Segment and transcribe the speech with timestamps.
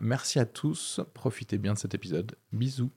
[0.00, 2.36] Merci à tous, profitez bien de cet épisode.
[2.52, 2.90] Bisous.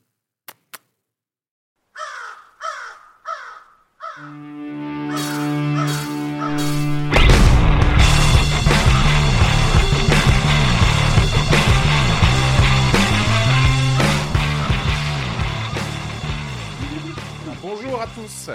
[17.60, 18.50] Bonjour à tous.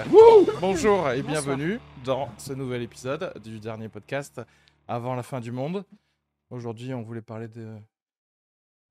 [0.60, 4.40] Bonjour et bienvenue dans ce nouvel épisode du dernier podcast
[4.86, 5.84] avant la fin du monde.
[6.50, 7.76] Aujourd'hui, on voulait parler de,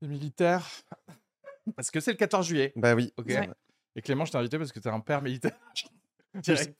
[0.01, 0.67] de militaires
[1.75, 2.73] parce que c'est le 14 juillet.
[2.75, 3.13] Bah oui.
[3.17, 3.27] Ok.
[3.27, 3.49] Ouais.
[3.95, 5.53] Et Clément, je t'ai invité parce que t'es un père militaire.
[6.35, 6.75] Direct.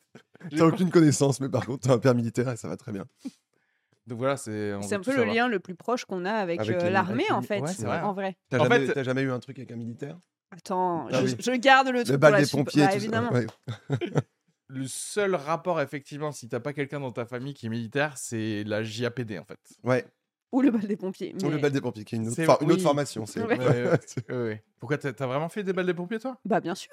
[0.50, 3.06] T'as aucune connaissance, mais par contre, t'as un père militaire et ça va très bien.
[4.08, 4.74] Donc voilà, c'est.
[4.74, 5.36] on C'est veut un tout peu le savoir.
[5.36, 7.62] lien le plus proche qu'on a avec, Avec euh, les- l'armée, avec les- en fait,
[7.62, 8.02] ouais, c'est vrai.
[8.02, 8.36] en vrai.
[8.50, 10.20] T'as En jamais, fait- t'as jamais eu un truc avec un militaire?
[10.52, 11.36] Attends, Ah je, oui.
[11.40, 12.98] je garde le truc Le pour bal la des pompiers, Bah, tout ça.
[12.98, 13.32] évidemment.
[13.32, 13.46] Ouais.
[14.68, 18.64] Le seul rapport, effectivement, si t'as pas quelqu'un dans ta famille qui est militaire, c'est
[18.64, 19.60] la JAPD en fait.
[19.84, 20.04] Ouais.
[20.54, 21.36] Ou le bal des pompiers.
[21.44, 23.26] Ou le bal des pompiers, qui est une autre, une formation.
[23.26, 23.58] c'est- Ouais.
[23.58, 24.00] Ouais, ouais.
[24.30, 24.64] Ouais, ouais.
[24.80, 26.40] Pourquoi t'as vraiment fait des balles des pompiers, toi?
[26.46, 26.92] Bah, bien sûr.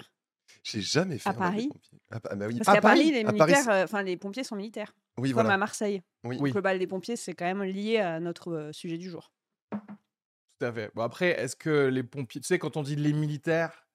[0.64, 1.98] J'ai jamais fait À un bal des Paris pompiers.
[2.10, 2.56] À Pa- bah oui.
[2.58, 4.94] Parce À qu'à Paris, les à Paris, militaires, euh, enfin, les pompiers sont militaires.
[5.18, 5.54] Oui, Comme voilà.
[5.54, 6.02] à Marseille.
[6.24, 6.38] Oui.
[6.38, 9.30] Donc, le bal des pompiers, c'est quand même lié à notre euh, sujet du jour.
[9.70, 10.90] Tout à fait.
[10.94, 12.40] Bon, après, est-ce que les pompiers.
[12.40, 13.86] Tu sais, quand on dit les militaires,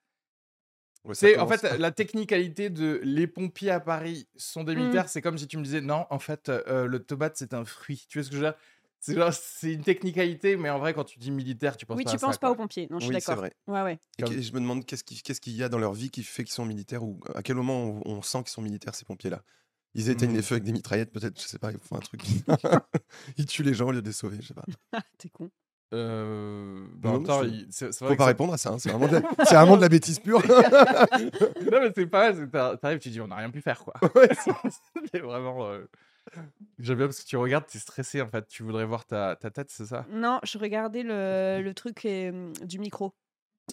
[1.03, 4.79] Ouais, c'est en fait la technicalité de les pompiers à Paris sont des Mm.
[4.79, 7.63] militaires, c'est comme si tu me disais non, en fait, euh, le tomate c'est un
[7.63, 8.05] fruit.
[8.09, 8.55] Tu vois ce que je veux dire?
[8.99, 12.03] C'est genre, c'est une technicalité, mais en vrai, quand tu dis militaire, tu penses oui,
[12.05, 12.51] pas tu à ça, penses pas quoi.
[12.53, 12.87] aux pompiers.
[12.89, 13.41] Non, je suis Oui, c'est d'accord.
[13.43, 13.53] vrai.
[13.67, 13.99] Ouais, ouais.
[14.17, 16.09] Et Comme- que- je me demande qu'est-ce qu'il qu'est-ce qu'il y a dans leur vie
[16.09, 18.95] qui fait qu'ils sont militaires ou à quel moment on, on sent qu'ils sont militaires,
[18.95, 19.41] ces pompiers-là?
[19.93, 20.35] Ils éteignent Hmm.
[20.37, 22.21] les feux avec des mitraillettes, peut-être, je sais pas, ils font un truc.
[23.37, 24.65] ils tuent les gens au lieu de les sauver, je sais pas.
[25.19, 25.49] T'es con.
[25.93, 28.27] Euh, bah, en Non, même temps, je- il- c'est c'est vrai Faut que pas ça-
[28.29, 30.41] répondre à ça, hein, c'est vraiment, de la- c'est vraiment de la bêtise pure.
[30.41, 32.35] non, mais c'est pas mal.
[32.51, 33.93] c'est- T'arrives, tu dis on n'a rien pu faire, quoi.
[34.15, 34.29] Ouais,
[35.11, 35.67] c'est vraiment.
[35.67, 35.85] euh,
[36.79, 38.47] J'aime bien parce que tu regardes, t'es stressé en fait.
[38.47, 40.05] Tu voudrais voir ta, ta tête, c'est ça?
[40.09, 43.13] Non, je regardais le, le truc euh, du micro.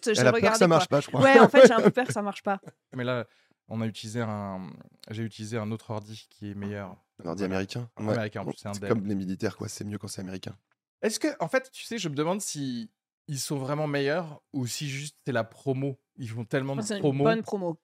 [0.04, 0.68] J'ai Elle a peur que ça quoi.
[0.68, 1.20] marche pas, je crois.
[1.22, 2.60] Ouais, en fait, j'ai un peu peur que ça marche pas.
[2.94, 3.26] Mais là,
[3.68, 4.66] on a utilisé un.
[5.10, 6.96] J'ai utilisé un autre ordi qui est meilleur.
[7.22, 7.88] Un ordi américain?
[7.96, 8.12] Un ouais.
[8.14, 8.88] américain, c'est un C'est Dell.
[8.90, 9.68] comme les militaires, quoi.
[9.68, 10.56] C'est mieux quand c'est américain.
[11.02, 12.90] Est-ce que, en fait, tu sais, je me demande si
[13.28, 15.98] ils sont vraiment meilleurs ou si juste c'est la promo.
[16.16, 17.78] Ils font tellement de C'est une bonne promo.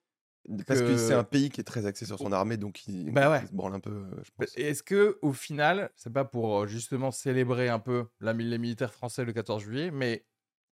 [0.67, 3.31] Parce que c'est un pays qui est très axé sur son armée, donc il, Bah
[3.31, 3.41] ouais.
[3.43, 4.57] il se branle un peu, euh, je pense.
[4.57, 8.93] Est-ce que au final, c'est pas pour euh, justement célébrer un peu la, les militaires
[8.93, 10.25] français le 14 juillet, mais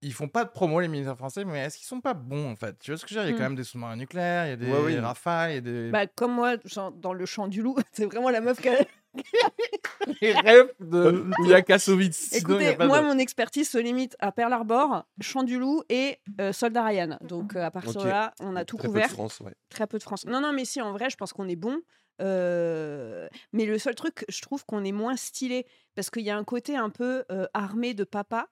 [0.02, 2.56] ils font pas de promo les militaires français, mais est-ce qu'ils sont pas bons en
[2.56, 2.76] fait?
[2.80, 3.30] Tu vois ce que je veux dire?
[3.30, 3.38] Il y a Hmm.
[3.38, 4.98] quand même des sous-marins nucléaires, il y a des Ouais, oui.
[4.98, 8.04] rafales, il y a des Bah, comme moi, genre, dans le chant du loup, c'est
[8.06, 8.84] vraiment la meuf qui a...
[10.20, 12.16] des rêves de où il y a Kassovitz.
[12.30, 15.04] Sinon, il y a Écoutez, pas moi, de- mon expertise se limite à Pearl Harbor,
[15.20, 17.18] Chant du Loup et euh, Soldat Ryan.
[17.20, 18.04] Donc, euh, à partir Ok.
[18.04, 19.08] de là, on a tout Très peu couvert.
[19.08, 19.54] de France, ouais.
[19.68, 20.24] Très peu de France.
[20.26, 21.78] Non, non, mais si, en vrai, je pense qu'on est bon.
[22.20, 25.66] Euh, Mais le seul truc, je trouve qu'on est moins stylé.
[25.94, 28.48] Parce qu'il y a un côté un peu euh, armé de papa.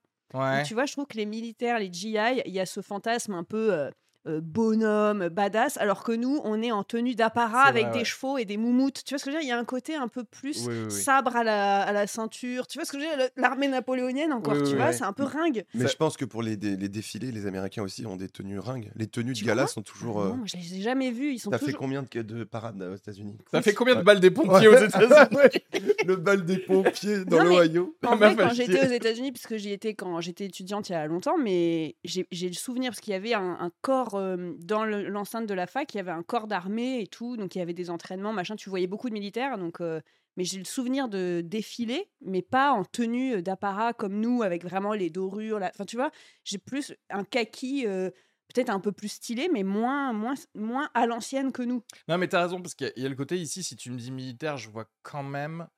[0.63, 3.45] Tu vois, je trouve que les militaires, les GI, il y a ce fantasme un
[3.45, 3.91] peu
[4.27, 8.05] euh, bonhomme, badass, alors que nous, on est en tenue d'apparat avec vrai, des ouais.
[8.05, 9.03] chevaux et des moumoutes.
[9.05, 9.49] Tu vois ce que je veux dire?
[9.49, 10.91] Il y a un côté un peu plus Oui, oui, oui.
[10.91, 12.67] sabre à la, à la ceinture.
[12.67, 13.29] Tu vois ce que je veux dire?
[13.37, 15.65] L'armée napoléonienne, encore, Oui, tu oui, vois, c'est un peu ringue.
[15.75, 18.29] Mais Ça- je pense que pour les, dé- les défilés, les Américains aussi ont des
[18.29, 18.91] tenues ringues.
[18.97, 20.21] Les tenues Tu de gala sont toujours.
[20.21, 21.33] euh, Non, je les ai jamais vus.
[21.33, 21.81] Ils sont T'as fait toujours...
[21.81, 23.39] combien de, de parades euh, aux États-Unis?
[23.51, 24.75] Ça fait combien de balles des pompiers aux.
[24.77, 25.15] États-Unis?
[26.07, 27.97] Le bal des pompiers dans Non, mais- l'Ohio.
[28.07, 30.95] En Ma vrai, quand j'étais aux États-Unis, puisque j'y étais quand j'étais étudiante il y
[30.95, 34.55] a longtemps, mais j'ai j'ai le souvenir, parce qu'il y avait un, un corps euh,
[34.59, 37.55] dans le- l'enceinte de la fac, il y avait un corps d'armée et tout, donc
[37.55, 39.81] il y avait des entraînements, machin, tu voyais beaucoup de militaires, donc.
[39.81, 40.01] euh,
[40.37, 44.95] mais j'ai le souvenir de défiler, mais pas en tenue d'apparat comme nous, avec vraiment
[44.95, 45.59] les dorures.
[45.59, 46.11] la- Enfin, tu vois,
[46.45, 48.11] j'ai plus un kaki, euh,
[48.55, 51.83] peut-être un peu plus stylé, mais moins, moins, moins à l'ancienne que nous.
[52.09, 53.99] Non, mais t'as raison, parce qu'il y y, a le côté ici, si tu me
[53.99, 55.69] dis militaire, je vois quand même.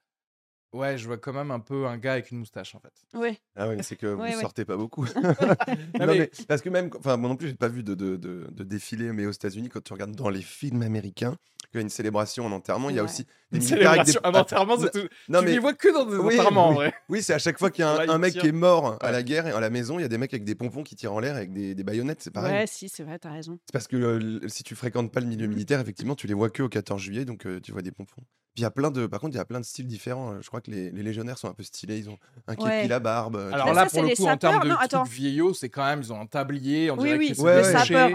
[0.73, 2.93] Ouais, je vois quand même un peu un gars avec une moustache en fait.
[3.19, 3.39] Ouais.
[3.57, 4.41] Ah oui, mais c'est que vous Ouais, ouais.
[4.41, 5.05] sortez pas beaucoup.
[6.01, 8.17] Non, mais- mais parce que même, enfin moi non plus, j'ai pas vu de, de,
[8.17, 11.37] de, de défilé, mais aux États-Unis, quand tu regardes dans les films américains,
[11.71, 14.13] qu'il y a une célébration, un enterrement, il y a aussi des Une avec des-
[14.13, 15.09] célébration, un enterrement, c'est tout.
[15.29, 16.75] Non tu mais les vois que dans des Oui, enterrements en oui.
[16.77, 16.95] vrai.
[17.11, 19.23] oui, c'est à chaque fois qu'il y a un, mec qui est mort à la
[19.23, 21.13] guerre et à la maison, il y a des mecs avec des pompons qui tirent
[21.13, 22.53] en l'air avec des, des baïonnettes, c'est pareil.
[22.53, 23.59] Ouais, si, c'est vrai, t'as raison.
[23.67, 26.49] C'est parce que euh, si tu fréquentes pas le milieu militaire, effectivement, tu les vois
[26.51, 28.23] que au 14 juillet, donc euh, tu vois des pompons.
[28.55, 30.41] Puis il y a plein de, par contre, il y a plein de styles différents.
[30.43, 31.99] Je crois que les, les légionnaires sont un peu stylés.
[31.99, 32.87] Ils ont un képi, Ouais.
[32.87, 33.37] la barbe.
[33.37, 35.85] euh, Alors là, ça, pour le coup, en termes de Non, trucs vieillots, c'est quand
[35.87, 36.91] même, ils ont un tablier.
[36.91, 38.15] On Oui, dirait oui, Ouais,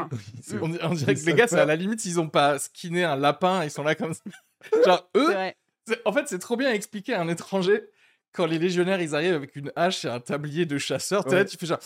[0.62, 3.04] On, on dirait Les que les gars, c'est à la limite, s'ils ont pas skinné
[3.04, 4.22] un lapin, ils sont là comme ça.
[4.86, 5.36] Genre, eux,
[6.06, 7.81] en fait, c'est trop bien expliqué à un étranger
[8.31, 11.28] quand les légionnaires ils arrivent avec une hache et un tablier de chasseur.
[11.30, 11.80] là, tu fais genre.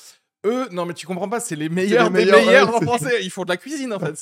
[0.46, 3.24] Eux, non mais tu comprends pas, c'est les meilleurs des meilleurs, meilleurs ouais, en français.
[3.24, 4.16] Ils font de la cuisine en fait.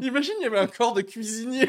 [0.00, 1.68] Imagine, il y avait un corps de cuisinier.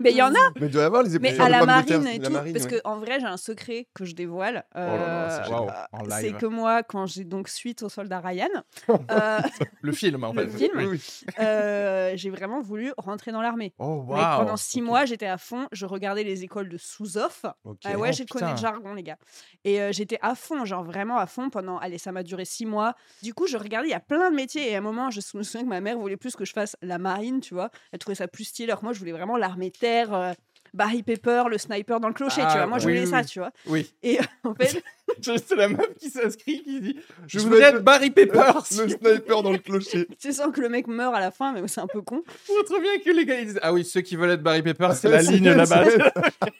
[0.00, 1.64] Mais il y en a, Mais il doit y avoir les mais à de la
[1.64, 2.32] marine et la tout.
[2.32, 2.70] marine, parce ouais.
[2.72, 4.64] que en vrai, j'ai un secret que je dévoile.
[4.74, 5.80] là, euh,
[6.20, 8.48] c'est euh, que moi, quand j'ai donc suite au soldat Ryan,
[9.10, 9.38] euh,
[9.80, 10.44] Le film en fait.
[10.44, 11.00] le film, Oui, oui.
[11.40, 13.72] euh, j'ai vraiment voulu rentrer dans l'armée.
[13.78, 15.68] Oh pendant six mois, j'étais à fond.
[15.72, 17.44] Je regardais les écoles de sous-off.
[17.64, 17.78] Ok.
[17.84, 19.16] Ah ouais, Oh, j'ai connu le jargon, les gars.
[19.64, 21.78] Et euh, j'étais à fond, genre vraiment à fond pendant.
[21.78, 22.73] Allez, ça m'a duré six mois.
[23.22, 24.70] Du coup, je regardais, il y a plein de métiers.
[24.70, 26.76] Et à un moment, je me souviens que ma mère voulait plus que je fasse
[26.82, 27.70] la marine, tu vois.
[27.92, 28.68] Elle trouvait ça plus stylé.
[28.70, 30.32] Alors que moi, je voulais vraiment l'armée terre, euh,
[30.72, 32.66] Barry Pepper, le sniper dans le clocher, Ah, tu vois.
[32.66, 33.26] Moi, je voulais oui, ça, oui.
[33.26, 33.50] tu vois.
[33.66, 33.94] Oui.
[34.02, 34.82] Et euh, en fait,
[35.22, 38.52] C'est la meuf qui s'inscrit qui dit Je Je voudrais être Barry Pepper.
[38.78, 40.06] Le sniper dans le clocher.
[40.18, 42.22] tu sens que le mec meurt à la fin, mais c'est un peu con.
[42.26, 44.62] Faut trop bien que les gars ils disent Ah oui, ceux qui veulent être Barry
[44.62, 45.84] Pepper, c'est la ligne là-bas.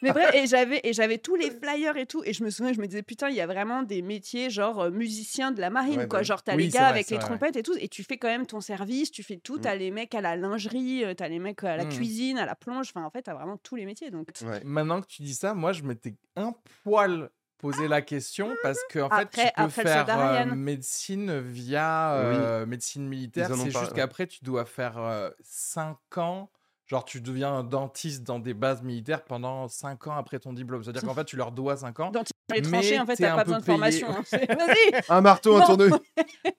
[0.01, 2.73] Mais bref, et j'avais et j'avais tous les flyers et tout, et je me souviens,
[2.73, 5.69] je me disais putain, il y a vraiment des métiers genre euh, musicien de la
[5.69, 6.19] marine, Ouais, quoi.
[6.19, 8.03] bah, Genre t'as oui, les gars vrai, avec les vrai, trompettes et tout, et tu
[8.03, 9.57] fais quand même ton service, tu fais tout.
[9.57, 9.61] Mm.
[9.61, 11.89] T'as les mecs à la lingerie, euh, t'as les mecs à la Mm.
[11.89, 12.91] cuisine, à la plonge.
[12.95, 14.11] Enfin, en fait, t'as vraiment tous les métiers.
[14.11, 14.61] Donc Ouais.
[14.63, 16.53] Maintenant que tu dis ça, moi je m'étais un
[16.83, 17.29] poil
[17.71, 22.65] posé la question parce que en fait tu peux après faire euh, médecine via euh,
[22.65, 26.49] médecine militaire, c'est juste qu'après tu dois faire 5 ans.
[26.87, 30.83] Genre, tu deviens un dentiste dans des bases militaires pendant 5 ans après ton diplôme.
[30.83, 32.11] C'est-à-dire qu'en fait, tu leur dois 5 ans.
[32.11, 32.23] dans
[32.53, 33.75] les tranchées, en fait, t'as un pas besoin de payé.
[33.75, 34.07] formation.
[34.11, 34.23] hein.
[34.31, 35.01] Vas-y.
[35.09, 35.65] Un marteau, un Non.
[35.65, 35.95] tournevis.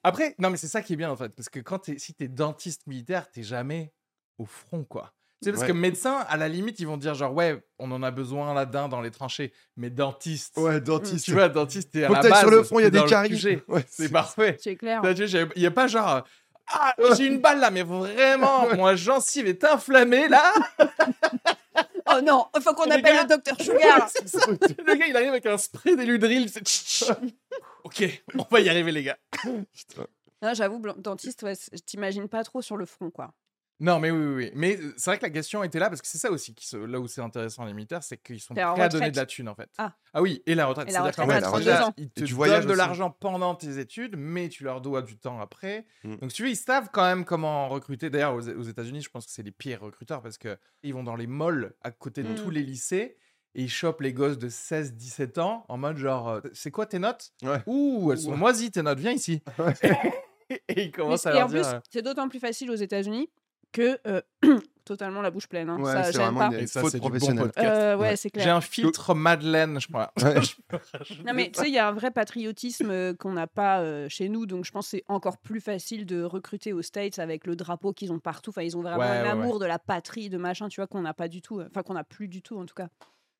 [0.03, 1.29] Après, non, mais c'est ça qui est bien en fait.
[1.29, 3.93] Parce que quand t'es, si t'es dentiste militaire, t'es jamais
[4.37, 5.13] au front, quoi.
[5.41, 5.67] Tu sais, parce Ouais.
[5.67, 8.89] que médecin, à la limite, ils vont dire genre, ouais, on en a besoin là-dedans
[8.89, 9.53] dans les tranchées.
[9.75, 11.25] Mais dentiste, Ouais, dentiste.
[11.25, 12.39] tu vois, dentiste, t'es à Faut la que base.
[12.39, 13.61] sur le front, il y a des caries.
[13.67, 14.57] Ouais, C'est parfait.
[14.59, 15.01] C'est clair.
[15.55, 16.23] Il n'y a pas genre,
[16.69, 20.53] ah, j'ai une balle là, mais vraiment, moi, gencive est inflammée là.
[22.09, 24.09] Oh non, il faut qu'on appelle gars- le docteur Sugar.
[24.09, 24.39] C'est ça.
[24.47, 26.49] le gars, il arrive avec un spray d'éludril.
[27.83, 29.17] ok, on va y arriver, les gars.
[30.53, 33.33] J'avoue, dentiste, ouais, je t'imagine pas trop sur le front, quoi.
[33.79, 34.51] Non, mais oui, oui, oui.
[34.55, 36.77] Mais c'est vrai que la question était là parce que c'est ça aussi, qui se-
[36.77, 39.25] là où c'est intéressant les militaires, c'est qu'ils sont prêts en à donner de la
[39.27, 39.69] thune en fait.
[39.77, 39.93] Ah.
[40.15, 40.89] oui, et la retraite.
[40.89, 41.93] Et la C'est-à-dire qu'en retraite fait, à 32 déjà, ans.
[41.97, 45.03] ils te Et tu voyages donnent de l'argent pendant tes études, mais tu leur dois
[45.03, 45.85] du temps après.
[46.03, 46.15] Mm.
[46.15, 48.09] Donc, si tu veux, ils savent quand même comment recruter.
[48.09, 51.03] D'ailleurs, aux, aux États-Unis, je pense que c'est les pires recruteurs parce que ils vont
[51.03, 52.35] dans les malls à côté de Mm.
[52.35, 53.15] tous les lycées.
[53.55, 57.31] Et ils chopent les gosses de 16-17 ans en mode genre, c'est quoi tes notes?
[57.43, 57.61] Ouais.
[57.65, 58.37] Ouh, elles sont Ouais.
[58.37, 59.41] moisies tes notes, viens ici.
[59.57, 59.73] Ouais.
[60.67, 61.61] et ils commencent à et leur en dire.
[61.61, 63.29] plus, euh, c'est d'autant plus facile aux États-Unis
[63.71, 64.21] que euh,
[64.85, 65.69] totalement la bouche pleine.
[65.69, 65.77] hein.
[65.79, 66.57] Ouais, ça c'est gêne vraiment pas.
[66.59, 67.49] une, ça, faute bon.
[67.57, 68.15] Euh, ouais, Ouais.
[68.15, 68.55] c'est J'ai clair.
[68.55, 70.13] un filtre Madeleine, je crois.
[71.25, 74.07] Non, mais tu sais, il y a un vrai patriotisme euh, qu'on n'a pas euh,
[74.09, 77.45] chez nous, donc je pense que c'est encore plus facile de recruter aux States avec
[77.45, 78.51] le drapeau qu'ils ont partout.
[78.51, 80.87] Enfin, ils ont vraiment Ouais, un ouais, amour de la patrie, de machin, tu vois,
[80.87, 81.61] qu'on n'a pas du tout.
[81.61, 82.87] Enfin, qu'on n'a plus du tout, en tout cas.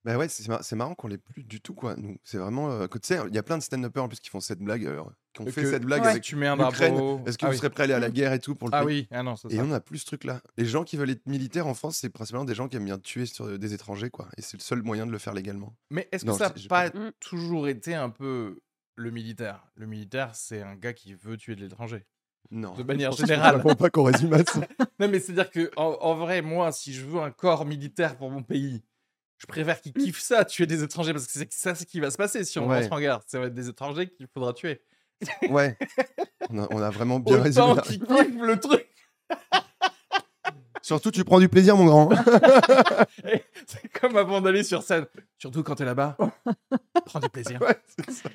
[0.08, 1.96] Bah ouais, c'est mar- c'est marrant qu'on l'ait plus du tout, quoi.
[1.98, 2.72] Nous, c'est vraiment.
[2.72, 4.60] euh, que tu sais, il y a plein de stand-uppers en plus qui font cette
[4.60, 6.08] blague, euh, qui ont Et fait que- cette blague Ouais.
[6.12, 7.22] avec tu mets un drapeau.
[7.26, 7.58] Est-ce que ah vous oui.
[7.58, 9.02] serez prêts à aller à la guerre et tout pour le Ah pays?
[9.02, 9.64] oui, ah non, c'est Et ça.
[9.64, 10.40] on n'a plus ce truc-là.
[10.58, 12.98] Les gens qui veulent être militaires en France, c'est principalement des gens qui aiment bien
[13.00, 14.30] tuer sur des étrangers, quoi.
[14.38, 15.76] Et c'est le seul moyen de le faire légalement.
[15.92, 17.12] Mais est-ce que Non, ça n'a pas pas- Mm.
[17.20, 18.60] toujours été un peu
[18.96, 19.68] le militaire?
[19.76, 22.06] Le militaire, c'est un gars qui veut tuer de l'étranger.
[22.50, 22.74] Non.
[22.76, 23.56] De manière Je générale.
[23.58, 24.62] vraiment pas qu'on résume à ça.
[25.02, 28.32] Non, mais c'est-à-dire que en, en vrai, moi, si je veux un corps militaire pour
[28.32, 28.84] mon pays,
[29.38, 32.10] je préfère qu'il kiffe ça, tuer des étrangers, parce que c'est ça ce qui va
[32.12, 32.82] se passer si on Ouais.
[32.82, 33.20] rentre en guerre.
[33.28, 34.82] Ça va être des étrangers qu'il faudra tuer.
[35.50, 35.78] Ouais.
[36.50, 37.74] On a, on a vraiment bien résumé.
[37.84, 38.88] Qu'ils kiffent le truc.
[40.84, 42.10] Surtout, tu prends du plaisir, mon grand.
[43.68, 45.06] C'est comme avant d'aller sur scène.
[45.38, 46.16] Surtout quand t'es là-bas.
[47.06, 47.60] Prends du plaisir.
[47.62, 48.30] Ouais, c'est ça.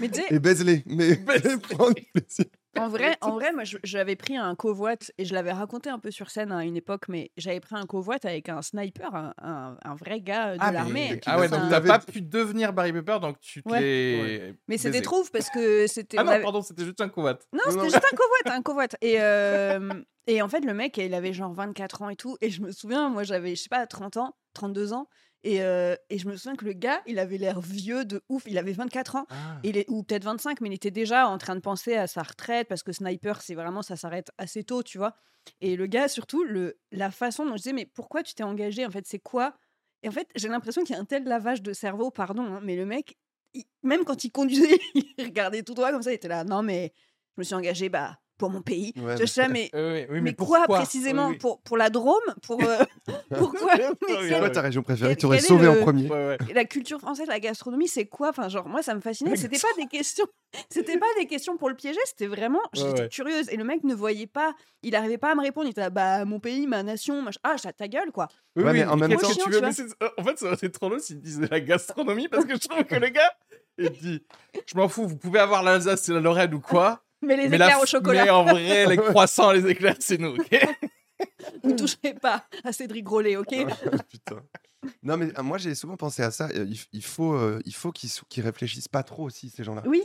[0.00, 0.82] Mais Et baise-les.
[0.86, 1.58] Mais Baise-les.
[1.58, 2.46] prends du plaisir.
[2.78, 6.10] En vrai, en vrai, moi, j'avais pris un covoite et je l'avais raconté un peu
[6.10, 9.76] sur scène à une époque, mais j'avais pris un covoite avec un sniper, un, un-
[9.84, 11.20] un vrai gars euh, de Ah, l'armée.
[11.26, 13.80] ah ouais, donc s'en- t'as pas pu devenir Barry Pepper, donc tu te Ouais.
[13.80, 16.16] l'es Mais des trouves parce que c'était.
[16.18, 17.38] Ah on non, avait- pardon, c'était juste un covat.
[17.52, 18.96] Non, c'était juste un covoite, un covoite.
[19.02, 19.92] Et, euh,
[20.26, 22.36] et en fait, le mec, il avait genre 24 ans et tout.
[22.40, 25.08] Et je me souviens, moi, j'avais, je sais pas, 30 ans, 32 ans.
[25.44, 28.44] Et, euh, et je me souviens que le gars, il avait l'air vieux de ouf.
[28.46, 29.26] Il avait 24 ans.
[29.62, 32.22] Il est, ou peut-être 25, mais il était déjà en train de penser à sa
[32.22, 35.14] retraite parce que sniper, c'est vraiment, ça s'arrête assez tôt, tu vois.
[35.60, 38.86] Et le gars, surtout, le, la façon dont je disais, mais pourquoi tu t'es engagé
[38.86, 39.56] En fait, c'est quoi?
[40.02, 42.60] Et en fait, j'ai l'impression qu'il y a un tel lavage de cerveau, pardon, hein,
[42.62, 43.16] mais le mec,
[43.54, 46.62] il- même quand il conduisait, il regardait tout droit comme ça, il était là, non,
[46.62, 46.92] mais
[47.36, 48.92] je me suis engagé, bah, pour mon pays.
[48.96, 51.38] Ouais, je sais, mais, Oui, oui, oui, mais, pourquoi quoi précisément Oui, oui.
[51.38, 52.16] pour, pour la Drôme?
[52.44, 52.82] Pour euh,
[53.38, 53.70] pourquoi
[54.08, 56.10] C'est quoi ta région préférée Tu aurais sauvé en premier.
[56.10, 56.52] Ouais, ouais.
[56.52, 58.30] la culture française, la gastronomie, c'est quoi?
[58.30, 59.36] Enfin, genre, moi, ça me fascinait.
[59.36, 60.26] C'était pas des questions.
[60.70, 62.00] C'était pas des questions pour le piéger.
[62.04, 62.58] C'était vraiment.
[62.72, 63.08] J'étais ouais.
[63.08, 63.48] curieuse.
[63.50, 64.56] Et le mec ne voyait pas.
[64.82, 65.68] Il arrivait pas à me répondre.
[65.68, 67.38] Il était là, bah, mon pays, ma nation, machin.
[67.44, 68.26] Ah, ta gueule, quoi.
[68.56, 71.20] Oui, mais en même temps- tu veux En fait, ça aurait été trop long s'il
[71.20, 73.32] disait la gastronomie parce que je trouve que le gars,
[73.78, 74.24] il dit
[74.66, 77.04] Je m'en fous, vous pouvez avoir l'Alsace et la Lorraine ou quoi.
[77.22, 80.18] Mais les mais la éclairs au chocolat, Mais en vrai, les croissants, les éclairs, c'est
[80.18, 80.34] nous.
[80.36, 80.48] ok?
[81.64, 83.48] Vous toucherez pas à Cédric Grolet, ok?
[84.10, 84.42] Putain.
[85.04, 86.48] Non, mais euh, moi, j'ai souvent pensé à ça.
[86.54, 89.82] euh, Il, faut, euh, il faut qu'ils réfléchissent pas trop aussi, ces gens-là.
[89.86, 90.02] Oui,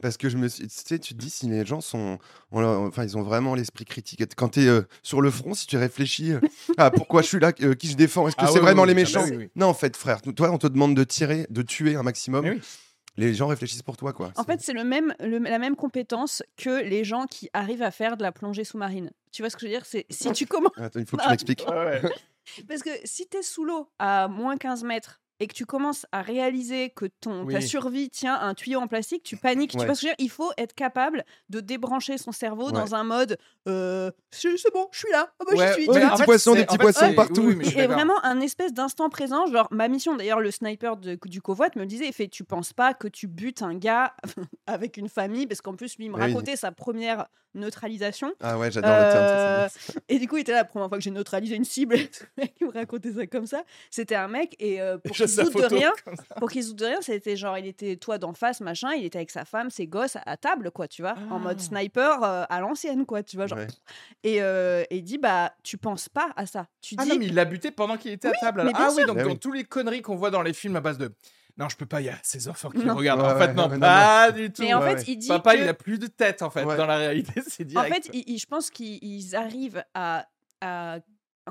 [0.00, 2.18] Parce que je me suis, tu sais, tu te dis si les gens sont,
[2.52, 4.22] on leur- enfin, ils ont vraiment l'esprit critique.
[4.36, 6.40] Quand tu es sur le front, si tu réfléchis euh,
[6.76, 8.82] à pourquoi je suis là, euh, qui je défends, est-ce que Ah c'est oui, vraiment
[8.82, 9.22] oui, les méchants?
[9.24, 9.50] ah oui, oui.
[9.56, 12.44] Non, en fait, frère, toi, on te demande de tirer, de tuer un maximum.
[13.16, 14.32] Les gens réfléchissent pour toi, quoi.
[14.36, 17.90] En fait, c'est le même, le- la même compétence que les gens qui arrivent à
[17.90, 19.10] faire de la plongée sous-marine.
[19.32, 19.86] Tu vois ce que je veux dire?
[19.86, 20.72] C'est si tu commences.
[20.76, 21.64] Attends, il faut que Ah, tu m'expliques.
[21.68, 22.02] Ouais, ouais.
[22.68, 26.06] Parce que si tu es sous l'eau à moins 15 mètres et que tu commences
[26.12, 27.62] à réaliser que ton, ta Oui.
[27.62, 29.72] survie tient à un tuyau en plastique, tu paniques.
[29.72, 29.84] Tu Ouais.
[29.86, 30.24] vois ce que je veux dire?
[30.26, 32.72] Il faut être capable de débrancher son cerveau Ouais.
[32.72, 33.38] dans un mode
[33.68, 35.88] euh, c'est bon, je suis là, bah, Ouais, j'y suis.
[35.90, 37.42] ouais, tu des petits fait, poissons, des petits en fait, poissons partout.
[37.42, 41.18] oui, oui, Et vraiment un espèce d'instant présent, genre ma mission d'ailleurs le sniper de-
[41.26, 44.14] du covoit me le disait, fait tu penses pas que tu butes un gars
[44.66, 45.46] avec une famille?
[45.46, 46.22] Parce qu'en plus lui il me Oui.
[46.22, 49.24] racontait sa première neutralisation Ah ouais, j'adore le terme.
[49.24, 49.68] Euh,
[50.10, 51.96] et du coup, il était là la première fois que j'ai neutralisé une cible.
[52.60, 53.64] il me racontait ça comme ça.
[53.90, 55.92] C'était un mec, et euh, pour Je qu'il se sa doute de rien,
[56.38, 59.04] pour qu'il se doute de rien, c'était genre, il était toi d'en face, machin, il
[59.04, 61.62] était avec sa femme, ses gosses à table, quoi, tu vois, en mode Ah.
[61.62, 63.58] sniper euh, à l'ancienne, quoi, tu vois, genre.
[63.58, 63.66] Ouais.
[64.22, 66.66] Et, euh, et il dit, bah, tu penses pas à ça.
[66.80, 68.60] Tu Ah dis, non, mais il l'a buté pendant qu'il était à table.
[68.60, 68.72] alors.
[68.76, 69.38] Ah oui, donc Bah dans oui.
[69.38, 71.12] tous les conneries qu'on voit dans les films à base de.
[71.58, 72.94] Non, je peux pas, il y a ces enfants qui Non.
[72.94, 73.22] regardent.
[73.22, 74.60] Ouais, en fait, ouais, non, pas du tout.
[74.60, 75.04] mais en ouais, fait, ouais.
[75.08, 76.64] il dit Papa, que- il a plus de tête, en fait.
[76.64, 76.76] Ouais.
[76.76, 77.94] Dans la réalité, c'est En direct.
[77.94, 80.26] fait, il- il- je pense qu'ils arrivent à,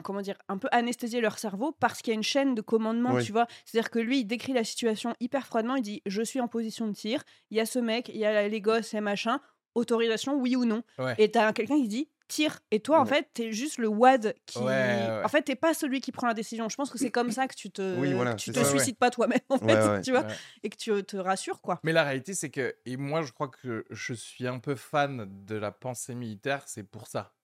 [0.04, 3.14] comment dire, un peu anesthésier leur cerveau parce qu'il y a une chaîne de commandement,
[3.14, 3.24] Oui.
[3.24, 3.48] tu vois.
[3.66, 5.76] C'est-à-dire que lui, il décrit la situation hyper froidement.
[5.76, 8.26] Il dit Je suis en position de tir, il y a ce mec, il y
[8.26, 9.40] a les gosses et machin,
[9.76, 10.84] autorisation, oui ou non.
[10.98, 11.16] Ouais.
[11.18, 12.60] Et t'as quelqu'un qui dit Tire.
[12.72, 14.58] Et toi, en fait, t'es juste le WAD qui.
[14.58, 15.22] Ouais.
[15.24, 16.68] En fait, t'es pas celui qui prend la décision.
[16.70, 18.66] Je pense que c'est comme ça que tu te, Oui, voilà, que tu te ça.
[18.66, 20.26] Suicides pas toi-même, en fait, tu vois,
[20.64, 21.80] et que tu te rassures, quoi.
[21.84, 25.28] Mais la réalité, c'est que, et moi, je crois que je suis un peu fan
[25.46, 27.36] de la pensée militaire, c'est pour ça.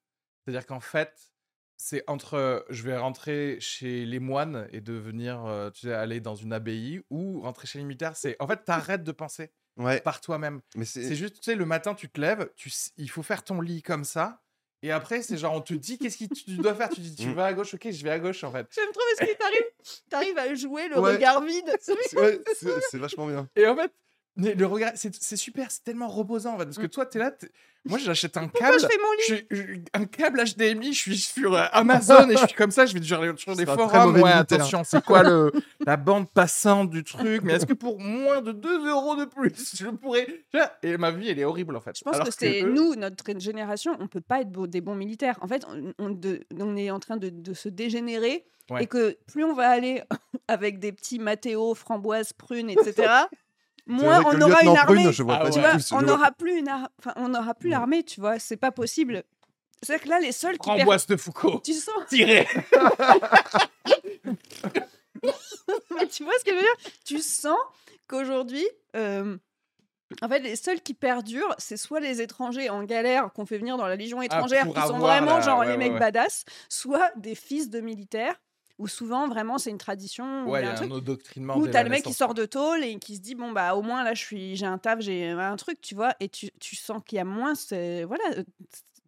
[0.43, 1.31] C'est-à-dire qu'en fait,
[1.84, 6.36] c'est entre je vais rentrer chez les moines et devenir, euh, tu sais, aller dans
[6.36, 10.22] une abbaye, ou rentrer chez les militaires, c'est en fait, t'arrêtes de penser Ouais, par
[10.22, 10.62] toi-même.
[10.76, 11.02] mais c'est.
[11.04, 13.82] C'est juste, tu sais, le matin, tu te lèves, tu, il faut faire ton lit
[13.82, 14.42] comme ça.
[14.84, 16.90] Et après, c'est genre, on te dit qu'est-ce que tu dois faire.
[16.90, 17.34] Tu dis, tu Mm.
[17.34, 18.68] vas à gauche, ok, je vais à gauche, en fait.
[18.76, 19.66] J'aime trop parce que t'arrives,
[20.10, 21.14] t'arrives à jouer le Ouais.
[21.14, 21.76] regard vide.
[21.82, 23.48] c'est- ouais, c'est c'est vachement bien.
[23.56, 23.92] Et en fait,
[24.36, 26.66] mais le regard, c'est c'est super, c'est tellement reposant, en fait.
[26.66, 27.32] Parce que toi, t'es là,
[27.86, 28.48] moi, j'achète un.
[28.48, 28.80] Pourquoi câble.
[28.82, 29.18] je fais mon lit?
[29.28, 32.70] Je suis- je- un câble HDMI, je suis sur euh, Amazon et je suis comme
[32.72, 34.08] ça, je vais sur, les- sur des C'est un très forums.
[34.12, 34.58] mauvais Ouais, militaire.
[34.60, 35.52] attention, c'est quoi le,
[35.86, 37.42] la bande passante du truc?
[37.44, 40.28] Mais est-ce que pour moins de 2 euros de plus, je pourrais.
[40.84, 41.98] Et ma vie, elle est horrible en fait.
[41.98, 44.82] Je pense Alors que c'est eux- nous, notre génération, on peut pas être beau- des
[44.82, 45.38] bons militaires.
[45.42, 48.84] En fait, on, on de- on est en train de, de se dégénérer Ouais.
[48.84, 50.02] et que plus on va aller
[50.48, 52.94] avec des petits Mathéo, framboises, prunes, etc.,
[53.92, 55.02] moins on aura une armée.
[55.04, 55.52] Prune, je vois Ah ouais.
[55.52, 58.58] vois, je on n'aura plus une ar- enfin, on n'aura plus l'armée, tu vois, c'est
[58.58, 59.24] pas possible.
[59.84, 61.62] C'est-à-dire que là, les seuls qui perdent, Framboise de Foucault.
[61.64, 62.48] tu sens, Tiré.
[65.96, 66.92] mais tu vois ce que je veux dire?
[67.06, 67.58] Tu sens
[68.08, 69.38] qu'aujourd'hui, euh,
[70.22, 73.78] en fait, les seuls qui perdurent, c'est soit les étrangers en galère qu'on fait venir
[73.78, 75.94] dans la Légion étrangère, Ah, pour qui sont vraiment la- genre ouais, les ouais, mecs
[75.94, 76.00] ouais.
[76.00, 78.36] badass, soit des fils de militaires,
[78.78, 81.58] où souvent vraiment c'est une tradition, ou Ouais, il y a un un endoctrinement.
[81.58, 83.82] Où t'as le mec qui sort de tôle et qui se dit bon bah au
[83.82, 86.75] moins là je suis j'ai un taf j'ai un truc tu vois et tu, tu
[86.75, 88.44] sens qu'il y a moins ce- voilà euh,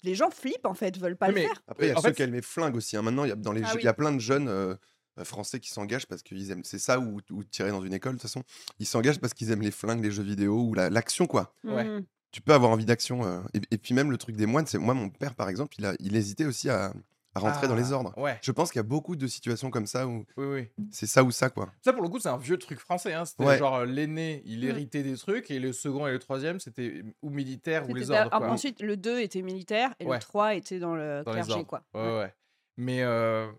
[0.03, 1.98] les gens flippent en fait veulent pas Oui, le mais- faire Après, il y a
[1.98, 2.98] En ceux fait, qui aiment les flingues aussi.
[2.98, 3.01] hein.
[3.01, 3.82] Maintenant, il y a, dans les Ah oui.
[3.82, 4.75] il y a plein de jeunes euh,
[5.20, 6.63] euh, français qui s'engagent parce qu'ils aiment.
[6.65, 8.43] C'est ça ou, ou tirer dans une école, de toute façon.
[8.79, 11.53] Ils s'engagent parce qu'ils aiment les flingues, les jeux vidéo ou la- l'action, quoi.
[11.63, 11.86] Ouais.
[11.86, 12.05] Mhm.
[12.32, 13.24] Tu peux avoir envie d'action.
[13.24, 15.75] euh, et, et puis même le truc des moines, c'est moi, mon père, par exemple,
[15.77, 16.91] il, a, il hésitait aussi à,
[17.36, 18.13] à rentrer dans les Ah, ordres.
[18.18, 20.70] Ouais, Je pense qu'il y a beaucoup de situations comme ça où oui, oui.
[20.92, 21.72] c'est ça ou ça, quoi.
[21.84, 23.13] Ça, pour le coup, c'est un vieux truc français.
[23.13, 23.25] Hein.
[23.25, 23.58] C'était Ouais.
[23.58, 24.70] genre euh, l'aîné, il Mm.
[24.70, 28.30] héritait des trucs, et le second et le troisième, c'était ou militaire ou les ordres.
[28.32, 28.50] ah, quoi.
[28.50, 30.18] ensuite le 2 était militaire et Ouais.
[30.18, 31.66] le 3 était dans le Dans les clergé ordres.
[31.68, 32.34] quoi Ouais, ouais.
[32.78, 33.52] Mais, euh,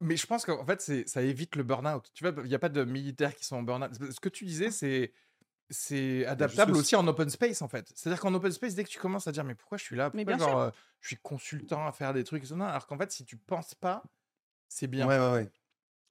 [0.00, 2.10] mais je pense qu'en fait, ça évite le burn-out.
[2.14, 3.90] Tu vois, il n'y a pas de militaires qui sont en burn-out.
[4.10, 5.12] Ce que tu disais, c'est
[5.72, 7.90] c'est adaptable juste aussi en open space, en fait.
[7.94, 10.10] C'est-à-dire qu'en open space, dès que tu commences à dire, mais pourquoi je suis là?
[10.14, 12.98] Mais Pourquoi bien genre, euh, je suis consultant à faire des trucs Non, Alors qu'en
[12.98, 14.02] fait, si tu penses pas,
[14.68, 15.08] c'est bien.
[15.08, 15.50] Ouais, ouais, ouais.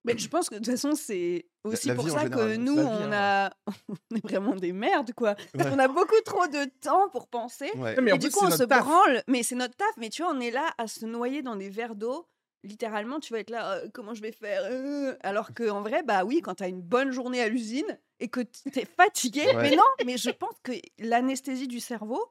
[0.04, 2.74] Mais je pense que de toute façon, c'est aussi la pour ça général, que nous,
[2.76, 3.12] vie, on, hein.
[3.14, 3.54] a...
[3.88, 5.36] on est vraiment des merdes, quoi.
[5.36, 5.70] Parce Ouais.
[5.72, 7.70] qu'on a beaucoup trop de temps pour penser.
[7.76, 7.96] Ouais.
[8.02, 8.84] Mais et en du plus, coup, c'est on se taf.
[8.84, 9.22] branle.
[9.28, 9.92] Mais c'est notre taf.
[9.98, 12.28] Mais tu vois, on est là à se noyer dans des verres d'eau.
[12.64, 14.64] Littéralement, tu vas être là, Euh, comment je vais faire?
[14.66, 18.30] Euh Alors qu'en vrai, bah oui, quand tu as une bonne journée à l'usine et
[18.30, 19.46] que tu es fatigué.
[19.56, 19.70] Ouais.
[19.70, 22.24] Mais non, mais je pense que l'anesthésie du cerveau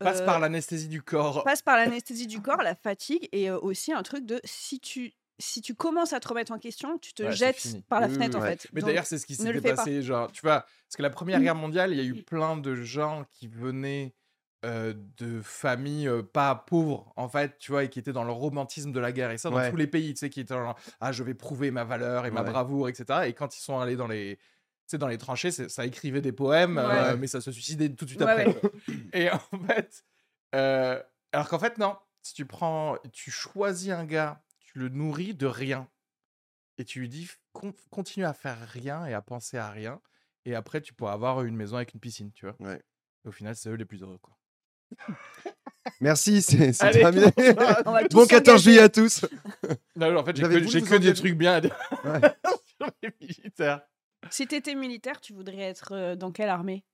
[0.00, 1.44] Passe euh, par l'anesthésie du corps.
[1.44, 5.12] passe par l'anesthésie du corps, la fatigue et euh, aussi un truc de si tu
[5.40, 8.12] si tu commences à te remettre en question, tu te Ouais, jettes par la Oui,
[8.14, 8.42] oui, fenêtre oui.
[8.42, 8.68] en fait.
[8.72, 9.76] Mais d'ailleurs, c'est ce qui s'était fais pas.
[9.76, 12.56] passé, genre, tu vois, parce que la Première Guerre mondiale, il y a eu plein
[12.56, 14.14] de gens qui venaient
[14.64, 18.30] euh, de familles euh, pas pauvres, en fait, tu vois, et qui étaient dans le
[18.32, 19.32] romantisme de la guerre.
[19.32, 19.70] Et ça, dans Ouais.
[19.70, 22.30] tous les pays, tu sais, qui étaient genre, ah, je vais prouver ma valeur et
[22.30, 22.50] ma Ouais.
[22.52, 23.26] bravoure, etc.
[23.28, 24.38] Et quand ils sont allés dans les.
[24.88, 28.04] Sais, dans les tranchées, c'est- ça écrivait des poèmes, euh, mais ça se suicidait tout
[28.04, 28.46] de suite Ouais, après.
[28.46, 28.70] ouais.
[29.12, 30.04] Et en fait,
[30.54, 31.96] euh, alors qu'en fait, non.
[32.22, 35.86] Si tu prends, tu choisis un gars, tu le nourris de rien,
[36.78, 40.00] et tu lui dis con- continue à faire rien et à penser à rien,
[40.46, 42.56] et après tu pourras avoir une maison avec une piscine, tu vois.
[42.60, 42.80] Ouais.
[43.24, 44.38] Et au final, c'est eux les plus heureux, quoi.
[46.00, 47.26] Merci, c'est c'est terminé.
[48.10, 48.58] Bon 14 s'engager.
[48.58, 49.26] juillet à tous.
[49.96, 52.20] Non, en fait, j'ai que, des trucs bien à dire Ouais.
[52.78, 53.82] sur les militaires.
[54.30, 56.84] Si t'étais militaire, tu voudrais être euh, dans quelle armée?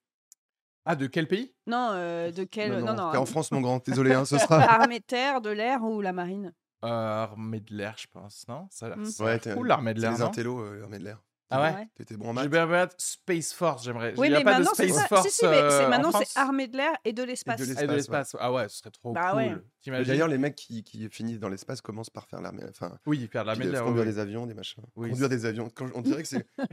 [0.84, 1.54] Ah, de quel pays?
[1.66, 3.10] Non, euh, de quelle Non, Non, non.
[3.12, 3.84] t'es en France, mon grand.
[3.84, 4.60] Désolé, hein, ce sera.
[4.82, 6.52] Armée de terre, de l'air ou la marine?
[6.84, 8.66] Euh, Armée de l'air, je pense, non?
[8.70, 9.04] Ça a l'air Mm.
[9.04, 10.26] ça a l'air Ouais, t'es- cool, l'armée de C'est l'air, les non?
[10.26, 11.22] intellos, euh, l'armée de l'air.
[11.52, 11.88] Ah ouais?
[11.96, 12.94] T'étais bon en J'ai maths.
[12.96, 14.14] Space Force, j'aimerais.
[14.16, 15.08] Oui, Il y a mais maintenant, c'est Space ça.
[15.08, 17.58] Force Si, si, mais c'est euh, maintenant, c'est armée de l'air et de l'espace.
[17.60, 18.36] de Et de l'espace.
[18.38, 19.62] Ah ouais, ce serait trop Bah cool.
[19.88, 20.04] ouais.
[20.04, 22.62] D'ailleurs, les mecs qui, qui finissent dans l'espace commencent par faire l'armée.
[22.70, 23.82] Enfin, Oui, faire de l'armée de l'air.
[23.84, 24.12] conduire oui.
[24.12, 24.82] des avions, des machins.
[24.94, 25.68] Oui, conduire des avions.
[25.74, 26.46] Quand- on dirait que c'est.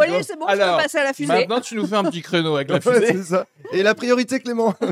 [0.00, 1.32] Allez, c'est bon, je Alors, peux passer à la fusée.
[1.32, 3.06] Maintenant, tu nous fais un petit créneau avec la fusée.
[3.06, 3.46] c'est ça.
[3.72, 4.74] Et la priorité, Clément.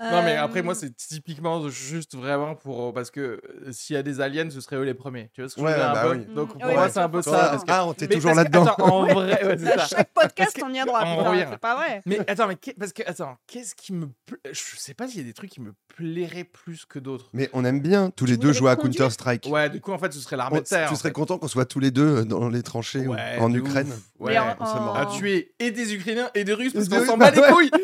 [0.00, 2.88] Non, mais après, moi, Euh, c'est typiquement juste vraiment pour.
[2.88, 3.40] euh, Parce que euh,
[3.72, 5.30] s'il y a des aliens, ce serait eux les premiers.
[5.34, 5.92] Tu vois ce que Ouais, je veux dire?
[5.92, 6.34] Bah un peu oui.
[6.34, 8.14] Donc, Mm, pour ouais, moi, ouais, c'est un peu ça, parce que- Ah, t'es Mais
[8.14, 8.64] toujours là-dedans.
[8.66, 9.96] Attends, en vrai, ouais, c'est À ça.
[9.96, 11.02] chaque podcast, que- on y a droit.
[11.04, 11.34] on.
[11.50, 12.02] C'est pas vrai.
[12.06, 15.20] Mais attends, mais parce que attends, qu'est-ce qui me, pla- je sais pas s'il y
[15.20, 17.28] a des trucs qui me plairaient plus que d'autres.
[17.32, 19.46] Mais on aime bien tous les deux jouer à Counter-Strike.
[19.50, 20.88] Ouais, du coup, en fait, ce serait l'armée On- de terre.
[20.88, 21.12] tu serais fait.
[21.12, 23.06] content qu'on soit tous les deux dans les tranchées
[23.38, 23.92] en Ukraine.
[24.18, 24.36] Ouais.
[24.38, 27.70] on À tuer et des Ukrainiens et des Russes parce qu'on s'en bat les couilles.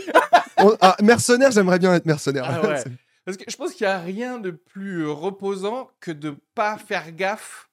[0.59, 2.45] On- ah, mercenaire, j'aimerais bien être mercenaire.
[2.49, 2.83] Ah ouais.
[3.25, 7.11] Parce que je pense qu'il n'y a rien de plus reposant que de pas faire
[7.12, 7.69] gaffe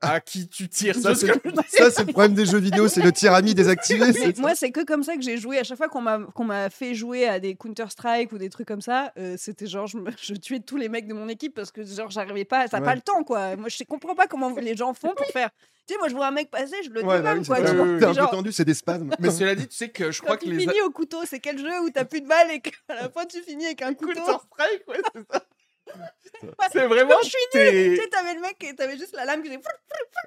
[0.00, 0.94] à qui tu tires.
[0.94, 1.26] Ça, Ça,
[1.68, 4.06] c'est ça, c'est le problème des jeux vidéo, c'est le tir ami désactivé.
[4.38, 5.58] Moi, c'est que comme ça que j'ai joué.
[5.58, 8.68] À chaque fois qu'on m'a qu'on m'a fait jouer à des Counter-Strike ou des trucs
[8.68, 11.54] comme ça, euh, c'était genre, je, me- je tuais tous les mecs de mon équipe
[11.54, 12.80] parce que genre, j'arrivais pas, Ouais.
[12.80, 13.56] pas le temps, quoi.
[13.56, 15.50] Moi, je comprends pas comment les gens font pour faire.
[15.86, 17.58] Tu sais, moi, je vois un mec passer, je le Ouais, bah oui, quoi.
[17.58, 17.72] c'est ça.
[17.72, 19.10] un Genre, peu tendu, c'est des spasmes.
[19.20, 21.18] Mais cela dit, tu sais que je crois quand que tu les finis au couteau,
[21.24, 23.82] c'est quel jeu où t'as plus de balles et qu'à la fin tu finis avec
[23.82, 24.14] un couteau?
[24.14, 25.42] Counter-Strike, ouais, c'est ça.
[26.72, 27.10] C'est vraiment.
[27.14, 29.48] Quand je suis nulle, tu sais, t'avais le mec et t'avais juste la lame qui
[29.48, 29.60] faisait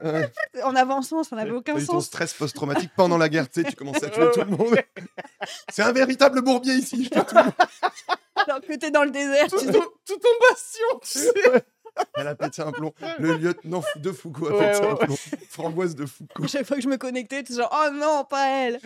[0.01, 0.31] Ouais.
[0.63, 2.05] en avançant, ça n'avait aucun eu ton sens.
[2.07, 4.75] stress post-traumatique pendant la guerre, tu sais, tu commences à tuer tout le monde.
[5.71, 7.03] C'est un véritable bourbier ici.
[7.05, 7.35] je te tue.
[8.35, 11.63] Alors que t'es dans le désert, Tout tu ton, tout ton bastion, tu sais.
[12.15, 12.93] Elle a pété un plomb.
[13.19, 15.15] Le lieutenant de Foucault a Ouais, pété un ouais, plomb.
[15.49, 16.47] Framboise de Foucault.
[16.47, 18.79] Chaque fois que je me connectais, t'es genre, oh non, pas elle.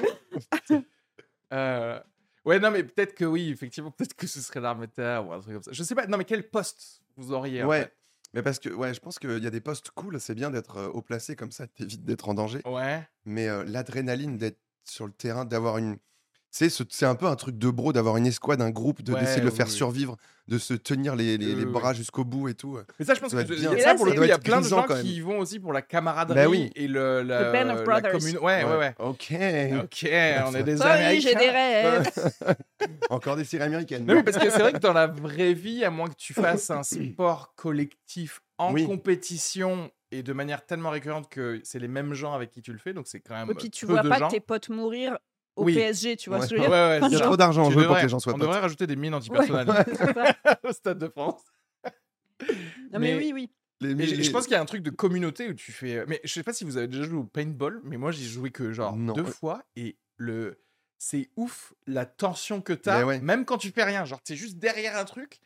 [1.54, 2.00] Euh,
[2.46, 5.54] Ouais, non, mais peut-être que oui, effectivement, peut-être que ce serait terre ou un truc
[5.54, 5.72] comme ça.
[5.72, 7.84] Je sais pas, non, mais quel poste vous auriez en Ouais.
[7.84, 7.94] fait?
[8.34, 10.78] Mais parce que ouais, je pense qu'il y a des postes cool, c'est bien d'être
[10.78, 12.62] euh, haut placé comme ça, t'évites d'être en danger.
[12.66, 13.02] Ouais.
[13.26, 15.98] Mais euh, l'adrénaline d'être sur le terrain, d'avoir une.
[16.56, 19.12] C'est ce- c'est un peu un truc de bro d'avoir une escouade, un groupe, de-
[19.12, 19.72] Ouais, d'essayer de le oui, faire oui.
[19.72, 22.78] survivre, de se tenir les, les- Oui, les oui, bras jusqu'au bout et tout.
[23.00, 23.72] Mais ça, je pense Ça que bien.
[23.74, 25.40] Et ça, là, pour le coup, il y a plein de gens qui y vont
[25.40, 26.70] aussi pour la camaraderie Bah oui.
[26.76, 28.12] et le, la, The band of la brothers.
[28.12, 28.38] commune.
[28.38, 28.94] Ouais, ouais, ouais.
[29.00, 29.34] Ok.
[29.84, 30.06] Ok,
[30.46, 31.28] on est des Sorry, Américains.
[31.30, 32.12] j'ai des rêves.
[33.10, 34.06] Encore des séries américaines.
[34.06, 36.36] Non, mais parce que c'est vrai que dans la vraie vie, à moins que tu
[36.36, 38.86] fasses un sport collectif en Oui.
[38.86, 42.78] compétition et de manière tellement récurrente que c'est les mêmes gens avec qui tu le
[42.78, 44.28] fais, donc c'est quand même Et puis tu peu vois pas gens.
[44.28, 45.18] tes potes mourir
[45.56, 45.74] au Oui.
[45.76, 46.46] PSG, tu vois Ouais.
[46.46, 47.96] ce que je veux Ouais, dire ouais, Il y a trop d'argent en jeu pour
[47.98, 48.48] que les gens soient On potes.
[48.48, 49.68] devrait rajouter des mines antipersonnelles
[50.64, 51.42] au Stade de France.
[52.92, 53.50] Non mais Mais- oui, oui.
[53.82, 55.72] Les- Mais je- les- je pense qu'il y a un truc de communauté où tu
[55.74, 56.06] fais.
[56.08, 58.50] Mais je sais pas si vous avez déjà joué au paintball, mais moi j'ai joué
[58.52, 59.14] que genre Non.
[59.14, 60.60] deux fois et le
[61.00, 64.06] c'est ouf la tension que t'as, même quand tu fais rien.
[64.06, 65.40] Genre t'es juste derrière un truc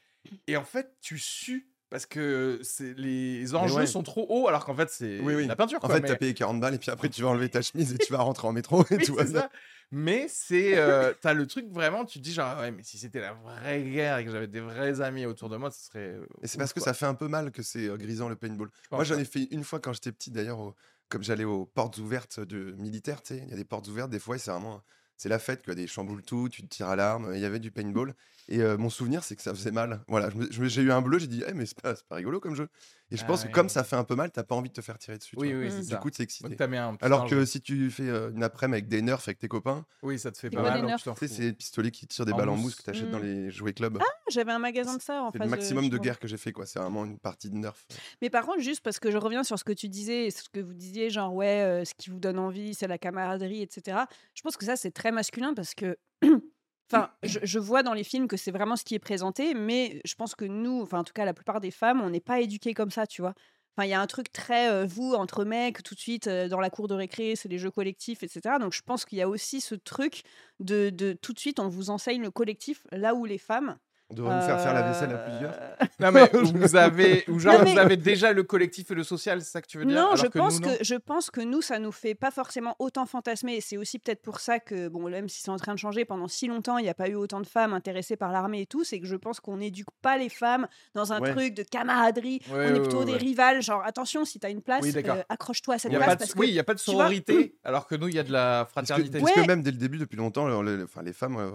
[0.46, 3.88] et en fait tu sues parce que c'est les enjeux ouais.
[3.88, 5.48] sont trop hauts alors qu'en fait c'est Oui, oui.
[5.48, 5.78] la peinture.
[5.82, 6.08] En quoi, fait, mais...
[6.10, 8.20] t'as payé 40 balles et puis après, tu vas enlever ta chemise et tu vas
[8.20, 9.50] rentrer en métro et Oui, tout ça.
[9.92, 13.22] Mais c'est euh, t'as le truc vraiment, tu te dis genre ouais mais si c'était
[13.22, 16.10] la vraie guerre et que j'avais des vrais amis autour de moi, ce serait.
[16.10, 18.36] euh, Et c'est parce que ça fait un peu mal que c'est euh, grisant le
[18.36, 18.70] paintball.
[18.84, 20.76] Je Moi, j'en ai fait une fois quand j'étais petit, d'ailleurs, au-
[21.10, 24.10] comme j'allais aux portes ouvertes de militaires, tu sais, il y a des portes ouvertes,
[24.12, 24.84] des fois, et c'est vraiment.
[25.20, 27.60] C'est la fête, quoi, des chamboules tout, tu te tires à l'arme, il y avait
[27.60, 28.14] du paintball.
[28.50, 30.02] Et euh, mon souvenir, c'est que ça faisait mal.
[30.08, 32.56] Voilà, j'ai eu un bleu, j'ai dit, eh, mais c'est pas, c'est pas rigolo comme
[32.56, 32.70] jeu.
[33.12, 34.74] Et je Ah pense que comme ça fait un peu mal, t'as pas envie de
[34.74, 35.36] te faire tirer dessus.
[35.38, 35.98] Oui, oui, c'est Du ça.
[35.98, 36.68] coup, t'es excité.
[36.68, 39.48] mis un Alors que si tu fais euh, une après-midi avec des nerfs avec tes
[39.50, 40.96] copains, Oui, ça te fait C'est pas mal.
[40.98, 42.76] tu sais, c'est des pistolets qui tirent des En balles en mousse.
[42.76, 43.24] que t'achètes dans Mm.
[43.24, 43.98] les jouets clubs.
[44.02, 46.38] Ah, j'avais un magasin de ça en c'est face le maximum de guerre que j'ai
[46.38, 46.66] fait, quoi.
[46.66, 47.76] C'est vraiment une partie de nerf.
[48.22, 50.60] Mais par contre, juste parce que je reviens sur ce que tu disais, ce que
[50.62, 53.98] vous disiez, genre, ouais, euh, ce qui vous donne envie, c'est la camaraderie, etc.
[54.36, 55.98] Je pense que ça, c'est très masculin parce que.
[56.90, 60.16] Enfin, je, vois dans les films que c'est vraiment ce qui est présenté, mais je
[60.16, 62.74] pense que nous, enfin, en tout cas, la plupart des femmes, on n'est pas éduquées
[62.74, 63.34] comme ça, tu vois.
[63.76, 66.48] Enfin, il y a un truc très, euh, vous, entre mecs, tout de suite, euh,
[66.48, 68.56] dans la cour de récré, c'est les jeux collectifs, etc.
[68.60, 70.24] Donc, je pense qu'il y a aussi ce truc
[70.60, 73.78] de, de tout de suite, on vous enseigne le collectif, là où les femmes.
[74.10, 75.54] On devrait nous faire faire la vaisselle à plusieurs.
[75.54, 78.96] euh, Non, mais vous avez, ou genre, Non, mais- vous avez déjà le collectif et
[78.96, 80.76] le social, c'est ça que tu veux dire Non, alors je que pense nous, non?
[80.78, 83.56] que je pense que nous, ça nous fait pas forcément autant fantasmer.
[83.56, 86.06] Et c'est aussi peut-être pour ça que, bon, même si c'est en train de changer,
[86.06, 88.66] pendant si longtemps, il n'y a pas eu autant de femmes intéressées par l'armée et
[88.66, 91.34] tout, c'est que je pense qu'on n'éduque pas les femmes dans un Ouais.
[91.34, 92.40] truc de camaraderie.
[92.50, 93.18] Ouais, on ouais, est plutôt ouais, des ouais.
[93.18, 96.34] rivales, genre attention, si tu as une place, Oui, euh, accroche-toi à cette place parce
[96.34, 98.32] que oui, il n'y a pas de sororité, alors que nous, il y a de
[98.32, 99.20] la Parce que, fraternité.
[99.20, 99.48] parce que Ouais.
[99.48, 101.50] même dès le début, depuis longtemps, les, enfin, les femmes euh,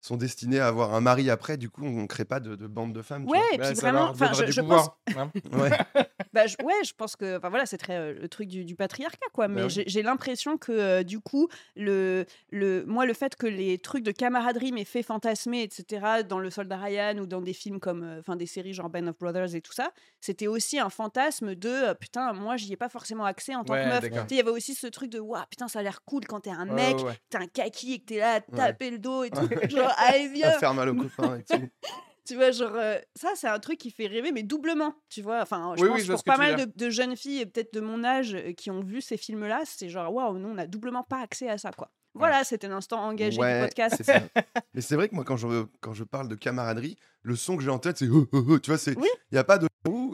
[0.00, 1.56] sont destinées à avoir un mari après.
[1.56, 3.24] Du coup, on ne crée pas de, de bande de femmes.
[3.26, 3.54] tu Ouais, vois.
[3.54, 5.30] et puis ça vraiment, enfin, je, pense, hein.
[5.52, 5.70] Ouais.
[6.32, 8.76] Bah, je- ouais, je pense que, enfin voilà, c'est très euh, le truc du, du
[8.76, 9.48] patriarcat, quoi.
[9.48, 9.82] Mais Bah oui.
[9.86, 14.12] j'ai l'impression que euh, du coup, le, le, moi, le fait que les trucs de
[14.12, 18.20] camaraderie m'aient fait fantasmer, etc., dans le Soldat Ryan ou dans des films comme, euh,
[18.20, 21.68] enfin, des séries genre Band of Brothers et tout ça, c'était aussi un fantasme de
[21.68, 24.04] euh, putain, moi, j'y ai pas forcément accès en tant Ouais, que meuf.
[24.28, 26.40] Tu Il y avait aussi ce truc de waouh, putain, ça a l'air cool quand
[26.40, 27.18] t'es un Ouais, mec, ouais, ouais.
[27.28, 28.42] t'as un kaki et que t'es là à Ouais.
[28.56, 29.48] taper le dos et tout.
[29.68, 31.68] genre, allez, À viens, faire mal aux copains et tout.
[32.26, 35.40] tu vois, genre, euh, ça, c'est un truc qui fait rêver, mais doublement, tu vois.
[35.42, 37.46] Enfin, je Oui, oui, pense je vois pour pas mal de, de jeunes filles, et
[37.46, 40.58] peut-être de mon âge, euh, qui ont vu ces films-là, c'est genre, waouh, nous, on
[40.58, 41.90] a doublement pas accès à ça, quoi.
[42.14, 43.94] Voilà, c'était l'instant engagé du Ouais, podcast.
[43.96, 44.20] c'est ça.
[44.74, 45.46] Mais c'est vrai que moi, quand je,
[45.80, 48.58] quand je parle de camaraderie, le son que j'ai en tête, c'est oh, oh, oh,
[48.58, 49.08] tu vois, c'est il Oui.
[49.30, 49.68] y a pas de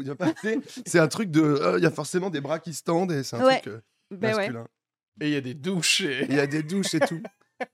[0.04, 0.32] y a pas
[0.84, 3.24] c'est un truc de euh, il y a forcément des bras qui se tendent et
[3.24, 3.60] c'est un Ouais.
[3.62, 4.36] truc euh, Ben ouais.
[4.36, 4.66] masculin.
[5.22, 6.02] Et il y a des douches.
[6.02, 7.22] et- Et Il y a des douches et tout.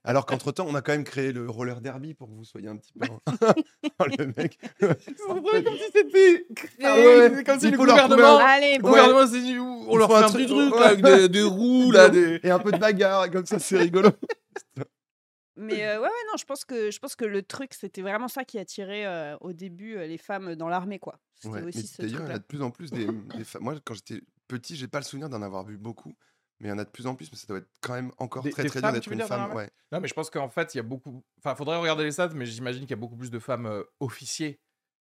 [0.03, 2.77] Alors qu'entre-temps, on a quand même créé le roller derby pour que vous soyez un
[2.77, 3.05] petit peu.
[4.17, 4.57] Le mec.
[4.79, 4.87] C'est
[5.27, 8.89] vrai, comme si c'était créé, Ah ouais, c'est comme si le gouvernement, Allez, le bon.
[8.89, 11.91] gouvernement s'est dit, on leur fait un un petit truc- là, avec des, des roues
[11.91, 12.39] là, des...
[12.43, 14.09] Et un peu de bagarre, comme ça, c'est rigolo.
[15.55, 18.27] Mais euh, ouais, ouais, non, je pense que je pense que le truc, c'était vraiment
[18.27, 21.19] ça qui attirait euh, au début euh, les femmes dans l'armée, quoi.
[21.35, 23.61] C'était Ouais, aussi ce d'ailleurs, il y a de plus en plus des, des femmes.
[23.63, 26.15] Moi, quand j'étais petit, j'ai pas le souvenir d'en avoir vu beaucoup.
[26.63, 28.11] Mais il y en a de plus en plus, mais ça doit être quand même
[28.17, 29.53] encore Des- très des très femmes, dur d'être une dire, femme.
[29.53, 29.69] Ouais.
[29.91, 31.21] Non, mais je pense qu'en fait, il y a beaucoup...
[31.39, 33.83] Enfin, faudrait regarder les stats, mais j'imagine qu'il y a beaucoup plus de femmes euh,
[33.99, 34.59] officiers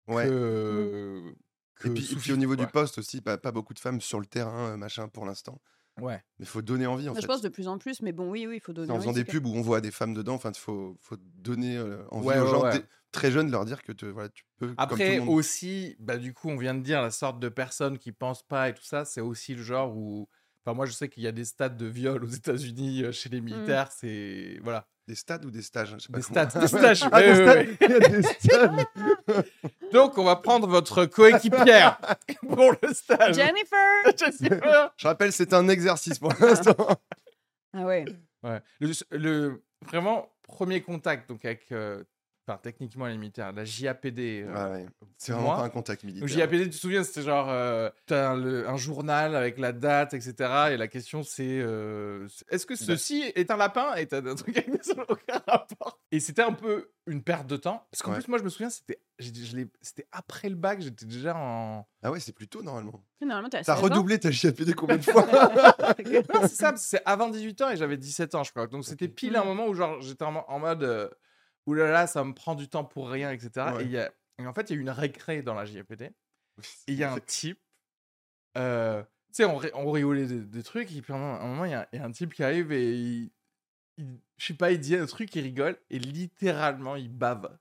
[0.08, 0.28] Ouais.
[0.28, 1.34] que...
[1.76, 4.02] que Et puis, et puis au niveau du poste aussi, pas, pas beaucoup de femmes
[4.02, 5.60] sur le terrain, euh, machin, pour l'instant.
[6.02, 6.22] Ouais.
[6.40, 7.28] Mais il faut donner envie, en Je fait.
[7.28, 8.92] pense de plus en plus, mais bon, oui, oui, il faut donner.
[8.92, 10.98] en envie, faisant c'est des pubs où on voit des femmes dedans, enfin, il faut,
[11.00, 12.84] faut donner euh, envie Ouais, aux ouais, gens ouais.
[13.14, 14.68] très jeunes, leur dire que te- voilà, tu peux.
[14.68, 15.36] comme tout Après le monde.
[15.36, 18.68] aussi, bah, du coup, on vient de dire la sorte de personnes qui pensent pas
[18.68, 20.28] et tout ça, c'est aussi le genre où...
[20.66, 23.30] Enfin, moi, je sais qu'il y a des stades de viol aux États-Unis euh, chez
[23.30, 24.60] les militaires, c'est...
[24.64, 24.88] Voilà.
[25.08, 27.04] Des stades ou des stages Je sais pas Des comment- stades, des stages.
[27.12, 27.68] Ah, ouais, des ouais, stades.
[27.68, 27.78] ouais.
[27.82, 28.86] Il y a des stades.
[29.94, 32.00] Donc, on va prendre votre coéquipière
[32.50, 33.36] pour le stage.
[33.36, 34.94] Jennifer Jennifer.
[34.98, 36.76] Je rappelle, c'est un exercice pour l'instant.
[37.74, 38.06] Ah ouais.
[38.42, 38.62] Ouais.
[38.80, 42.04] Le, le- vraiment premier contact donc avec euh,
[42.48, 44.86] enfin techniquement les militaires la JAPD euh, Ouais, ouais.
[45.18, 46.28] C'est vraiment moi, pas un contact le militaire.
[46.30, 50.14] JAPD tu te souviens c'était genre euh, t'as un, le- un journal avec la date
[50.14, 50.36] etc
[50.72, 53.96] et la question c'est euh, est-ce que ceci est un lapin?
[53.96, 57.48] Et t'as un truc avec ça n'a aucun rapport et c'était un peu une perte
[57.48, 58.20] de temps parce qu'en Ouais.
[58.20, 59.00] plus moi je me souviens c'était
[60.12, 63.04] après le bac j'étais déjà en Ah ouais, c'est plus tôt normalement.
[63.22, 63.88] Normalement, t'as T'as 16 ans.
[63.88, 65.26] redoublé ta JAPD combien de fois?
[65.26, 68.68] Non, c'est ça, c'est avant 18 ans et j'avais 17 ans, je crois.
[68.68, 69.48] Donc c'était pile un Mm.
[69.48, 71.10] moment où genre j'étais en, en mode
[71.66, 73.50] oulala, ça me prend du temps pour rien, etc.
[73.76, 73.84] Ouais.
[73.86, 76.04] Et, y a- et en fait, il y a eu une récré dans la JAPD.
[76.06, 76.14] Et
[76.88, 77.60] il y a un type,
[78.58, 81.66] euh, tu sais, on, ri- on rigolait des, des trucs, et puis à un moment-
[81.66, 83.32] il y, y a un type qui arrive et il,
[83.98, 87.58] il- je sais pas, il dit un truc, il rigole, et littéralement, il bave.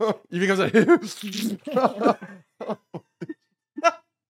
[0.30, 2.18] Il fait comme ça.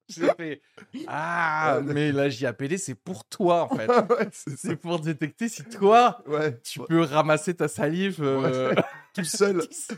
[0.08, 0.60] J'ai fait
[1.06, 3.86] Ah, mais la JAPD, c'est pour toi en fait.
[4.10, 6.86] Ouais, c'est pour détecter si toi, Ouais, tu Ouais.
[6.88, 8.74] peux ramasser ta salive euh,
[9.14, 9.62] tout seul.
[9.70, 9.88] si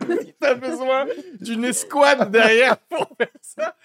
[0.40, 1.06] t'as besoin
[1.40, 3.76] d'une escouade derrière pour faire ça.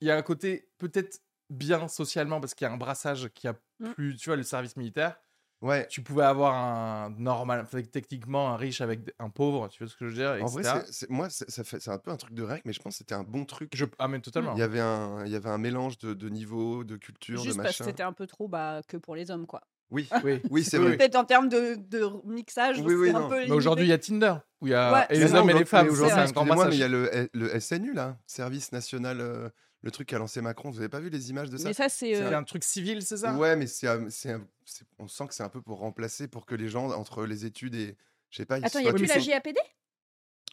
[0.00, 3.48] Il y a un côté peut-être bien socialement parce qu'il y a un brassage qui
[3.48, 3.92] a Mm.
[3.94, 5.16] plus, tu vois, le service militaire.
[5.62, 5.86] Ouais.
[5.88, 10.06] Tu pouvais avoir un normal, techniquement un riche avec un pauvre, tu vois ce que
[10.08, 12.32] je veux dire, En vrai, c'est- moi, c'est- ça fait, c'est un peu un truc
[12.34, 13.70] de règle, mais je pense que c'était un bon truc.
[13.74, 13.84] Je...
[13.98, 14.54] Ah, mais totalement.
[14.54, 17.58] Il y avait un, il y avait un mélange de, de niveaux, de culture, Juste
[17.58, 19.60] de parce que c'était un peu trop bah, que pour les hommes, quoi.
[19.90, 20.96] Oui, Oui, oui, c'est vrai.
[20.96, 23.98] Peut-être en termes de, de mixage, Oui, oui, un peu Mais aujourd'hui, il y a
[23.98, 25.88] Tinder, où il y a Ouais, et c'est les hommes et les femmes.
[25.88, 29.50] aujourd'hui, il y a le, le SNU, là, Service National, euh,
[29.82, 30.70] le truc qu'a lancé Macron.
[30.70, 32.14] Vous avez pas vu les images de ça Mais ça, c'est.
[32.14, 33.34] C'est euh, un truc civil, c'est ça?
[33.34, 36.28] Ouais, mais c'est, un- c'est un- c'est- on sent que c'est un peu pour remplacer,
[36.28, 37.96] pour que les gens, entre les études et.
[38.30, 39.56] Je sais pas, ils Attends, y soient- a-tu mais la c'est- JAPD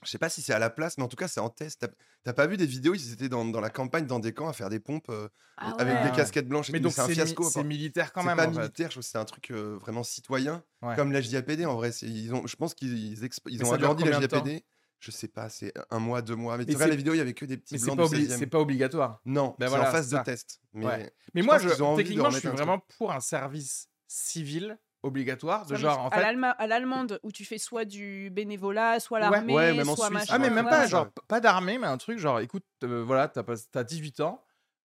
[0.03, 1.87] Je sais pas si c'est à la place, mais en tout cas, c'est en test.
[2.23, 4.53] T'as- pas vu des vidéos Ils étaient dans, dans la campagne, dans des camps, à
[4.53, 6.09] faire des pompes euh, Ah avec ouais.
[6.11, 6.69] des casquettes blanches.
[6.71, 7.43] Mais donc c'est un c'est fiasco.
[7.45, 8.59] mi- c'est militaire quand C'est même pas en fait.
[8.59, 10.95] militaire, je trouve que c'est un truc euh, vraiment citoyen, Ouais.
[10.95, 11.91] comme la JAPD en vrai.
[11.91, 14.63] c'est- Ils ont, je pense qu'ils ils ont agrandi la JAPD.
[14.99, 16.57] Je sais pas, c'est un mois, deux mois.
[16.57, 17.97] Mais tu regardes c'est- les vidéos, il y avait que des petits Mais c'est blancs
[17.97, 18.39] pas, du obli- 16e.
[18.39, 19.21] c'est pas obligatoire.
[19.25, 20.59] Non, Ben c'est voilà, en phase de test.
[20.73, 21.13] Mais Ouais.
[21.35, 25.99] Mais Je moi, je, techniquement, je suis vraiment pour un service civil obligatoire de genre
[25.99, 26.21] en à fait.
[26.21, 30.33] l'alma- à l'allemande où tu fais soit du bénévolat, soit l'armée, Ouais, soit Suisse, machin.
[30.35, 33.43] Ah mais même pas genre pas d'armée mais un truc genre écoute euh, voilà t'as
[33.71, 34.43] t'as 18 ans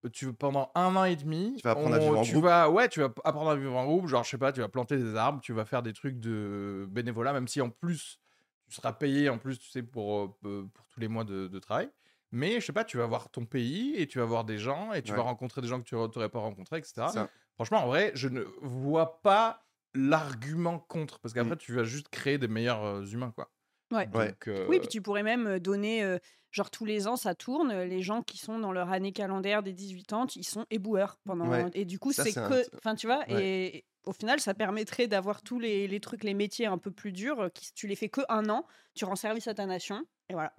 [0.06, 2.46] euh, tu pendant un an et demi Tu vas apprendre à vivre en tu groupe.
[2.46, 4.70] vas ouais tu vas apprendre à vivre en groupe genre je sais pas tu vas
[4.70, 8.20] planter des arbres tu vas faire des trucs de bénévolat même si en plus
[8.67, 11.89] tu seras payé en plus tu sais pour pour tous les mois de, de travail
[12.32, 14.91] mais je sais pas tu vas voir ton pays et tu vas voir des gens
[14.93, 15.17] et tu Ouais.
[15.17, 17.30] vas rencontrer des gens que tu n'aurais pas rencontrés etc Ça.
[17.56, 22.38] franchement en vrai je ne vois pas l'argument contre parce qu'après tu vas juste créer
[22.38, 23.49] des meilleurs euh, humains quoi
[23.89, 24.06] Ouais.
[24.08, 26.17] Donc, euh, Oui, puis tu pourrais même donner, euh,
[26.51, 29.71] genre tous les ans, ça tourne, les gens qui sont dans leur année calendaire des
[29.71, 31.47] 18 ans, ils sont éboueurs pendant.
[31.47, 31.67] Ouais.
[31.73, 32.75] Et du coup, c'est que.
[32.75, 33.45] Enfin, tu vois, Ouais.
[33.45, 37.12] et au final, ça permettrait d'avoir tous les, les trucs, les métiers un peu plus
[37.12, 38.65] durs, euh, qui, tu les fais que un an,
[38.96, 40.54] tu rends service à ta nation, et voilà.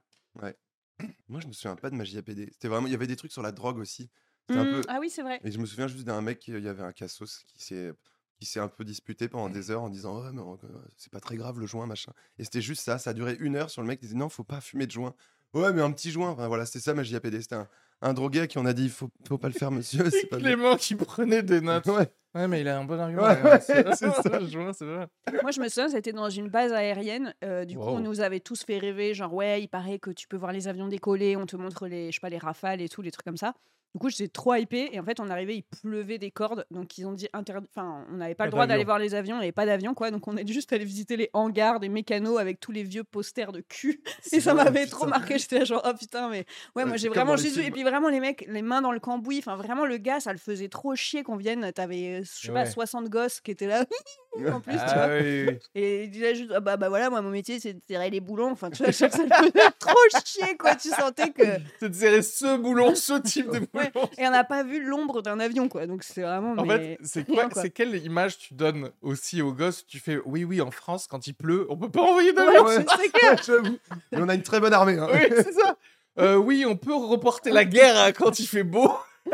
[1.29, 2.51] Moi, je me souviens pas de ma JAPD.
[2.53, 4.11] C'était vraiment, il y avait des trucs sur la drogue aussi.
[4.49, 4.83] Mmh, peu.
[4.89, 5.41] Ah oui, c'est vrai.
[5.45, 7.93] Et je me souviens juste d'un mec, il y avait un cassos qui s'est
[8.39, 11.19] qui s'est un peu disputé pendant des heures en disant ouais mais euh, c'est pas
[11.19, 13.83] très grave le joint machin et c'était juste ça ça a duré une heure sur
[13.83, 15.13] le mec qui disait non faut pas fumer de joint
[15.55, 17.69] ouais mais un petit joint enfin voilà c'était ça ma JAPD c'était un,
[18.03, 20.37] un drogué à qui on a dit faut, faut pas le faire monsieur c'est pas
[20.37, 20.53] bien.
[20.55, 21.87] Clément qui prenait des notes.
[21.87, 23.23] ouais Ouais, mais il a un bon argument.
[23.23, 24.41] Ouais, ouais, ouais, c'est c'est ça.
[24.45, 25.07] Je vois, c'est vrai.
[25.43, 27.35] Moi, je me souviens, c'était dans une base aérienne.
[27.43, 30.29] euh, du coup, on nous avait tous fait rêver, genre, ouais, il paraît que tu
[30.29, 32.89] peux voir les avions décoller, on te montre les, je sais pas, les rafales et
[32.91, 33.55] tout, les trucs comme ça.
[33.95, 34.91] Du coup, j'étais trop hypée.
[34.93, 36.67] Et en fait, on arrivait, il pleuvait des cordes.
[36.71, 37.67] Donc, ils ont dit interdit.
[37.75, 39.67] Enfin, on n'avait pas, Pas le droit d'aller voir les avions, il n'y avait pas
[39.67, 40.11] d'avion, quoi.
[40.11, 43.51] Donc, on est juste allé visiter les hangars des mécanos avec tous les vieux posters
[43.53, 44.03] de cul.
[44.33, 45.39] Et ça m'avait trop marqué.
[45.39, 46.45] J'étais genre, oh putain, mais
[46.77, 47.65] ouais, moi, j'ai vraiment Jésus.
[47.65, 49.39] Et puis, vraiment, les mecs, les mains dans le cambouis.
[49.39, 51.71] Enfin, vraiment, le gars, ça le faisait trop chier qu'on vienne.
[51.73, 52.71] T'avais, euh, je sais pas, Ouais.
[52.71, 53.85] 60 gosses qui étaient là.
[54.53, 54.85] en plus, tu vois.
[54.87, 55.59] Ah oui, oui.
[55.75, 58.21] Et il disait juste, ah bah, bah voilà, moi mon métier c'est de tirer les
[58.21, 58.51] boulons.
[58.51, 60.75] Enfin, tu vois, ça le faisait trop chier, quoi.
[60.75, 61.43] Tu sentais que.
[61.81, 63.93] C'est de serrer ce boulon, ce type de Ouais.
[64.19, 65.87] Et on n'a pas vu l'ombre d'un avion, quoi.
[65.87, 66.53] Donc c'est vraiment.
[66.53, 66.79] En mais...
[66.79, 67.63] fait, c'est quoi, quoi.
[67.63, 69.87] c'est quelle image tu donnes aussi aux gosses?
[69.87, 72.65] Tu fais oui, oui, en France, quand il pleut, on peut pas envoyer d'avion.
[72.69, 73.79] Ouais.
[74.13, 75.09] on a une très bonne armée hein.
[75.13, 75.77] Oui, c'est ça.
[76.19, 78.93] Euh, oui, on peut reporter la guerre hein, quand il fait beau.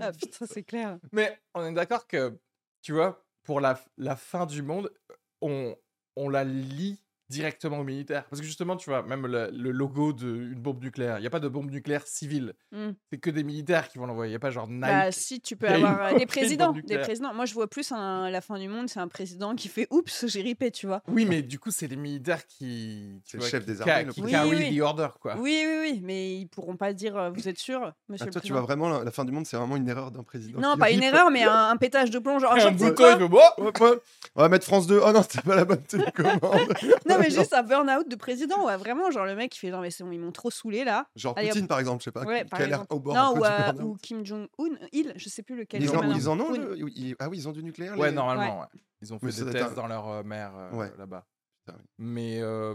[0.00, 0.98] Ah putain, c'est clair.
[1.12, 2.36] Mais on est d'accord que,
[2.82, 4.92] tu vois, pour la, la fin du monde,
[5.40, 5.76] on,
[6.16, 8.24] on la lie directement aux militaires.
[8.30, 11.30] Parce que justement, tu vois, même le, le logo d'une bombe nucléaire, il n'y a
[11.30, 12.54] pas de bombe nucléaire civile.
[12.72, 12.90] Hmm.
[13.10, 14.30] C'est que des militaires qui vont l'envoyer.
[14.30, 14.80] Il n'y a pas genre Nike.
[14.80, 17.34] Bah, si tu peux avoir euh, des présidents, des présidents.
[17.34, 20.26] Moi, je vois plus un- la fin du monde, c'est un président qui fait oups,
[20.26, 21.02] j'ai ripé, tu vois.
[21.08, 23.20] Oui, mais du coup, c'est les militaires qui.
[23.24, 24.42] C'est le chef qui- des qui- armées, le Qui président.
[24.44, 25.34] carry Oui, oui, the order, quoi.
[25.38, 28.32] Oui, oui, oui, mais ils pourront pas dire, euh, vous êtes sûr, monsieur Ah, le
[28.32, 30.60] toi tu vois vraiment la, la fin du monde c'est vraiment une erreur d'un président
[30.60, 32.38] Non, qui pas une erreur, mais un, un pétage de plomb.
[32.38, 33.98] Genre, Un bouton, il ouais.
[34.34, 36.40] on va mettre France 2 oh non c'était pas la bonne télécommande
[37.08, 39.80] Non, mais juste un burn-out de président, ouais, vraiment, genre le mec qui fait genre,
[39.80, 41.08] mais c'est bon, ils m'ont trop saoulé là.
[41.16, 43.38] genre Allez, Poutine par exemple je sais pas Ouais, qui a l'air au bord Non,
[43.40, 45.82] ou, euh, Kim Jong-un, il, je sais plus lequel.
[45.82, 48.14] Ils en, ils en ont le- ils- Ah oui, ils ont du nucléaire Ouais, les-
[48.14, 48.66] normalement, ouais.
[49.02, 50.92] Ils ont fait Mais des tests un- dans leur euh, mer euh, Ouais.
[50.98, 51.26] là-bas.
[51.98, 52.74] Mais euh,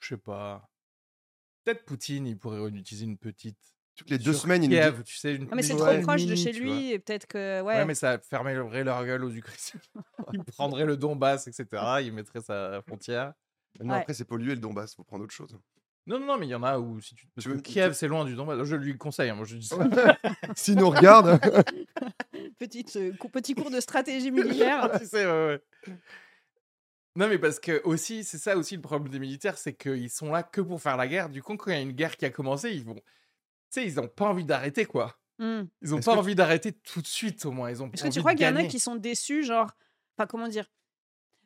[0.00, 0.68] je sais pas.
[1.64, 3.58] Peut-être Poutine, il pourrait utiliser une petite.
[3.96, 6.00] Toutes les deux sur semaines, il nous dit tu sais, une Ah, mais c'est trop
[6.02, 7.60] proche de chez lui, et peut-être que.
[7.62, 7.74] Ouais.
[7.78, 9.80] Ouais, mais ça fermerait leur gueule aux Ukrainiens.
[10.32, 11.66] il prendrait le Donbass, etc.
[12.02, 13.32] Il mettrait sa frontière.
[13.80, 14.00] Non, Ouais.
[14.00, 15.56] après, c'est pollué le Donbass, faut prendre autre chose.
[16.06, 17.26] Non, non, non, mais il y en a où si tu.
[17.34, 18.64] Parce Tu que veux- Kiev, c'est loin du Donbass.
[18.64, 19.76] Je lui conseille, hein, moi je dis ça.
[20.56, 21.38] S'ils nous regardent,
[22.58, 24.90] Petite, euh, cou- petit cours de stratégie militaire.
[25.00, 25.94] tu sais, ouais, ouais.
[27.16, 30.30] Non, mais parce que aussi, c'est ça aussi le problème des militaires, c'est qu'ils sont
[30.30, 31.28] là que pour faire la guerre.
[31.28, 32.94] Du coup, quand il y a une guerre qui a commencé, ils vont.
[32.94, 33.02] Tu
[33.70, 35.18] sais, ils n'ont pas envie d'arrêter, quoi.
[35.38, 35.64] Hmm.
[35.82, 37.70] Ils n'ont pas envie d'arrêter tout de suite, au moins.
[37.70, 39.70] Ils ont Est-ce que tu crois qu'il y en a qui sont déçus, genre.
[40.16, 40.70] Enfin, comment dire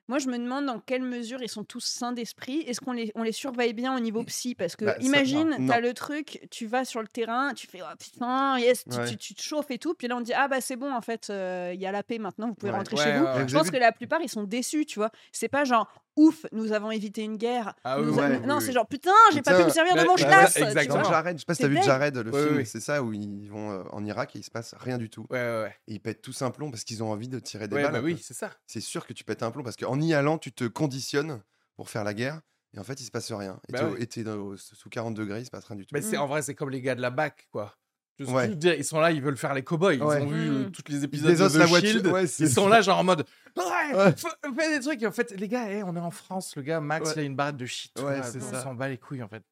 [0.09, 2.61] Moi, je me demande dans quelle mesure ils sont tous sains d'esprit.
[2.67, 4.55] Est-ce qu'on les, on les surveille bien au niveau psy?
[4.55, 7.95] Parce que, Bah, imagine, t'as le truc, tu vas sur le terrain, tu fais oh,
[7.99, 9.09] putain, yes, tu, Ouais.
[9.09, 9.95] tu- tu te chauffes et tout.
[9.95, 12.03] Puis là, on dit ah bah c'est bon, en fait, euh, il y a la
[12.03, 12.79] paix maintenant, vous pouvez Ouais.
[12.79, 13.49] rentrer Ouais, chez vous.
[13.49, 15.11] Je pense que la plupart, ils sont déçus, tu vois.
[15.31, 17.75] C'est pas genre ouf, nous avons évité une guerre.
[17.85, 18.63] Ah oui, nous ouais, a- oui, non, oui.
[18.65, 20.55] c'est genre putain, j'ai pas pu me servir de bah, mon bah, schlass.
[20.55, 21.05] tu exactement.
[21.05, 21.83] Jared, je sais pas si t'as vu.
[21.83, 22.65] Jared, le Ouais, film, ouais.
[22.65, 25.27] c'est ça où ils vont euh, en Irak et il se passe rien du tout.
[25.31, 25.77] Ouais, ouais, ouais.
[25.89, 27.93] Et ils pètent tous un plomb parce qu'ils ont envie de tirer des Ouais, balles.
[27.93, 28.51] bah oui, c'est ça.
[28.67, 31.43] C'est sûr que tu pètes un plomb parce qu'en y allant, tu te conditionnes
[31.77, 32.41] pour faire la guerre.
[32.75, 33.61] Et en fait, il se passe rien.
[33.69, 34.25] Et Bah t'es
[34.57, 35.95] sous 40 degrés, il se passe rien du tout.
[35.95, 37.75] Mais c'est en vrai, c'est comme les gars de la BAC, quoi.
[38.21, 38.49] Ouais.
[38.55, 39.97] dire Ils sont là, ils veulent faire les cowboys.
[39.97, 40.21] Ils Ouais.
[40.23, 40.71] ont vu euh, Mm.
[40.73, 42.07] tous les épisodes de la The voiture, Shield.
[42.09, 44.15] ouais, ils sont là, genre en mode Ouais,
[44.57, 45.03] fais des trucs.
[45.03, 46.55] Et en fait, les gars, on est en France.
[46.57, 47.15] Le gars, Max, Ouais.
[47.17, 47.93] il a une barrette de shit.
[47.99, 48.63] Ouais, Ouais, c'est on ça.
[48.63, 49.43] s'en bat les couilles, en fait.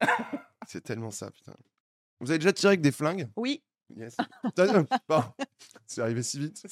[0.66, 1.54] C'est tellement ça, putain.
[2.20, 3.28] Vous avez déjà tiré avec des flingues?
[3.36, 3.62] Oui,
[3.96, 4.16] Yes.
[4.44, 5.24] Putain, bon,
[5.86, 6.62] c'est arrivé si vite.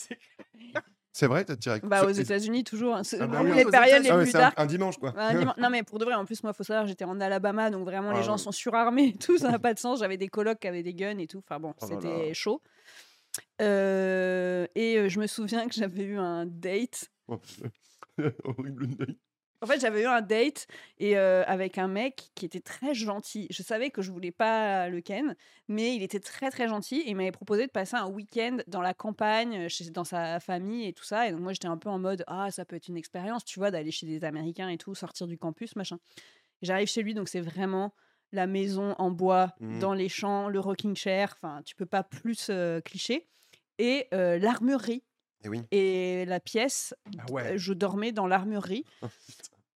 [1.19, 2.95] C'est vrai, t'as tiré bah aux États-Unis toujours.
[2.95, 3.01] hein.
[3.19, 5.15] Ah bah oui, les périodes les Ah ouais, plus c'est un, dimanche, quoi.
[5.17, 7.71] Un dimanche- Non mais pour de vrai, en plus moi faut savoir, j'étais en Alabama,
[7.71, 8.39] donc vraiment les Ah gens ouais.
[8.39, 10.01] sont surarmés et tout, ça n'a pas de sens.
[10.01, 11.39] J'avais des colocs qui avaient des guns et tout.
[11.39, 12.61] Enfin bon, Oh c'était chaud.
[13.63, 17.11] Euh, et euh, je me souviens que j'avais eu un date.
[17.29, 17.41] Oh.
[18.45, 19.19] Horrible nuit.
[19.63, 20.67] En fait, j'avais eu un date
[20.99, 23.47] et euh, avec un mec qui était très gentil.
[23.51, 25.35] Je savais que je voulais pas le ken,
[25.69, 28.83] mais il était très très gentil et il m'avait proposé de passer un week-end dans
[28.83, 31.27] la campagne, chez, dans sa famille et tout ça.
[31.29, 33.59] Et donc moi, j'étais un peu en mode ah ça peut être une expérience, tu
[33.59, 35.99] vois, d'aller chez des Américains et tout, sortir du campus, machin.
[36.63, 37.95] J'arrive chez lui, donc c'est vraiment
[38.33, 39.79] la maison en bois, Mhm.
[39.79, 41.35] dans les champs, le rocking chair.
[41.37, 43.29] Enfin, tu peux pas plus euh, cliché.
[43.79, 45.05] Et euh, l'armurerie.
[45.45, 45.63] Et oui.
[45.71, 47.59] Et la pièce, Ah ouais.
[47.59, 48.85] je dormais dans l'armurerie.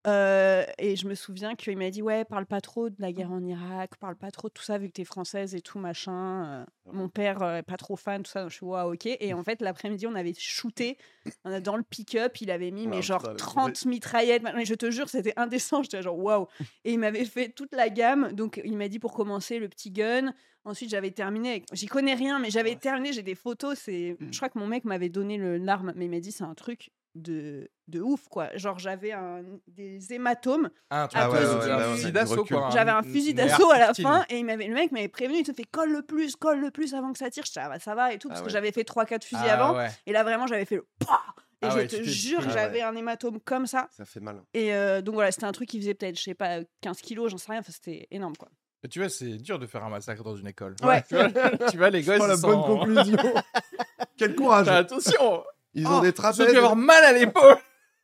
[0.09, 3.31] Euh, et je me souviens qu'il m'a dit ouais parle pas trop de la guerre
[3.31, 6.47] en Irak parle pas trop de tout ça vu que t'es française et tout machin
[6.47, 9.07] euh, mon père euh, est pas trop fan tout ça Donc je suis ouais ok.
[9.07, 10.97] Et en fait l'après-midi on avait shooté
[11.45, 14.43] on a- dans le pick-up il avait mis Ah, mais genre putain, le 30 mitraillettes
[14.55, 16.47] mais je te jure c'était indécent j'étais genre waouh.
[16.85, 19.91] Et il m'avait fait toute la gamme donc il m'a dit pour commencer le petit
[19.91, 20.33] gun.
[20.65, 24.49] Ensuite j'avais terminé j'y connais rien mais j'avais terminé j'ai des photos c'est je crois
[24.49, 27.71] que mon mec m'avait donné le l'arme mais il m'a dit c'est un truc de,
[27.89, 32.71] de ouf quoi genre j'avais un, des hématomes Ah, Ah ouais, fusil ouais, d'assaut, quoi.
[32.73, 34.03] j'avais un fusil d'assaut à la AR-15.
[34.03, 36.61] fin et il m'avait, le mec m'avait prévenu, il te fait colle le plus, colle
[36.61, 37.45] le plus avant que ça tire.
[37.45, 38.53] Je disais, ah bah, ça va et tout, parce Ah que ouais.
[38.53, 39.89] j'avais fait 3-4 fusils Ah avant.
[40.07, 41.21] Et là, vraiment, j'avais fait le PAH
[41.63, 42.83] Et Ah je ouais, te jure, Ah j'avais ouais.
[42.83, 43.89] un hématome comme ça.
[43.91, 44.43] Ça fait mal.
[44.55, 47.31] Et euh, donc voilà, c'était un truc qui faisait peut-être, je sais pas, 15 kilos,
[47.31, 47.61] j'en sais rien.
[47.61, 48.49] Enfin, c'était énorme quoi.
[48.85, 50.77] Mais tu vois, c'est dur de faire un massacre dans une école.
[50.85, 51.03] Ouais.
[51.09, 51.29] Tu vois,
[51.71, 53.19] tu vois, les gosses, Oh, la bonne conclusion.
[54.17, 54.69] Quel courage.
[54.69, 55.43] Attention
[55.75, 56.57] Ils Oh, ont des Ils ont trapèzes.
[56.57, 57.57] avoir mal à l'épaule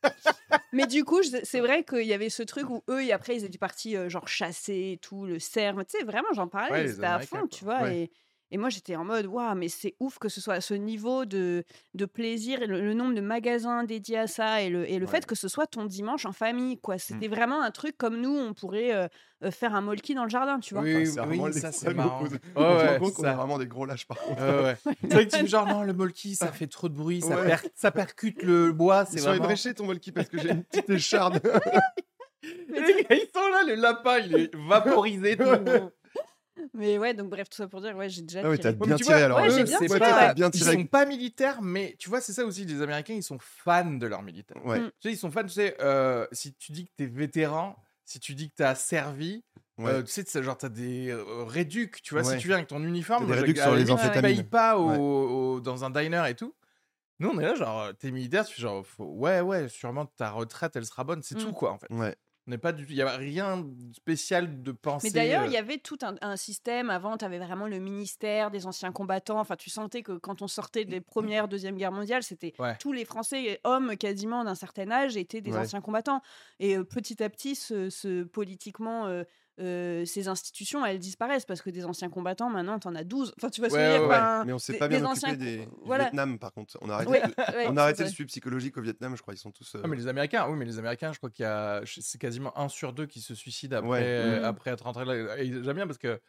[0.71, 3.43] Mais du coup, c'est vrai qu'il y avait ce truc où eux, et après, ils
[3.45, 5.75] étaient partis euh, genre chasser et tout, le cerf.
[5.89, 7.47] Tu sais, vraiment, j'en parlais, Ouais, ils étaient à fond, quoi.
[7.49, 7.81] tu vois.
[7.83, 7.97] Ouais.
[7.97, 8.11] Et,
[8.51, 11.25] et moi, j'étais en mode, waouh, mais c'est ouf que ce soit à ce niveau
[11.25, 14.99] de, de plaisir, et le, le nombre de magasins dédiés à ça, et le, et
[14.99, 15.11] le Ouais.
[15.11, 16.97] fait que ce soit ton dimanche en famille, quoi.
[16.97, 19.07] C'était vraiment un truc comme nous, on pourrait euh,
[19.43, 20.83] euh, faire un molki dans le jardin, tu vois.
[20.83, 22.23] Oui, Enfin, c'est oui, vraiment ça c'est marrant.
[22.23, 22.29] Ouais,
[23.01, 23.31] On ça.
[23.31, 24.41] est vraiment des gros lâches par contre.
[24.41, 24.75] Ouais, ouais.
[25.01, 27.35] C'est vrai que tu dis genre non, le molki ça fait trop de bruit, ça,
[27.39, 27.47] Ouais.
[27.47, 29.43] per- ça percute le bois, c'est vraiment.
[29.45, 31.41] ébréchés ton molki parce que j'ai une petite écharde.
[32.43, 35.35] Les gars, ils sont là, le lapin il est vaporisé.
[35.35, 35.43] tout.
[36.73, 38.41] Mais ouais, donc bref, tout ça pour dire, ouais, j'ai déjà.
[38.43, 39.39] Ah oui, t'as bien tiré alors.
[39.39, 42.33] ouais, eux, j'ai bien c'est- tiré, bien Ils sont pas militaires, mais tu vois, c'est
[42.33, 44.63] ça aussi, les Américains, ils sont fans de leurs militaires.
[44.65, 44.79] Ouais.
[44.79, 44.85] Mm.
[44.99, 48.19] Tu sais, ils sont fans, tu sais, euh, si tu dis que t'es vétéran, si
[48.19, 49.43] tu dis que t'as servi,
[49.77, 49.91] Ouais.
[49.91, 52.33] euh, tu sais, c'est genre, t'as des euh, réducs, tu vois, Ouais.
[52.35, 54.21] si tu viens avec ton uniforme, des réducs sur la les amphétamines.
[54.21, 54.97] payes pas au- Ouais.
[54.97, 56.55] au- dans un diner et tout.
[57.19, 60.31] Nous, on est là, genre, t'es militaire, tu fais genre, faut- ouais, ouais, sûrement ta
[60.31, 61.43] retraite, elle sera bonne, c'est Mm.
[61.43, 61.87] tout, quoi, en fait.
[61.89, 62.15] Ouais.
[62.47, 65.07] N'est pas du il y a rien de spécial de penser.
[65.07, 66.91] Mais d'ailleurs, il y euh, avait tout un, un système.
[66.91, 69.39] Avant, tu avais vraiment le ministère des anciens combattants.
[69.39, 72.75] Enfin, tu sentais que quand on sortait des premières, deuxième guerre mondiale, c'était Ouais.
[72.79, 75.57] tous les Français, hommes quasiment d'un certain âge, étaient des Ouais.
[75.57, 76.21] anciens combattants.
[76.59, 79.23] Et euh, petit à petit, ce, ce- politiquement, euh,
[79.59, 83.33] euh, ces institutions, elles disparaissent parce que des anciens combattants, maintenant, tu en as 12.
[83.37, 84.79] Enfin, tu vois ce que je Ouais, veux dire ouais, enfin, Mais on s'est des-
[84.79, 86.03] pas bien des occupé anciens des, du voilà.
[86.05, 86.77] Vietnam par contre.
[86.81, 89.21] On a arrêté, Ouais, le- ouais, on a arrêté le suivi psychologique au Vietnam, je
[89.21, 89.33] crois.
[89.33, 89.75] Ils sont tous.
[89.75, 92.19] euh, Ah, mais les Américains, oui, mais les Américains, je crois qu'il y a, c'est
[92.19, 94.01] quasiment un sur deux qui se suicident après, Ouais.
[94.03, 94.45] euh, Mhm.
[94.45, 95.37] après être rentrés là.
[95.43, 96.19] J'aime bien parce que,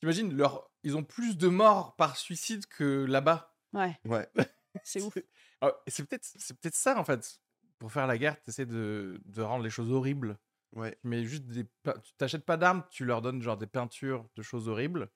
[0.00, 3.54] t'imagines, leur, ils ont plus de morts par suicide que là-bas.
[3.72, 4.28] Ouais, Ouais.
[4.84, 5.16] c'est ouf.
[5.60, 7.38] Ah, C'est peut-être, c'est peut-être ça en fait.
[7.78, 10.38] Pour faire la guerre, tu essaies de, de rendre les choses horribles.
[10.74, 10.96] Ouais.
[11.02, 14.68] Mais juste des, tu t'achètes pas d'armes, tu leur donnes genre des peintures de choses
[14.68, 15.08] horribles.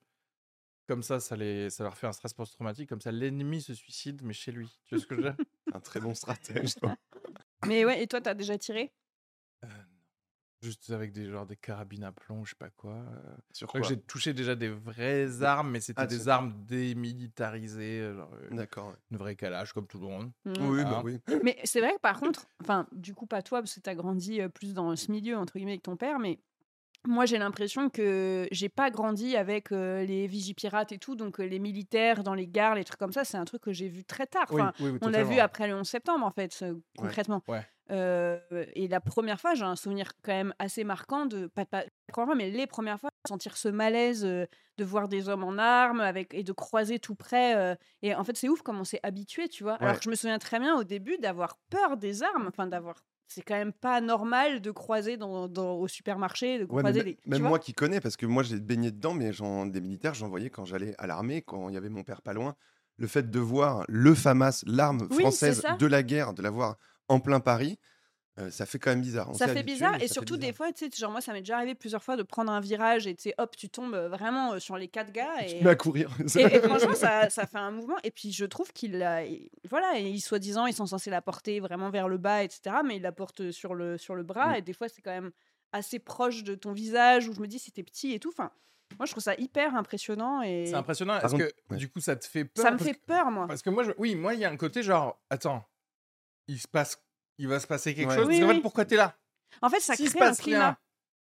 [0.87, 2.89] Comme ça, ça, les, ça leur fait un stress post-traumatique.
[2.89, 4.79] Comme ça, l'ennemi se suicide, mais chez lui.
[4.87, 5.37] Tu vois ce que je veux dire?
[5.75, 6.77] Un très bon stratège.
[6.77, 6.97] toi.
[7.67, 8.91] Mais ouais, et toi, tu as déjà tiré?
[10.61, 12.95] Juste avec des genre des carabines à plomb, je sais pas quoi.
[12.95, 13.37] euh.
[13.53, 13.81] Sur quoi?
[13.83, 18.57] j'ai touché déjà des vraies armes, mais c'était Ah, des armes démilitarisées, euh, genre euh,
[18.57, 18.89] D'accord.
[18.89, 18.95] ouais.
[19.13, 20.33] une vraie calage comme tout le monde.
[20.45, 20.55] Mhm.
[20.69, 20.91] Oui, Ah.
[20.91, 21.21] bah oui.
[21.45, 23.95] Mais c'est vrai que par contre, enfin, du coup, pas toi, parce que tu as
[23.95, 26.41] grandi euh, plus dans ce milieu, entre guillemets, avec ton père, mais
[27.09, 31.45] moi, j'ai l'impression que j'ai pas grandi avec euh, les vigipirates et tout, donc euh,
[31.45, 34.05] les militaires dans les gares, les trucs comme ça, c'est un truc que j'ai vu
[34.05, 34.45] très tard.
[34.51, 37.43] Enfin, oui, oui, on l'a vu après le 11 septembre, en fait, euh, concrètement.
[37.49, 37.67] Ouais.
[37.91, 38.39] Euh,
[38.75, 42.13] et la première fois, j'ai un souvenir quand même assez marquant de, pas, pas la
[42.13, 46.03] première fois, mais les premières fois, sentir ce malaise de voir des hommes en armes
[46.03, 47.79] avec, et de croiser tout près.
[48.03, 49.77] et en fait, c'est ouf comme on s'est habitué, tu vois.
[49.77, 53.03] Alors que je me souviens très bien au début d'avoir peur des armes, enfin d'avoir
[53.29, 57.03] c'est quand même pas normal de croiser dans, dans- au supermarché, de Ouais, mais croiser
[57.05, 57.19] les.
[57.27, 59.31] même moi qui connais, parce que moi j'ai baigné dedans, mais
[59.67, 62.33] des militaires, j'en voyais quand j'allais à l'armée, quand il y avait mon père pas
[62.33, 62.57] loin.
[62.97, 65.77] Le fait de voir le FAMAS, l'arme Oui, française ça.
[65.77, 66.77] de la guerre, de la voir
[67.09, 67.79] en plein Paris,
[68.39, 69.31] euh, ça fait quand même bizarre.
[69.31, 71.33] On ça fait habitué, bizarre et ça surtout des fois, tu sais, genre moi ça
[71.33, 73.95] m'est déjà arrivé plusieurs fois de prendre un virage et tu sais, hop, tu tombes
[73.95, 76.11] euh, vraiment euh, sur les quatre gars Tu et, te mets à courir.
[76.37, 79.51] et, et franchement ça, ça fait un mouvement et puis je trouve qu'il a, il-
[79.69, 82.77] voilà, et ils soi-disant ils sont censés la porter vraiment vers le bas, etc.
[82.85, 85.33] Mais ils la portent sur le sur le bras et des fois c'est quand même
[85.73, 88.31] assez proche de ton visage où je me dis si t'es petit et tout.
[88.31, 88.51] Enfin,
[88.99, 91.19] moi je trouve ça hyper impressionnant et C'est impressionnant.
[91.21, 91.77] Est-ce que ouais.
[91.77, 93.47] du coup ça te fait peur ça me fait que- peur moi.
[93.47, 93.91] Parce que moi, je...
[93.99, 95.63] oui, moi, il y a un côté genre, attends,
[96.47, 97.03] il se passe,
[97.39, 98.17] il va se passer quelque Ouais.
[98.17, 98.27] chose.
[98.27, 98.61] Oui, parce qu'en fait, oui.
[98.63, 99.17] pourquoi t'es là?
[99.63, 100.59] En fait ça se crée un climat.
[100.59, 100.77] rien,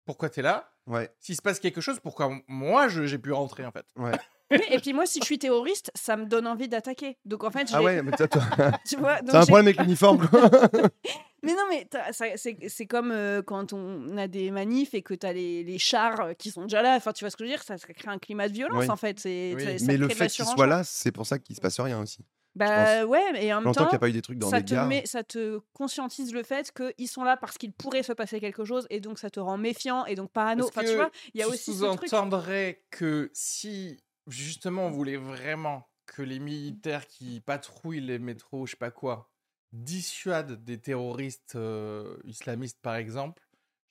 [0.05, 0.71] pourquoi t'es là?
[0.87, 3.85] Ouais, S'il se passe quelque chose, pourquoi moi je- j'ai pu rentrer en fait?
[3.97, 4.11] Ouais.
[4.51, 7.17] Oui, et puis moi si je suis terroriste, ça me donne envie d'attaquer.
[7.23, 8.41] Donc en fait, Ah ouais, mais toi, toi,
[8.85, 10.27] tu vois, t'as un problème avec l'uniforme.
[11.43, 15.01] Mais non, mais t'as- ça- c'est c'est comme euh, quand on a des manifs et
[15.01, 16.95] que tu as les, les chars euh, qui sont déjà là.
[16.97, 17.63] Enfin, tu vois ce que je veux dire?
[17.63, 18.89] Ça, ça crée un climat de violence, Oui.
[18.91, 19.19] en fait.
[19.19, 19.63] C'est- Oui.
[19.63, 20.67] ça- ça mais le fait la qu'il soit surenchère.
[20.67, 22.19] là, c'est pour ça qu'il se passe rien aussi.
[22.55, 24.59] Bah ouais, et en même temps, qu'il n'y a pas eu des trucs dans ça
[24.59, 24.87] des te, gares.
[24.87, 28.65] met, ça te conscientise le fait qu'ils sont là parce qu'il pourrait se passer quelque
[28.65, 30.65] chose et donc ça te rend méfiant et donc parano.
[30.67, 31.93] Enfin, tu vois, il y a tu aussi ce truc.
[31.93, 38.71] sous-entendrais que si justement on voulait vraiment que les militaires qui patrouillent les métros, je
[38.71, 39.31] sais pas quoi,
[39.71, 43.41] dissuadent des terroristes euh, islamistes par exemple,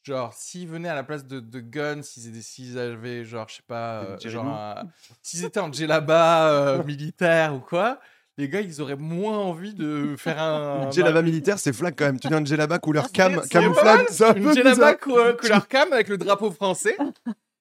[0.03, 4.03] genre s'ils venaient à la place de, de guns, s'ils avaient genre je sais pas,
[4.03, 4.87] euh, genre un-
[5.23, 8.01] s'ils étaient en djellaba euh, militaire ou quoi.
[8.41, 10.83] Les gars, ils auraient moins envie de faire un.
[10.87, 12.19] Une djellaba militaire, c'est flag quand même.
[12.19, 16.17] Tu dis un djellaba couleur cam, c'est camouflage, un une djellaba couleur cam avec le
[16.17, 16.97] drapeau français.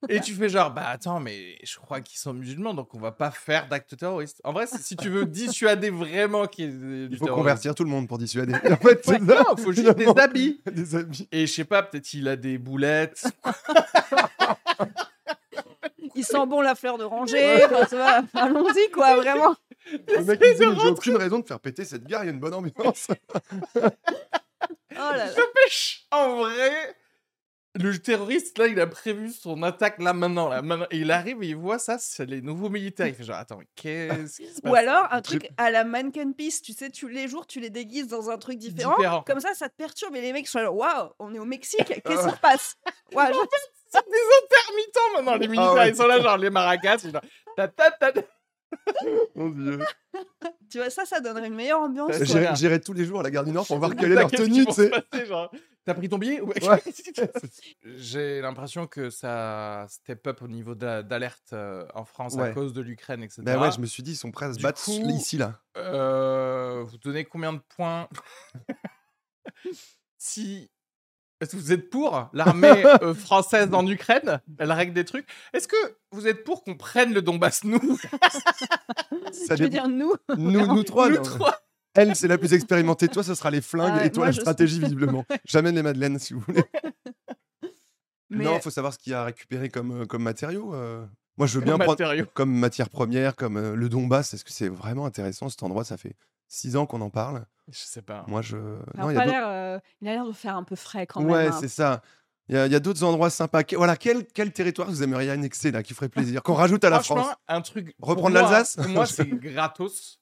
[0.07, 3.11] Et tu fais genre, bah attends, mais je crois qu'ils sont musulmans, donc on va
[3.11, 4.39] pas faire d'actes terroristes.
[4.45, 7.35] En vrai, si tu veux dissuader vraiment qu'il y ait du Il faut terrorisme.
[7.43, 8.53] convertir tout le monde pour dissuader.
[8.53, 9.19] En fait, Ouais, ça.
[9.19, 10.61] non, faut juste des habits.
[10.71, 11.27] Des habits.
[11.33, 13.25] Et je sais pas, peut-être il a des boulettes.
[16.15, 17.65] Il sent bon la fleur d'oranger.
[17.65, 19.55] enfin, tu vois, Allons-y, quoi, vraiment.
[19.91, 22.33] Le mec, il dit, j'ai aucune raison de faire péter cette gare, il y a
[22.33, 23.07] une bonne ambiance.
[24.91, 25.25] Oh là là.
[25.27, 26.95] N'empêche, en vrai,
[27.75, 30.49] le terroriste, là, il a prévu son attaque là maintenant.
[30.49, 30.87] Là, maintenant.
[30.91, 33.07] Et il arrive et il voit ça, c'est les nouveaux militaires.
[33.07, 34.71] Il fait genre, attends, mais qu'est-ce qui se passe?
[34.71, 38.07] Ou alors un truc- à la mannequin piece, tu sais, les jours, tu les déguises
[38.07, 38.95] dans un truc différent.
[38.97, 39.23] Différent.
[39.25, 41.85] Comme ça, ça te perturbe et les mecs sont là, waouh, on est au Mexique,
[42.03, 42.75] qu'est-ce qui se passe?
[43.13, 43.37] Ouah, je-
[43.91, 45.73] C'est des intermittents maintenant, les militaires.
[45.75, 45.89] ouais.
[45.89, 46.95] Ils sont là, genre les maracas.
[46.95, 47.21] ils sont genre,
[47.55, 48.21] ta, ta, ta, ta.
[49.35, 49.79] Mon Dieu.
[50.69, 52.15] Tu vois, ça, ça donnerait une meilleure ambiance.
[52.15, 52.53] Quoi.
[52.55, 54.65] J'irai- tous les jours à la gare du Nord pour voir quelle est leur tenue,
[54.65, 54.91] tu sais.
[55.85, 56.67] T'as pris ton billet Ouais.
[56.69, 56.83] Ouais.
[57.83, 62.53] J'ai l'impression que ça step up au niveau d'a- d'alerte euh, en France à Ouais.
[62.53, 63.41] cause de l'Ukraine, etc.
[63.43, 65.37] Bah ouais, je me suis dit, ils sont prêts à se Du battre coup- ici,
[65.37, 65.59] là.
[65.77, 68.07] Euh, vous donnez combien de points
[70.17, 70.69] si
[71.41, 74.41] est-ce que vous êtes pour l'armée euh, française en Ukraine?
[74.57, 75.27] Elle règle des trucs.
[75.53, 75.75] Est-ce que
[76.11, 77.79] vous êtes pour qu'on prenne le Donbass nous?
[79.31, 79.87] Ça Tu veux dépend.
[79.87, 80.13] dire nous?
[80.37, 81.21] Nous, nous trois, Nous non.
[81.23, 81.59] trois
[81.93, 83.07] Elle, c'est la plus expérimentée.
[83.07, 85.25] Toi, ce sera les flingues Ah, et toi, moi, la je- stratégie, visiblement.
[85.45, 86.63] J'amène les madeleines, si vous voulez.
[88.29, 90.73] Mais Non, il faut savoir ce qu'il y a à récupérer comme, euh, comme matériaux.
[90.75, 91.03] euh.
[91.37, 92.25] Moi, je veux bien prendre matériaux.
[92.33, 94.33] comme matière première, comme euh, le Donbass.
[94.33, 95.83] Est-ce que c'est vraiment intéressant cet endroit?
[95.83, 96.15] Ça fait
[96.49, 97.45] six ans qu'on en parle.
[97.71, 98.25] Je sais pas.
[98.27, 98.57] Moi, je.
[98.95, 101.51] il pas a euh, il a l'air de faire un peu frais quand Ouais, même.
[101.53, 101.57] hein.
[101.61, 102.01] c'est ça.
[102.49, 103.63] Il y a, il y a d'autres endroits sympas.
[103.63, 106.89] Que- Voilà, quel, quel territoire vous aimeriez annexer là, qui ferait plaisir Qu'on rajoute à
[106.89, 107.27] la France?
[107.47, 107.95] un truc.
[107.99, 110.19] pour Reprendre moi- l'Alsace Pour moi, c'est gratos.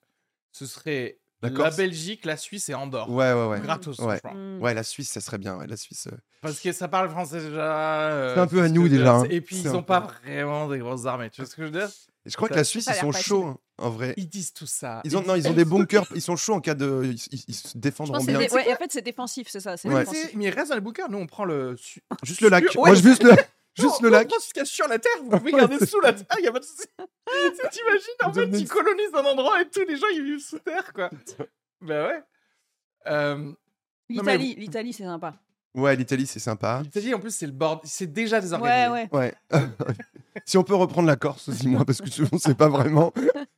[0.51, 3.11] Ce serait La Belgique, la Suisse et Andorre.
[3.11, 3.59] Ouais, ouais, ouais.
[3.61, 4.19] Gratos, Ouais.
[4.33, 4.61] Mm.
[4.61, 5.55] Ouais, la Suisse, ça serait bien.
[5.57, 6.07] ouais, la Suisse.
[6.11, 6.17] euh.
[6.41, 8.09] Parce que ça parle français déjà.
[8.11, 9.23] euh, C'est un peu à nous déjà, hein.
[9.29, 11.29] Et puis ils un ont peu- pas vraiment des grosses armées.
[11.29, 11.89] Tu vois ce que je veux dire?
[12.25, 14.13] Et je crois que la Suisse, ils sont chauds, hein, en vrai.
[14.17, 15.01] Ils disent tout ça.
[15.05, 17.01] Ils ont, non, ils ont des bunkers, ils sont chauds en cas de.
[17.05, 18.39] Ils, ils- ils se défendront bien.
[18.39, 19.75] ouais, en fait, c'est défensif, c'est ça.
[19.85, 20.03] mais,
[20.35, 21.09] mais il reste dans les bunkers.
[21.09, 21.75] Nous, on prend le.
[22.23, 22.63] Juste le lac.
[22.75, 23.31] Moi, je veux juste le,
[23.77, 24.31] juste Non, le lac.
[24.39, 26.47] ce qu'il y a sur la terre, vous pouvez garder sous la terre, il n'y
[26.47, 26.87] a pas de souci.
[27.71, 30.91] T'imagines, en fait, tu colonises un endroit et tous les gens, ils vivent sous terre,
[30.93, 31.09] quoi.
[31.81, 32.23] bah ouais.
[33.07, 33.37] Euh,
[34.09, 35.35] mais L'Italie, l'Italie, c'est sympa.
[35.75, 36.81] Ouais, l'Italie, c'est sympa.
[36.83, 37.81] L'Italie, en plus, c'est le bord.
[37.83, 38.89] C'est déjà Ouais, désorganisé.
[38.89, 39.09] ouais.
[39.11, 39.35] Ouais.
[40.45, 43.13] si on peut reprendre la Corse aussi, moi, parce que je ne sais pas vraiment.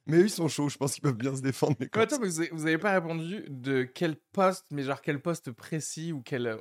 [0.05, 0.67] Mais eux, ils sont chauds.
[0.70, 1.76] Je pense qu'ils peuvent bien se défendre.
[1.80, 2.05] Les Mais Corses.
[2.13, 5.51] attends, mais vous avez, vous avez pas répondu de quel poste, mais genre quel poste
[5.51, 6.57] précis ou quel.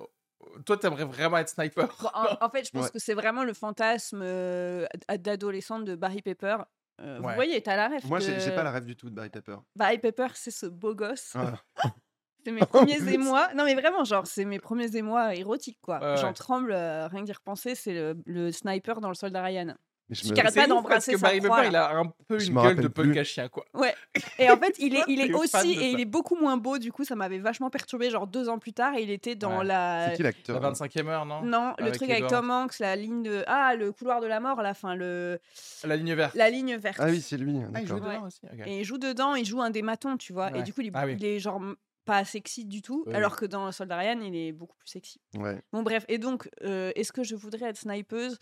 [0.67, 1.89] Toi, t'aimerais vraiment être sniper?
[2.15, 2.91] En, en fait, je pense Ouais.
[2.91, 6.57] que c'est vraiment le fantasme euh, ad- d'adolescente de Barry Pepper.
[7.01, 7.29] Euh, Ouais.
[7.29, 8.05] Vous voyez, t'as la rêve.
[8.07, 9.57] Moi, j'ai de- j'ai pas la rêve du tout de Barry Pepper.
[9.77, 11.31] Barry Pepper, c'est ce beau gosse.
[11.35, 11.59] Voilà.
[12.45, 12.61] C'est mes
[13.01, 13.53] premiers émois.
[13.55, 15.99] Non, mais vraiment, genre, c'est mes premiers émois érotiques, quoi.
[16.01, 16.33] Ouais, J'en ouais.
[16.35, 17.75] tremble, euh, rien que d'y repenser.
[17.75, 19.75] C'est le, le sniper dans le soldat Ryan.
[20.11, 21.85] Je pas d'embrasser sa Barry proie, Pepper, il là.
[21.87, 23.65] a un peu une me gueule de punk à chien, quoi.
[23.75, 23.95] Ouais.
[24.39, 26.93] Et en fait, il est, il est aussi, et il est beaucoup moins beau, du
[26.93, 28.09] coup, ça m'avait vachement perturbé.
[28.11, 29.65] Genre deux ans plus tard, et il était dans Ouais.
[29.65, 30.11] la.
[30.11, 32.23] C'est qui l'acteur La 25e heure, non Non, le Avec truc Edward.
[32.33, 33.45] avec Tom Hanks, la ligne de.
[33.47, 35.39] Ah, le couloir de la mort, à la fin, le...
[35.85, 36.35] La ligne verte.
[36.35, 36.99] la ligne verte.
[37.01, 37.57] Ah oui, c'est lui.
[37.75, 38.09] Ah, il joue D'accord.
[38.09, 38.15] Ouais.
[38.17, 38.67] dedans aussi ok.
[38.67, 40.51] Et il joue dedans, il joue un des matons, tu vois.
[40.53, 40.61] Ouais.
[40.61, 41.17] Et du coup, il est, Ah oui.
[41.19, 41.61] il est genre
[42.05, 45.21] pas sexy du tout, Oui, alors que dans Soldat Ryan, il est beaucoup plus sexy.
[45.37, 45.61] Ouais.
[45.73, 46.07] Bon, bref.
[46.09, 48.39] Et donc, euh, est-ce que je voudrais être snipeuse?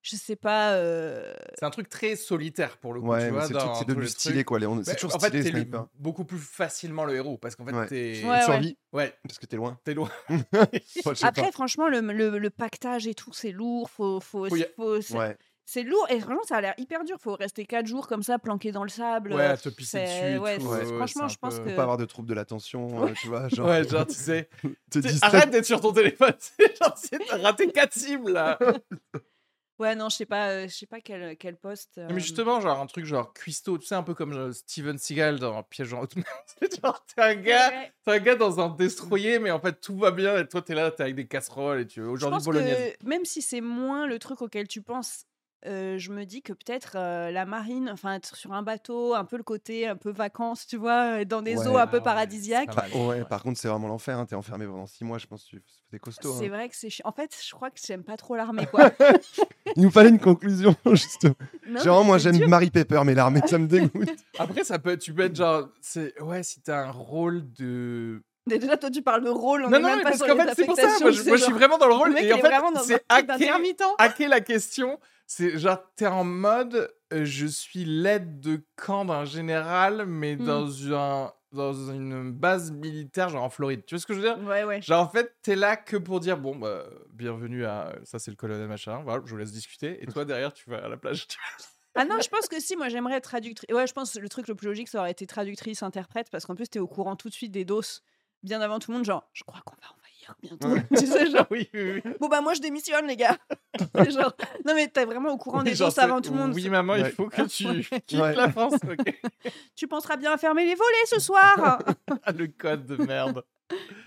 [0.00, 0.74] Je sais pas.
[0.74, 4.58] euh, C'est un truc très solitaire pour le coup, Ouais, c'est devenu stylé, quoi.
[4.62, 5.86] on- C'est toujours en fait, stylé, t'es le- sniper.
[5.98, 7.86] beaucoup plus facilement le héros parce qu'en fait, Ouais.
[7.86, 8.22] t'es.
[8.24, 8.42] Ouais.
[8.42, 9.78] Survie, Ouais, parce que t'es loin.
[9.84, 10.08] t'es loin.
[11.22, 11.52] Après, pas.
[11.52, 13.90] franchement, le, le- le pactage et tout, c'est lourd.
[13.90, 15.36] Faut, faut, Faut y- faut- c'est Ouais.
[15.66, 16.06] c'est lourd.
[16.10, 17.16] Et franchement, ça a l'air hyper dur.
[17.20, 19.32] Faut rester 4 jours comme ça, planqué dans le sable.
[19.34, 20.38] Ouais, à te pisser c'est- dessus.
[20.38, 23.12] ouais, ouais, ouais, franchement, je pense que- Faut pas avoir de troubles de l'attention, euh,
[23.20, 23.48] tu vois.
[23.50, 24.48] Genre, Ouais, genre, tu sais.
[24.90, 25.00] t'es-.
[25.22, 26.34] Arrête d'être sur ton téléphone.
[26.38, 28.58] c'est genre, tu sais, t'as raté 4 cibles là.
[29.78, 32.00] Ouais, non, je sais pas, euh, je sais pas quel, quel poste.
[32.10, 35.62] Mais justement, genre un truc genre cuistot, tu sais, un peu comme Steven Seagal dans
[35.62, 36.24] Piège en haute mer.
[36.60, 37.68] C'est genre, t'es un gars.
[37.70, 37.92] ouais.
[38.04, 40.74] T'es un gars dans un destroyer, mais en fait tout va bien et toi t'es
[40.74, 42.96] là, t'es avec des casseroles et tu veux Je aujourd'hui pense bolognaise.
[43.00, 45.26] que même si c'est moins le truc auquel tu penses,
[45.66, 49.24] euh, je me dis que peut-être euh, la marine, enfin être sur un bateau, un
[49.24, 51.66] peu le côté un peu vacances, tu vois, dans des Ouais.
[51.66, 52.70] eaux un Ah peu ouais, paradisiaques.
[52.94, 54.18] Ouais, par contre, c'est vraiment l'enfer.
[54.18, 54.26] Hein.
[54.26, 55.44] T'es enfermé pendant 6 mois, je pense.
[55.50, 56.32] que C'était costaud.
[56.38, 56.48] C'est hein.
[56.50, 56.88] vrai que c'est.
[57.04, 58.90] En fait, je crois que j'aime pas trop l'armée, quoi.
[59.76, 61.34] Il nous fallait une conclusion, justement.
[61.68, 62.46] Non, Genre, moi, j'aime.
[62.48, 64.08] Marie Pepper, mais l'armée, ça me dégoûte.
[64.38, 68.22] Après, ça peut tu peux être genre, c'est ouais, si t'as un rôle de.
[68.48, 70.36] Déjà, toi, tu parles de rôle, on non, est non, même mais pas parce qu'en
[70.36, 72.22] fait, c'est pour ça, moi, je, c'est moi, je suis vraiment dans le rôle Le
[72.22, 72.50] et en fait,
[72.84, 73.82] c'est d'intermittent.
[73.98, 74.98] hacker la question.
[75.26, 80.44] C'est genre, t'es en mode, euh, je suis l'aide de camp d'un général, mais Hmm.
[80.46, 83.84] dans, un, dans une base militaire, genre en Floride.
[83.86, 84.38] Tu vois ce que je veux dire?
[84.46, 84.80] Ouais, ouais.
[84.80, 87.92] Genre, en fait, t'es là que pour dire, bon, bah, bienvenue à.
[88.04, 89.02] Ça, c'est le colonel machin.
[89.04, 90.02] Voilà, je vous laisse discuter.
[90.02, 91.26] Et toi, derrière, tu vas à la plage.
[91.94, 93.74] Ah non, je pense que si, moi j'aimerais être traductrice.
[93.74, 96.46] Ouais, je pense que le truc le plus logique, ça aurait été traductrice, interprète, parce
[96.46, 98.02] qu'en plus, t'es au courant tout de suite des doses,
[98.42, 100.68] bien avant tout le monde, genre, je crois qu'on va envahir bientôt.
[100.68, 100.86] Ouais.
[100.98, 102.12] tu sais, genre, oui, oui, oui.
[102.20, 103.36] bon bah moi je démissionne, les gars.
[104.10, 104.34] Genre,
[104.66, 106.52] non mais t'es vraiment au courant Oui, des doses avant tout le monde.
[106.54, 108.34] Oui, maman, il faut que tu quittes Ouais.
[108.34, 108.74] la France.
[109.76, 111.78] Tu penseras bien à fermer les volets ce soir.
[112.24, 113.44] Ah, le code de merde.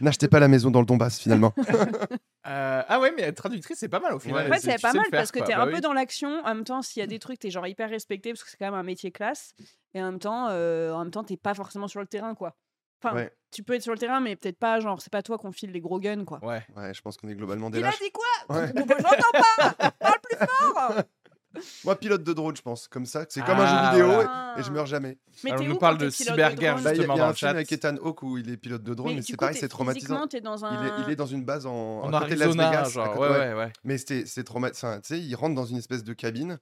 [0.01, 1.53] N'achetez pas la maison dans le Donbass, finalement.
[2.47, 4.47] Euh, ah ouais, mais être traductrice, c'est pas mal au final.
[4.51, 5.73] En fait, C'est- pas mal faire, parce que t'es Bah un oui.
[5.75, 6.39] peu dans l'action.
[6.43, 8.57] En même temps, s'il y a des trucs, t'es genre hyper respecté parce que c'est
[8.57, 9.53] quand même un métier classe.
[9.93, 12.55] Et en même temps, euh, en même temps, t'es pas forcément sur le terrain, quoi.
[13.03, 13.31] Enfin, Ouais.
[13.51, 15.71] tu peux être sur le terrain, mais peut-être pas, genre, c'est pas toi qu'on file
[15.71, 16.39] les gros guns, quoi.
[16.43, 16.63] Ouais.
[16.75, 17.99] Ouais, je pense qu'on est globalement des Il a lâches.
[17.99, 18.55] dit quoi?
[18.57, 18.71] Ouais.
[18.73, 20.93] Bon, Je l'entends pas Parle plus fort
[21.83, 22.87] Moi, pilote de drone, je pense.
[22.87, 24.53] Comme ça, c'est comme un Ah, jeu vidéo voilà.
[24.55, 25.17] et, et je meurs jamais.
[25.43, 27.27] Mais Alors, on nous parle de cyberguerre, Bah, Il y a- Justement, il y a
[27.27, 29.57] un film avec Ethan Hawke où il est pilote de drone, mais, Mais c'est pareil,
[29.57, 30.25] c'est traumatisant.
[30.43, 30.81] dans un...
[30.81, 31.73] Il est, il est dans une base en,
[32.03, 32.89] En à côté de Las Arizona, Vegas.
[32.91, 33.13] genre.
[33.15, 33.53] côté- ouais, ouais.
[33.55, 33.73] ouais.
[33.83, 34.95] Mais c'était- c'est traumatisant.
[35.01, 36.57] Tu sais, il rentre dans une espèce de cabine,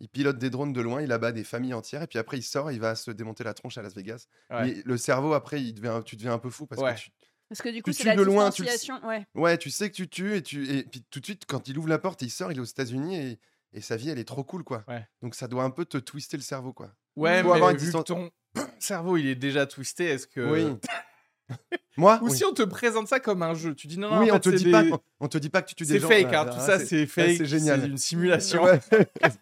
[0.00, 2.42] il pilote des drones de loin, il abat des familles entières, et puis après il
[2.42, 4.26] sort, il va se démonter la tronche à Las Vegas.
[4.50, 4.62] Ouais.
[4.64, 6.94] Mais le cerveau, après, il devient, tu deviens un peu fou parce Ouais.
[6.94, 7.10] que tu,
[7.48, 9.06] Parce que du coup, tu c'est tues la de loin, tu le.
[9.06, 9.26] Ouais.
[9.34, 11.78] ouais, tu sais que tu tues, et, tu, et puis tout de suite, quand il
[11.78, 13.38] ouvre la porte il sort, il est aux États-Unis et,
[13.74, 14.84] et sa vie, elle est trop cool, quoi.
[14.88, 15.06] Ouais.
[15.22, 16.92] Donc ça doit un peu te twister le cerveau, quoi.
[17.16, 18.30] Ouais, mais avoir une vu distance- que ton
[18.80, 20.40] cerveau, il est déjà twisté, est-ce que...
[20.40, 20.78] Oui.
[21.96, 22.36] Moi Ou oui.
[22.36, 24.36] si on te présente ça comme un jeu, tu dis non, non, Oui, en on
[24.36, 25.94] fait, te c'est dit des- pas, on, on te dit pas que tu tues des
[25.94, 26.08] C'est gens.
[26.08, 27.80] fake, là, hein, tout là, ça, c'est fake, c'est génial.
[27.82, 28.62] c'est une simulation.
[28.64, 28.80] Ouais,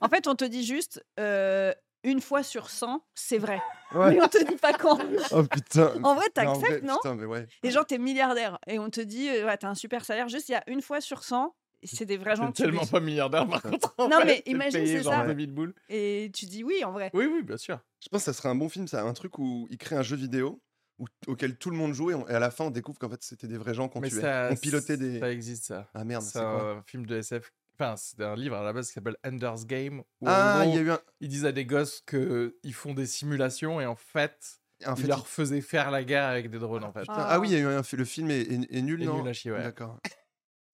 [0.00, 3.60] En fait, on te dit juste, euh, une fois sur 100, c'est vrai.
[3.94, 4.14] ouais.
[4.14, 4.98] Mais on te dit pas quand.
[5.32, 5.92] Oh putain.
[6.02, 7.46] En vrai, t'acceptes, vrai, non Putain, mais ouais.
[7.62, 8.58] Et genre, t'es milliardaire.
[8.66, 10.28] Et on te dit, euh, ouais, t'as un super salaire.
[10.28, 11.54] Juste, il y a une fois sur 100,
[11.84, 13.94] c'est des vrais gens tellement pas milliardaire par contre.
[13.98, 15.24] Non, mais imagine, c'est ça.
[15.26, 15.74] 2000 boules.
[15.88, 17.10] Et tu dis oui, en vrai.
[17.14, 17.78] Oui, oui, bien sûr.
[18.02, 20.02] Je pense que ça serait un bon film, ça, un truc où il crée un
[20.02, 20.60] jeu vidéo
[21.00, 23.08] où- auquel tout le monde jouait et, on- et à la fin on découvre qu'en
[23.08, 24.20] fait c'était des vrais gens qu'on tuait.
[24.20, 25.18] ça, on pilotait des.
[25.18, 25.88] Ça existe, ça.
[25.94, 27.52] Ah merde, C'est un film de SF.
[27.74, 30.00] Enfin, c'est un livre à la base qui s'appelle Ender's Game.
[30.20, 31.00] Où Ah, il y a eu un.
[31.20, 35.08] ils disent à des gosses qu'ils font des simulations et en fait, En ils fait,
[35.08, 37.00] leur faisaient faire la guerre avec des drones en fait.
[37.00, 37.80] putain, ah oui, il y a eu un.
[37.92, 39.62] Le film est, est- est nul, Et non nul à chier, ouais.
[39.62, 39.98] D'accord.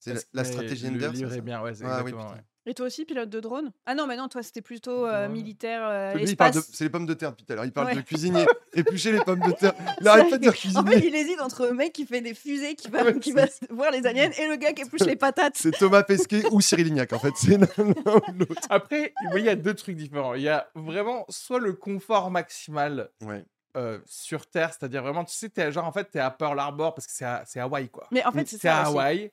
[0.00, 1.16] C'est la, stratégie Le Ender.
[1.16, 2.30] livre est ça bien, ouais, c'est Ah oui, exactement.
[2.32, 2.44] putain.
[2.68, 3.70] Et toi aussi, pilote de drone?
[3.86, 6.74] Ah non, mais non, toi, c'était plutôt euh, militaire, euh, Lui, il parle de- espace.
[6.76, 7.64] C'est les pommes de terre depuis tout à l'heure.
[7.64, 7.94] Il parle Ouais.
[7.94, 8.44] de cuisinier.
[8.74, 9.72] Éplucher les pommes de terre.
[10.00, 11.06] Il arrête pas de dire En fait, cuisinier.
[11.06, 13.74] il hésite entre le mec qui fait des fusées, qui va, Ouais, qui c'est va
[13.74, 15.56] voir les aliens, et le gars qui épluche les patates.
[15.56, 17.32] C'est Thomas Pesquet ou Cyril Lignac en fait.
[17.36, 18.60] C'est l'un ou l'autre.
[18.68, 20.34] Après, il y a deux trucs différents.
[20.34, 23.44] Il y a vraiment soit le confort maximal Ouais.
[23.76, 26.94] euh, sur Terre, c'est-à-dire vraiment, tu sais, t'es, genre en fait, t'es à Pearl Harbor
[26.94, 28.08] parce que c'est à, c'est Hawaï, quoi.
[28.10, 28.90] Mais en fait, c'est T'es à aussi.
[28.90, 29.30] Hawaï.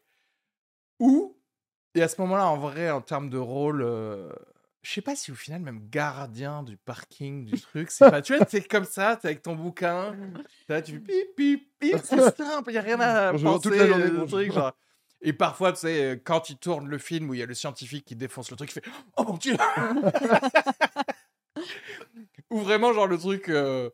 [1.00, 1.36] Ou,
[1.96, 4.30] et à ce moment-là, en vrai, en termes de rôle, euh,
[4.82, 8.22] je sais pas si au final, même gardien du parking, du truc, c'est pas.
[8.22, 10.16] Tu vois, t'es comme ça, t'es avec ton bouquin,
[10.70, 13.80] là, tu fais pip, pip, pip, c'est simple, y a rien à Bonjour, penser, toute
[13.80, 14.40] la journée, euh, bonjour.
[14.40, 14.74] truc, genre.
[15.26, 17.54] Et parfois, tu sais, euh, quand il tourne le film où il y a le
[17.54, 19.56] scientifique qui défonce le truc, il fait Oh mon dieu
[22.50, 23.50] Ou vraiment, genre, le truc.
[23.50, 23.90] euh,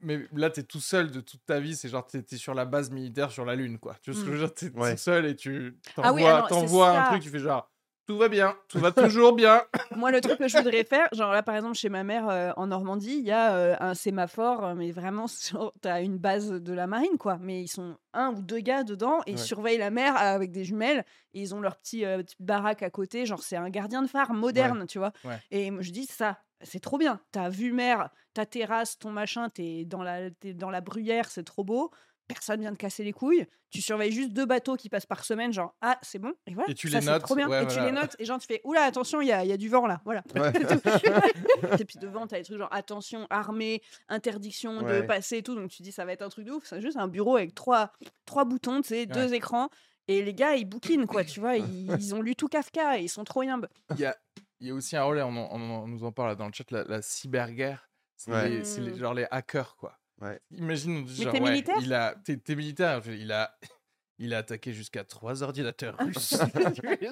[0.00, 1.76] Mais là, t'es tout seul de toute ta vie.
[1.76, 3.96] C'est genre, t'es t'es sur la base militaire sur la Lune, quoi.
[4.02, 4.54] Tu vois ce que je veux dire?
[4.54, 4.96] T'es Ouais.
[4.96, 7.04] seul et tu Ah oui, t'envoies alors, c'est t'envoies un ça.
[7.04, 7.70] truc, tu fais genre
[8.06, 9.62] Tout va bien, tout va toujours bien.
[9.96, 12.50] Moi, le truc que je voudrais faire, genre là, par exemple, chez ma mère euh,
[12.56, 16.50] en Normandie, il y a euh, un sémaphore, euh, mais vraiment, sur- t'as une base
[16.50, 17.38] de la marine, quoi.
[17.40, 19.38] Mais ils sont un ou deux gars dedans et ils Ouais.
[19.38, 21.04] surveillent la mer euh, avec des jumelles
[21.34, 23.26] et ils ont leur petit, euh, petite baraque à côté.
[23.26, 25.12] Genre, c'est un gardien de phare moderne, tu vois?
[25.24, 25.38] Ouais.
[25.50, 26.38] Et moi, je dis ça.
[26.62, 27.20] C'est trop bien.
[27.32, 31.44] T'as vue mer, ta terrasse, ton machin, t'es dans la, t'es dans la bruyère, c'est
[31.44, 31.90] trop beau.
[32.28, 33.46] Personne vient te casser les couilles.
[33.68, 36.70] Tu surveilles juste deux bateaux qui passent par semaine, genre ah c'est bon et voilà.
[36.70, 37.48] Et tu ça, les notes, trop bien.
[37.48, 39.52] ouais, et tu les notes et genre tu fais oula attention il y a, y
[39.52, 40.22] a du vent là, voilà.
[40.34, 40.52] Ouais.
[41.80, 45.70] et puis devant t'as des trucs genre attention armée, interdiction de passer et tout donc
[45.70, 46.64] tu dis ça va être un truc de ouf.
[46.66, 47.92] C'est juste un bureau avec trois
[48.24, 49.68] trois boutons, tu sais, deux écrans
[50.06, 53.02] et les gars ils bouquinent quoi, tu vois, ils, ils ont lu tout Kafka et
[53.04, 53.68] ils sont trop yambes.
[53.90, 54.16] Il y a,
[54.62, 56.34] il y a aussi un relais, on, en- on en- on nous en parle là
[56.36, 57.90] dans le chat, la, la cyberguerre.
[58.16, 58.48] C'est Ouais.
[58.48, 58.98] les- c'est les- Mm.
[58.98, 59.98] genre les hackers, quoi.
[60.20, 60.40] Ouais.
[60.52, 61.76] Imagine, Mais genre, ouais, militaire?
[61.80, 63.58] il a, t'es, militaire, il a,
[64.18, 66.34] il a attaqué jusqu'à trois ordinateurs russes.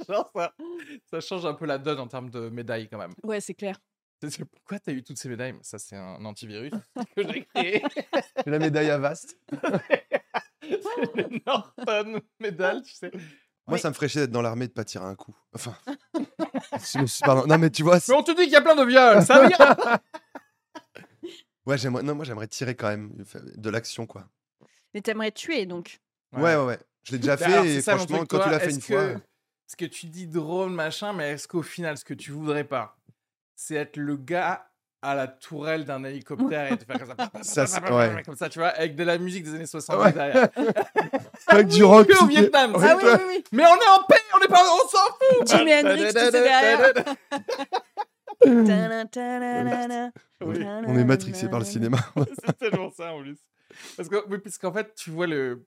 [0.08, 0.54] genre ça,
[1.10, 3.14] ça change un peu la donne en termes de médailles quand même.
[3.24, 3.76] Ouais c'est clair.
[4.22, 5.54] C'est- Pourquoi t'as eu toutes ces médailles?
[5.62, 6.72] Ça, c'est un antivirus
[7.16, 7.82] que j'ai créé.
[8.46, 9.36] La médaille à Vast.
[10.62, 13.10] c'est le Norton Medal, tu sais.
[13.70, 13.80] Moi, Oui.
[13.80, 15.34] ça me ferait chier d'être dans l'armée de pas tirer un coup.
[15.54, 15.74] Enfin.
[17.24, 17.46] pardon.
[17.46, 18.00] Non, mais tu vois.
[18.00, 19.56] c'est- Mais on te dit qu'il y a plein de viols, ça vient
[21.66, 22.02] Ouais, j'aimerais.
[22.02, 24.26] Non, moi, j'aimerais tirer quand même faire de l'action, quoi.
[24.94, 26.00] Mais t'aimerais tuer donc.
[26.32, 26.78] Ouais, ouais, ouais.
[27.04, 28.70] Je l'ai déjà Mais fait alors, et ça, franchement, truc, quand toi, tu l'as fait
[28.70, 28.82] une que-
[29.14, 29.20] fois.
[29.66, 32.98] Ce que tu dis drôle, machin, mais est-ce qu'au final, ce que tu voudrais pas,
[33.54, 34.68] c'est être le gars
[35.02, 38.22] à la tourelle d'un hélicoptère et te faire comme ça, Ça, c'est- ouais.
[38.26, 40.12] comme ça, tu vois, avec de la musique des années 70 Ouais.
[40.12, 40.48] derrière.
[41.46, 42.06] Avec du rock.
[42.06, 43.44] Que au Vietnam, Ah oui oui oui.
[43.52, 44.98] Mais on est en paix, on est pas, on s'en
[45.38, 45.48] fout.
[45.58, 46.92] Jimi Hendrix, tu sais, derrière.
[50.42, 50.58] Oui.
[50.86, 51.98] On est matrixé par le cinéma.
[52.44, 53.36] c'est tellement ça en plus.
[53.96, 55.66] Parce que, oui, puisqu'en fait, tu vois le.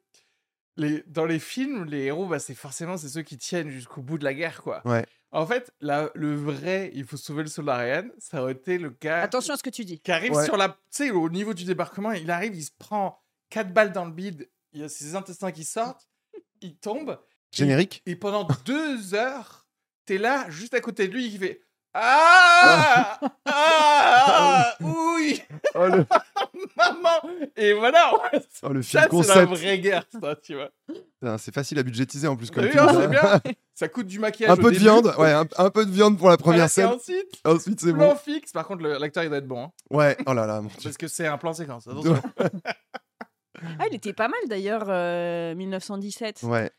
[0.76, 4.18] Les, dans les films, les héros, bah, c'est forcément c'est ceux qui tiennent jusqu'au bout
[4.18, 4.82] de la guerre, quoi.
[4.86, 5.06] Ouais.
[5.36, 8.92] En fait, la, le vrai, il faut sauver le soldat Ryan, ça aurait été le
[8.92, 10.00] gars Attention à ce que tu dis.
[10.00, 10.46] qui arrive Ouais.
[10.46, 10.70] sur la.
[10.70, 13.20] Tu sais, au niveau du débarquement, il arrive, il se prend
[13.50, 16.08] quatre balles dans le bide, il y a ses intestins qui sortent,
[16.62, 17.20] il tombe,
[17.52, 19.68] Générique et pendant deux heures,
[20.06, 21.62] t'es là, juste à côté de lui, il fait
[21.94, 25.42] Ah Ah Oui
[25.76, 26.06] Oh, le,
[26.78, 27.22] Maman
[27.56, 30.70] Et voilà oh, le film Ça, c'est la vraie guerre, ça, tu vois.
[31.38, 32.52] C'est facile à budgétiser en plus.
[32.52, 33.22] Comme Oui, non, c'est bien.
[33.76, 34.52] Ça coûte du maquillage.
[34.52, 34.84] Un au peu de début.
[34.84, 36.88] viande, ouais, un, un peu de viande pour la Voilà, première et scène.
[36.90, 38.16] ensuite, Ensuite, c'est plan bon.
[38.16, 38.52] fixe.
[38.52, 39.64] Par contre, l'acteur, il doit être bon.
[39.64, 40.78] hein, Ouais, oh là là, mon dieu.
[40.84, 41.88] parce que c'est un plan séquence.
[41.88, 42.22] Attention.
[43.80, 46.44] Ah, il était pas mal d'ailleurs, euh, 1917.
[46.44, 46.70] Ouais,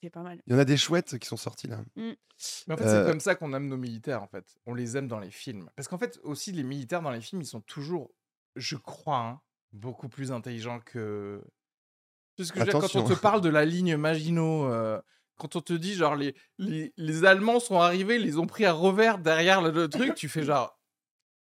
[0.00, 0.40] C'était pas mal.
[0.46, 1.78] il y en a des chouettes qui sont sortis là.
[1.96, 2.16] Mais
[2.74, 4.44] en fait, Euh, c'est comme ça qu'on aime nos militaires, en fait.
[4.66, 5.68] On les aime dans les films.
[5.74, 8.12] Parce qu'en fait, aussi, les militaires dans les films, ils sont toujours,
[8.54, 9.40] je crois, hein,
[9.72, 11.42] beaucoup plus intelligents que.
[12.36, 14.66] Tu sais ce que je veux dire Quand on te parle de la ligne Maginot,
[14.66, 15.00] euh,
[15.36, 18.64] quand on te dit, genre, les, les, les Allemands sont arrivés, ils les ont pris
[18.66, 20.78] à revers derrière le, le truc, tu fais genre.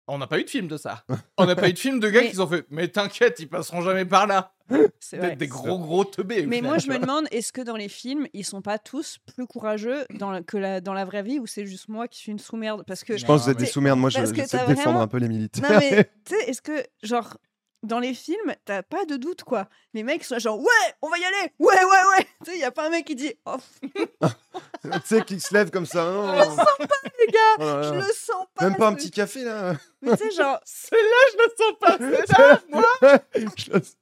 [0.07, 1.05] On n'a pas eu de film de ça.
[1.37, 2.65] On n'a pas eu de film de gars Mais- qui se sont fait.
[2.71, 4.55] Mais t'inquiète, ils passeront jamais par là.
[5.01, 5.37] C'est Des, vrai.
[5.37, 6.45] des gros, gros teubés.
[6.47, 9.47] Mais moi, je me demande, est-ce que dans les films, ils sont pas tous plus
[9.47, 12.33] courageux dans la- que la, dans la vraie vie ou c'est juste moi qui suis
[12.33, 12.85] une sous-merde?
[12.87, 13.17] Parce que.
[13.17, 13.99] Je pense que vous êtes des sous-merdes.
[13.99, 15.71] Moi, je- t'as défendre vraiment- un peu les militaires.
[15.73, 17.39] Non, mais tu sais, est-ce que, genre,
[17.85, 19.69] dans les films, t'as pas de doute, quoi?
[19.95, 20.67] Les mecs sont genre, ouais,
[21.01, 22.27] on va y aller, ouais, ouais, ouais.
[22.45, 23.57] Tu sais, il y a pas un mec qui dit, oh,
[24.23, 26.05] tu sais, qui se lève comme ça.
[26.13, 26.27] oh.
[26.35, 27.97] je le sens pas, les gars, Oh là je là.
[28.07, 28.65] le sens pas.
[28.69, 29.75] Même pas un petit café là.
[30.03, 31.99] Mais tu sais, genre, Celle-là, je le sens pas.
[31.99, 33.95] Celle-là, moi, Je le- plus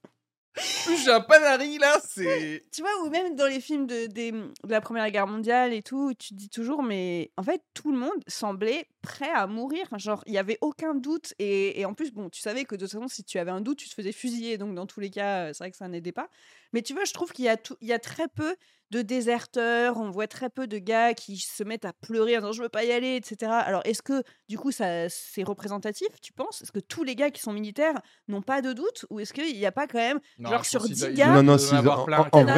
[1.04, 2.64] j'ai un panari, là, c'est.
[2.72, 6.14] tu vois, ou même dans les films de, de la Première Guerre mondiale et tout,
[6.18, 9.86] tu te dis toujours, mais en fait, tout le monde semblait prêt à mourir.
[9.98, 11.34] Genre, il y avait aucun doute.
[11.38, 13.60] Et, et en plus, bon, tu savais que de toute façon, si tu avais un
[13.60, 14.58] doute, tu te faisais fusiller.
[14.58, 16.28] Donc, dans tous les cas, euh, c'est vrai que ça n'aidait pas.
[16.72, 18.56] Mais tu vois, je trouve qu'il y, a tout- il y a très peu
[18.90, 19.96] de déserteurs.
[19.96, 22.68] On voit très peu de gars qui se mettent à pleurer en disant je veux
[22.68, 23.50] pas y aller, etc.
[23.52, 26.62] Alors, est-ce que du coup, ça c'est représentatif, tu penses?
[26.62, 29.56] Est-ce que tous les gars qui sont militaires n'ont pas de doute Ou est-ce qu'il
[29.56, 31.42] n'y a pas quand même Non, Genre sur pense qu'il 10 doit- il gars- Non,
[31.42, 31.82] non, en si, vrai,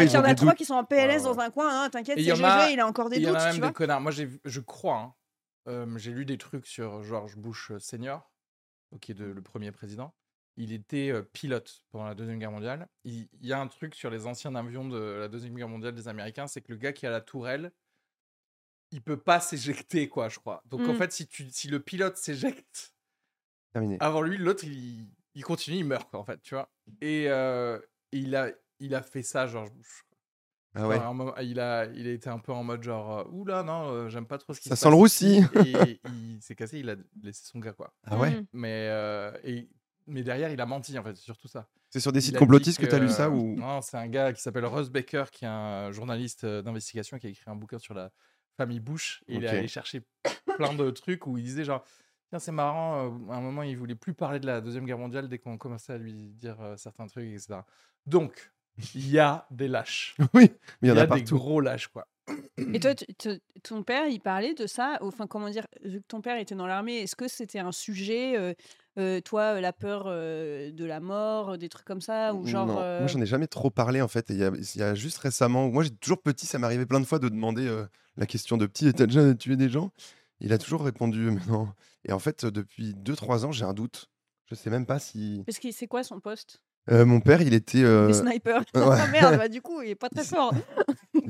[0.06, 0.58] il y en a des trois doutes.
[0.58, 1.34] qui sont en PLS Ouais, ouais.
[1.36, 3.20] dans un coin, hein, t'inquiète, c'est y en GG, a- il a encore des Et
[3.20, 3.68] il y doutes, en a tu même vois.
[3.68, 4.00] des connards.
[4.00, 5.14] Moi, je crois, hein,
[5.68, 8.30] euh, j'ai lu des trucs sur George Bush euh, senior,
[9.00, 10.14] qui est de- le premier président.
[10.60, 12.88] Il était euh, pilote pendant la Deuxième Guerre mondiale.
[13.04, 15.94] Il, il y a un truc sur les anciens avions de la Deuxième Guerre mondiale
[15.94, 17.70] des Américains, c'est que le gars qui a la tourelle,
[18.90, 20.62] il peut pas s'éjecter, quoi, je crois.
[20.66, 20.96] Donc, en Mm.
[20.96, 22.94] fait, si, tu, si le pilote s'éjecte
[23.72, 23.98] Terminé.
[24.00, 26.70] avant lui, l'autre, il, il continue, il meurt, quoi, en fait, tu vois.
[27.00, 27.78] Et euh,
[28.12, 28.50] il, a,
[28.80, 30.04] il a fait ça, George Bush.
[30.74, 30.96] Ah ouais.
[30.96, 34.08] Genre, il, a, il a été un peu en mode genre, euh, oula, non, euh,
[34.08, 35.40] j'aime pas trop ce qui Ça se sent le passe roussi.
[35.66, 37.92] Et il s'est cassé, il a laissé son gars, quoi.
[38.04, 38.46] Ah ouais Mm.
[38.52, 39.68] Mais, euh, et,
[40.08, 41.68] mais derrière, il a menti, en fait, c'est surtout ça.
[41.90, 44.42] C'est sur des sites complotistes que t'as lu ça ou Non, c'est un gars qui
[44.42, 47.94] s'appelle Russ Baker, qui est un journaliste euh, d'investigation qui a écrit un bouquin sur
[47.94, 48.10] la
[48.56, 49.22] famille Bush.
[49.28, 50.02] Et Il est allé chercher
[50.56, 51.84] plein de trucs où il disait genre,
[52.30, 54.98] tiens, c'est marrant, euh, à un moment, il voulait plus parler de la Deuxième Guerre
[54.98, 57.60] mondiale dès qu'on commençait à lui dire euh, certains trucs, etc.
[58.06, 58.52] Donc,
[58.94, 60.14] il y a des lâches.
[60.34, 60.50] Oui,
[60.82, 61.36] mais il y Il en y a a des partout.
[61.36, 62.06] gros lâches, quoi.
[62.74, 66.06] Et toi, tu- tu- ton père, il parlait de ça Enfin, comment dire Vu que
[66.06, 68.36] ton père était dans l'armée, est-ce que c'était un sujet
[68.98, 72.66] euh, Toi, la peur euh, de la mort, des trucs comme ça Ou genre.
[72.66, 74.26] Non, moi j'en ai jamais trop parlé en fait.
[74.30, 77.00] Il y, a- il y a juste récemment, moi j'ai toujours petit, ça m'arrivait plein
[77.00, 77.68] de fois de demander
[78.16, 79.90] la question de petit, t'as déjà tué des gens?
[80.40, 81.68] Il a toujours répondu, mais non.
[82.04, 84.08] Et en fait, depuis 2-3 ans, j'ai un doute.
[84.50, 85.42] Je sais même pas si.
[85.46, 86.62] Parce que c'est quoi son poste?
[86.90, 87.82] Euh, mon père, il était.
[87.82, 88.22] euh, ouais.
[88.74, 90.54] Ah merde, bah, du coup, il est pas très fort.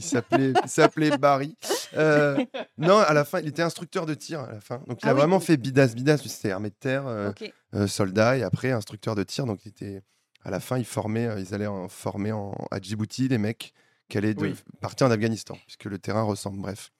[0.00, 1.56] Il s'appelait Barry.
[1.96, 2.44] Euh,
[2.78, 4.82] non, à la fin, il était instructeur de tir à la fin.
[4.86, 5.18] Donc il Ah a oui.
[5.20, 6.18] vraiment fait bidas bidas.
[6.18, 7.32] C'était armée de terre, euh,
[7.74, 9.46] euh, soldat et après instructeur de tir.
[9.46, 10.02] Donc il était.
[10.44, 13.74] À la fin, il formait, euh, ils allaient en former en, à Djibouti les mecs
[14.08, 14.54] qui allaient de- Oui.
[14.80, 16.60] partir en Afghanistan, puisque le terrain ressemble.
[16.60, 16.90] Bref.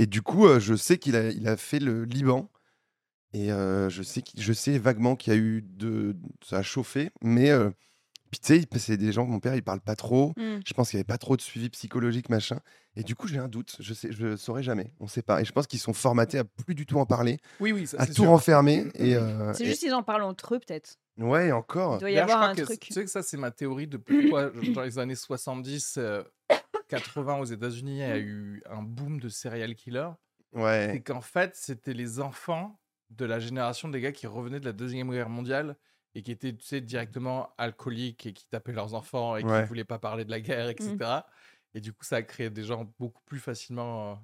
[0.00, 2.50] Et du coup, je sais qu'il a, il a fait le Liban.
[3.34, 6.16] Et je, sais je sais vaguement qu'il y a eu de.
[6.44, 7.10] Ça a chauffé.
[7.22, 7.50] Mais.
[8.30, 10.32] Puis tu sais, il- c'est des gens, mon père, il parle pas trop.
[10.36, 10.60] Hmm.
[10.66, 12.58] Je pense qu'il n'y avait pas trop de suivi psychologique, machin.
[12.96, 13.76] Et du coup, j'ai un doute.
[13.80, 14.92] Je sais, je saurais jamais.
[15.00, 15.40] On sait pas.
[15.40, 17.98] Et je pense qu'ils sont formatés à plus du tout en parler, Oui, oui, ça
[17.98, 18.30] à c'est tout sûr.
[18.30, 18.86] renfermer.
[18.94, 20.96] Et, euh, C'est juste qu'ils en parlent entre eux, peut-être.
[21.18, 21.96] ouais, et encore.
[21.96, 22.80] Il doit y avoir un que truc.
[22.80, 26.22] Tu sais que ça, c'est ma théorie de pourquoi, dans les années 70, euh,
[26.88, 30.10] 80 aux États-Unis, il y a eu un boom de serial killers.
[30.54, 31.02] C'est Ouais.
[31.04, 35.10] qu'en fait, c'était les enfants de la génération des gars qui revenaient de la Deuxième
[35.10, 35.76] Guerre mondiale
[36.14, 39.62] et qui étaient, tu sais, directement alcooliques et qui tapaient leurs enfants et qui Ouais.
[39.62, 40.96] ne voulaient pas parler de la guerre, etc.
[40.96, 41.22] Mmh.
[41.74, 44.14] Et du coup, ça a créé des gens beaucoup plus facilement euh,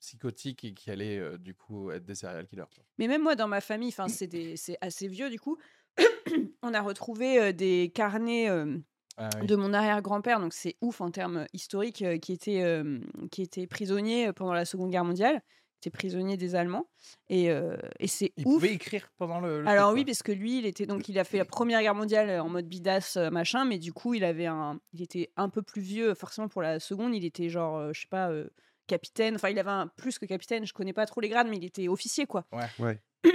[0.00, 2.64] psychotiques et qui allaient, euh, du coup, être des serial killers.
[2.98, 5.56] Mais même moi, dans ma famille, enfin, c'est assez vieux, du coup.
[6.62, 8.78] On a retrouvé euh, des carnets euh,
[9.16, 9.46] Ah oui.
[9.46, 13.66] de mon arrière-grand-père, donc c'est ouf en termes historiques, euh, qui, était, euh, qui était
[13.66, 15.42] prisonnier pendant la Seconde Guerre mondiale,
[15.82, 16.86] était prisonnier des Allemands.
[17.28, 18.54] Et, euh, et c'est Il ouf.
[18.54, 19.62] pouvait écrire pendant le.
[19.62, 21.94] le Alors oui, parce que lui, il était donc il a fait la Première Guerre
[21.94, 25.30] mondiale euh, en mode bidasse euh, machin, mais du coup, il avait un, il était
[25.36, 28.30] un peu plus vieux, forcément pour la seconde, il était genre, euh, je sais pas,
[28.30, 28.48] euh,
[28.86, 29.34] capitaine.
[29.36, 30.64] Enfin, il avait un plus que capitaine.
[30.66, 32.44] Je connais pas trop les grades, mais il était officier quoi.
[32.52, 33.00] Ouais.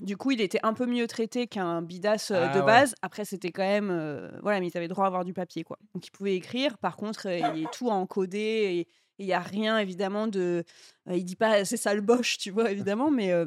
[0.00, 2.66] Du coup, il était un peu mieux traité qu'un bidasse Ah de ouais.
[2.66, 2.94] base.
[3.02, 5.78] Après, c'était quand même, euh, voilà, mais il avait droit à avoir du papier quoi.
[5.94, 6.76] Donc, il pouvait écrire.
[6.78, 8.88] Par contre, euh, il est tout encodé et
[9.20, 10.64] il y a rien évidemment de,
[11.08, 13.46] euh, il dit pas c'est ça le boche, tu vois évidemment, mais euh,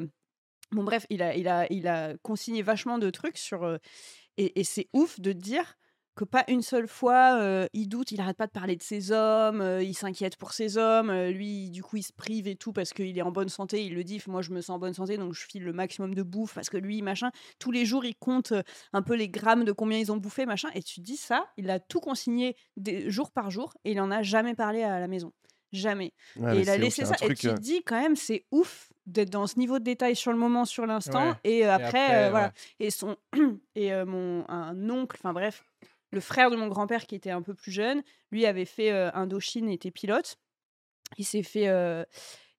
[0.72, 3.64] Bon, bref, il a, il, a, il a consigné vachement de trucs sur.
[3.64, 3.78] euh,
[4.38, 5.76] et c'est ouf de dire
[6.16, 9.78] que pas une seule fois il doute, il arrête pas de parler de ses hommes,
[9.82, 13.16] il s'inquiète pour ses hommes, lui, du coup, il se prive et tout parce qu'il
[13.16, 13.84] est en bonne santé.
[13.84, 16.14] Il le dit, moi, je me sens en bonne santé, donc je file le maximum
[16.14, 18.52] de bouffe parce que lui, machin, tous les jours, il compte
[18.92, 20.70] un peu les grammes de combien ils ont bouffé, machin.
[20.74, 24.10] Et tu dis ça, il a tout consigné des, jour par jour et il en
[24.10, 25.32] a jamais parlé à la maison.
[25.74, 26.12] Jamais.
[26.36, 27.14] Ouais, et il a laissé ça.
[27.22, 30.16] Et tu te euh, dis quand même, c'est ouf d'être dans ce niveau de détail
[30.16, 31.30] sur le moment, sur l'instant.
[31.30, 31.36] Ouais.
[31.44, 32.52] Et, euh, Et après, euh, voilà.
[32.80, 33.16] Et son
[33.74, 35.64] et euh, mon un oncle, enfin bref,
[36.12, 39.10] le frère de mon grand-père qui était un peu plus jeune, lui avait fait euh,
[39.14, 40.38] Indochine, était pilote.
[41.18, 42.04] Il s'est fait, euh,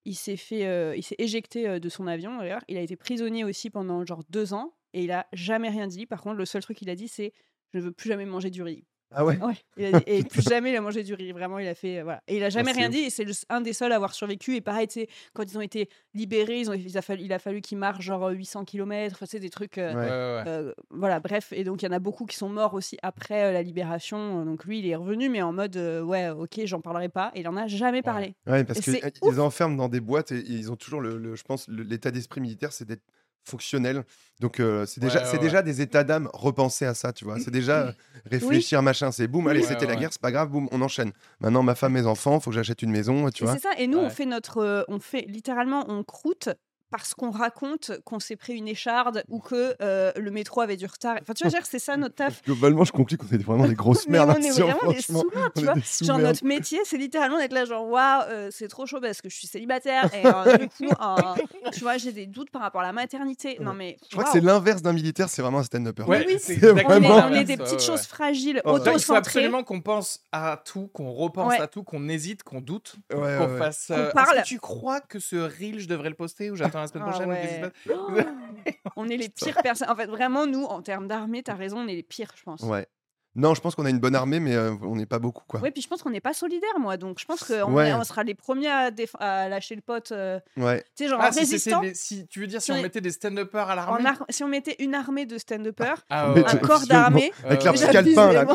[0.03, 2.37] il s'est fait, euh, il s'est éjecté euh, de son avion.
[2.37, 5.87] D'ailleurs, il a été prisonnier aussi pendant genre deux ans et il a jamais rien
[5.87, 6.05] dit.
[6.05, 7.33] Par contre, le seul truc qu'il a dit, c'est
[7.73, 8.85] je ne veux plus jamais manger du riz.
[9.15, 9.53] Ah ouais Ouais.
[9.77, 11.31] Il a dit- et plus jamais il a mangé du riz.
[11.31, 11.99] Vraiment, il a fait.
[11.99, 12.21] euh, voilà.
[12.27, 12.93] Et il a jamais c'est rien ouf.
[12.95, 12.99] dit.
[13.01, 14.55] Et c'est un des seuls à avoir survécu.
[14.55, 17.61] Et pareil, tu sais, quand ils ont été libérés, ils ont, il, a fallu, fallu
[17.61, 19.15] qu'ils marchent genre 800 km.
[19.15, 19.77] Enfin, c'est des trucs.
[19.77, 20.49] euh, Ouais.
[20.49, 21.53] Euh, voilà, bref.
[21.53, 24.43] Et donc, il y en a beaucoup qui sont morts aussi après euh, la libération.
[24.45, 27.31] Donc, lui, il est revenu, mais en mode ouais, ok, j'en parlerai pas.
[27.35, 28.35] Et il en a jamais parlé.
[28.47, 31.43] Ouais, parce qu'ils enferment dans des boîtes et, et ils ont toujours, le, le- je
[31.43, 33.03] pense, l'état d'esprit militaire, c'est d'être
[33.45, 34.03] fonctionnel.
[34.41, 37.23] Donc, euh, c'est déjà, Ouais, c'est ouais, déjà des états d'âme repensés à ça, tu
[37.23, 37.39] vois.
[37.39, 37.91] C'est déjà euh,
[38.29, 39.11] réfléchir, machin.
[39.11, 39.99] C'est boum, allez, Ouais, c'était la ouais.
[39.99, 41.11] guerre, c'est pas grave, boum, on enchaîne.
[41.39, 43.55] Maintenant, ma femme, mes enfants, faut que j'achète une maison, tu Et vois.
[43.55, 43.69] c'est ça.
[43.77, 44.57] Et nous, on fait notre.
[44.57, 46.49] euh, on fait littéralement, on croûte
[46.97, 50.85] parce qu'on raconte qu'on s'est pris une écharde ou que euh, le métro avait du
[50.85, 51.17] retard.
[51.21, 52.43] Enfin, tu vois, je veux dire, c'est ça notre taf.
[52.45, 54.29] Globalement, je conclus qu'on est vraiment des grosses merdes.
[54.29, 55.73] on est là-dessus, vraiment des On tu vois.
[56.01, 59.29] Genre, notre métier, c'est littéralement d'être là, genre, waouh, euh, c'est trop chaud parce que
[59.29, 60.09] je suis célibataire.
[60.13, 63.57] Et euh, du coup, euh, tu vois, j'ai des doutes par rapport à la maternité.
[63.59, 63.97] Non, mais.
[64.09, 66.03] Je crois que c'est l'inverse d'un militaire, c'est vraiment un stand-upper.
[66.03, 67.79] Ouais, oui, c'est c'est On est, on des petites ouais.
[67.79, 71.59] choses fragiles, Oh, Donc, il faut absolument qu'on pense à tout, qu'on repense Ouais.
[71.61, 73.57] à tout, qu'on hésite, qu'on doute, Ouais, ouais, qu'on ouais.
[73.59, 73.87] fasse.
[73.91, 74.37] Euh, parle.
[74.37, 77.03] Est-ce que tu crois que ce reel, je devrais le poster ou j'attends la semaine
[77.07, 79.89] Ah prochaine ou On est les pires personnes.
[79.89, 82.61] En fait, vraiment, nous, en termes d'armée, t'as raison, on est les pires, je pense.
[82.61, 82.87] Ouais.
[83.35, 85.59] Non, je pense qu'on a une bonne armée, mais euh, on n'est pas beaucoup, quoi.
[85.59, 86.95] Ouais, puis je pense qu'on n'est pas solidaires, moi.
[86.97, 87.93] Donc je pense qu'on Ouais.
[87.93, 90.11] on sera les premiers à, déf- à lâcher le pote.
[90.13, 90.83] euh, Ouais.
[90.95, 91.81] tu sais, genre Ah, en si, c'était résistant.
[91.93, 94.43] si tu veux dire si Si on mettait des stand-uppers à l'armée en ar- Si
[94.43, 97.31] on mettait une armée de stand-uppers, Ah, ouais, un corps d'armée.
[97.43, 98.45] Avec Euh, calepin, là.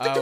[0.00, 0.14] Ah.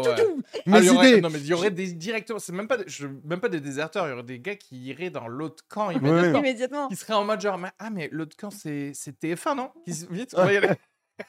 [0.66, 2.38] Mes Ah, il y aurait- idées Non, mais il y aurait des directement.
[2.40, 4.06] C'est même pas, je- même pas des déserteurs.
[4.06, 5.94] Il y aurait des gars qui iraient dans l'autre camp Ouais.
[5.94, 6.38] immédiatement.
[6.40, 6.88] Immédiatement.
[6.88, 9.70] Qui seraient en mode genre, mais- ah, mais l'autre camp, c'est c'est TF1, non?
[9.86, 10.70] Vite, on va y aller.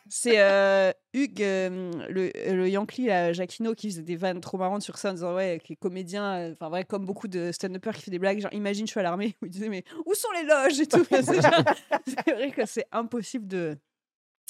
[0.08, 4.82] C'est euh, Hugues, euh, le, le Yankee, là, Jacquino, qui faisait des vannes trop marrantes
[4.82, 7.94] sur ça en disant Ouais, qui est comédien, euh, enfin, vrai, comme beaucoup de stand-uppers
[7.96, 10.14] qui fait des blagues, genre, imagine, je suis à l'armée, où il disait Mais où
[10.14, 11.06] sont les loges et tout?
[11.10, 11.64] c'est genre-
[12.26, 13.78] c'est vrai que c'est impossible de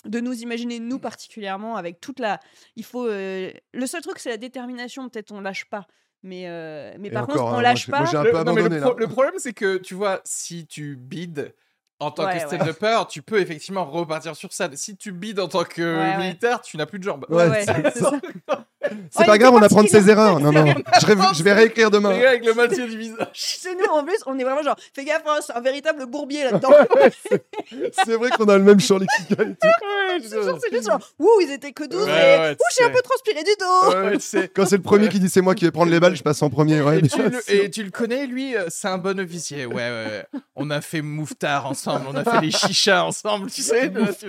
[0.05, 2.39] de nous imaginer nous particulièrement avec toute la
[2.77, 5.09] il faut euh, le seul truc c'est la détermination.
[5.09, 5.87] Peut-être on lâche pas.
[6.23, 7.99] Mais euh, mais Et par encore, contre hein, on moi, lâche pas.
[7.99, 8.95] moi, Le- non, mais le, abandonné, pro- là.
[8.97, 11.53] le problème, c'est que tu vois, si tu bides
[11.99, 12.57] en tant Ouais, que ouais.
[12.57, 14.69] stand-upper, tu peux effectivement repartir sur ça.
[14.73, 16.17] Si tu bides en tant que Ouais, ouais.
[16.17, 17.25] militaire, tu n'as plus de jambes.
[17.29, 18.11] ouais, Ouais, ouais, c'est c'est ça.
[19.11, 20.39] C'est Oh, pas il grave, on apprend de ses erreurs.
[20.39, 20.65] Non, non,
[20.99, 22.13] je, ré- je vais réécrire demain.
[22.13, 23.27] Les gars avec le maintien du visage.
[23.33, 26.43] c'est nous en plus on est vraiment genre fais gaffe hein, c'est un véritable bourbier
[26.45, 26.69] là-dedans
[28.05, 29.67] C'est vrai qu'on a le même champ lexical et tout.
[30.27, 32.87] C'est genre, c'est juste genre, ouh, ils étaient que 12 Ouais, ouh, tu j'ai un
[32.87, 32.93] sais.
[32.93, 33.89] peu transpiré du dos.
[34.09, 34.47] Ouais, tu sais.
[34.53, 36.41] Quand c'est le premier qui dit c'est moi qui vais prendre les balles, je passe
[36.41, 36.81] en premier.
[36.81, 37.53] Ouais, Et tu, le, sûr.
[37.53, 39.65] et tu le connais, lui, euh, c'est un bon officier.
[39.65, 40.39] Ouais, ouais, ouais.
[40.55, 43.91] On a fait Mouftar ensemble, on a fait les chichas ensemble, tu sais.
[44.19, 44.27] tu-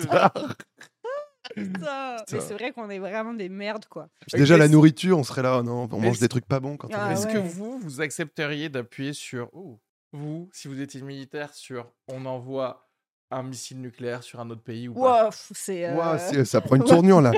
[1.54, 2.16] Putain.
[2.32, 4.08] Mais c'est vrai qu'on est vraiment des merdes, quoi.
[4.26, 6.76] Puis Déjà, la nourriture, on serait là, oh non, on mange des trucs pas bons
[6.76, 7.32] quand on Ah, est- Est-ce ouais.
[7.34, 9.48] que vous, vous accepteriez d'appuyer sur.
[9.52, 9.80] Oh,
[10.12, 12.88] vous, si vous étiez militaire, sur on envoie
[13.30, 15.24] un missile nucléaire sur un autre pays ou pas?
[15.24, 15.86] Wow, pff, c'est.
[15.86, 17.30] euh, Ouah, c'est- ça prend une tournure là.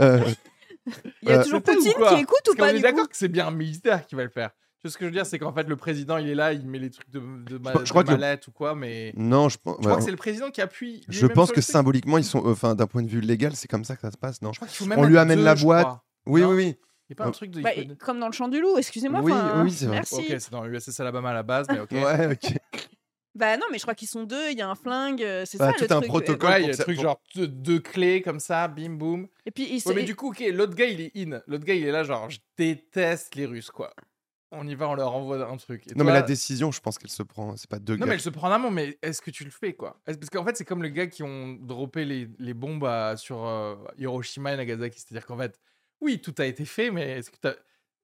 [0.00, 0.20] Euh,
[1.22, 3.08] Il y a euh, toujours Poutine qui écoute ou Parce qu'on pas est du d'accord
[3.08, 4.50] que c'est bien un militaire qui va le faire.
[4.78, 5.24] Tu vois ce que je veux dire?
[5.26, 7.72] C'est qu'en fait, le président, il est là, il met les trucs de, de, ma-
[7.84, 9.12] Je crois de que le- mallette ou quoi, mais.
[9.16, 11.02] non, je, pense- Je crois ouais, que c'est le président qui appuie.
[11.08, 13.84] je pense que symboliquement, ils sont, euh, enfin, d'un point de vue légal, c'est comme
[13.84, 14.52] ça que ça se passe, non?
[14.52, 15.88] Je crois qu'il faut même On lui amène deux, la boîte.
[16.26, 16.48] Oui, Non?
[16.50, 16.76] oui, oui.
[17.08, 17.60] Il n'y a pas un truc de.
[17.62, 17.70] Bah,
[18.00, 19.20] Comme dans le champ du loup, excusez-moi.
[19.22, 19.94] Oui, c'est vrai.
[19.96, 20.14] Merci.
[20.16, 21.92] Ok, c'est dans l'USS Alabama à la base, mais ok.
[21.92, 22.52] Ouais, ok.
[23.34, 25.60] Bah non, mais je crois qu'ils sont deux, il y a un flingue, euh, c'est
[25.60, 26.08] Ah, ça tout le un truc.
[26.08, 26.48] protocole.
[26.50, 29.28] Ouais, il y a ça- truc pour- genre deux, deux clés comme ça, bim boum.
[29.44, 31.42] Et puis il Ouais, mais du coup, ok, l'autre gars il est in.
[31.46, 33.92] L'autre gars il est là, genre, je déteste les Russes, quoi.
[34.52, 35.86] On y va, on leur envoie un truc.
[35.90, 37.56] Et Non, mais la décision, je pense qu'elle se prend.
[37.56, 38.06] C'est pas deux Non, gars.
[38.06, 40.00] mais elle se prend en amont, mais est-ce que tu le fais, quoi?
[40.04, 43.44] Parce qu'en fait, c'est comme les gars qui ont droppé les, les bombes à- sur
[43.44, 45.00] euh, Hiroshima et Nagasaki.
[45.00, 45.58] C'est-à-dire qu'en fait,
[46.00, 47.56] oui, tout a été fait, mais est-ce que t'as-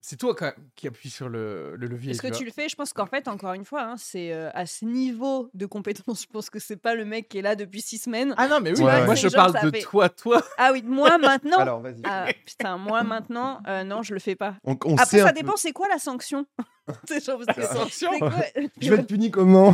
[0.04, 2.68] c'est toi quand même qui appuie sur le, le levier Est-ce que tu le fais?
[2.68, 6.22] Je pense qu'en fait, encore une fois, hein, c'est euh, à ce niveau de compétence.
[6.22, 8.34] Je pense que c'est pas le mec qui est là depuis six semaines.
[8.36, 9.04] Ah non, mais oui, Ouais, ouais.
[9.06, 10.42] moi je genre, parle de fait- toi, toi.
[10.58, 11.58] Ah oui, moi maintenant?
[11.58, 12.02] Alors, vas-y.
[12.04, 14.56] Ah, putain, moi maintenant, euh, non, je le fais pas.
[14.64, 16.44] On, on Après, ça peu- dépend, c'est quoi la sanction?
[17.08, 18.10] C'est genre, parce que c'est- Sanction?
[18.12, 18.44] c'est quoi-
[18.80, 19.72] Je vais être puni comment?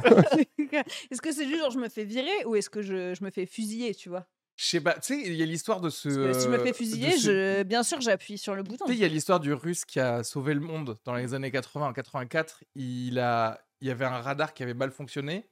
[1.10, 3.30] Est-ce que c'est juste genre je me fais virer ou est-ce que je, je me
[3.30, 4.26] fais fusiller, tu vois?
[4.60, 6.32] Je sais pas, tu sais, il y a l'histoire de ce.
[6.32, 7.62] Si je me fais fusiller, ce- je...
[7.62, 8.86] bien sûr, j'appuie sur le bouton.
[8.86, 11.32] Tu sais, il y a l'histoire du russe qui a sauvé le monde dans les
[11.32, 11.86] années 80.
[11.86, 13.64] En 84, il, a...
[13.80, 15.48] il y avait un radar qui avait mal fonctionné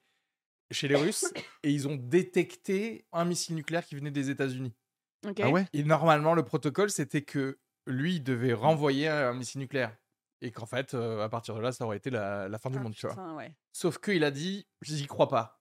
[0.73, 1.25] chez les Russes
[1.63, 4.75] et ils ont détecté un missile nucléaire qui venait des États-Unis.
[5.41, 5.67] Ah ouais?
[5.73, 9.97] Et normalement, le protocole, c'était que lui, il devait renvoyer un missile nucléaire.
[10.43, 12.79] Et qu'en fait, euh, à partir de là, ça aurait été la, la fin du
[12.79, 13.35] Ah, monde, tu vois.
[13.37, 13.55] ouais.
[13.73, 15.61] Sauf qu'il a dit, j'y crois pas.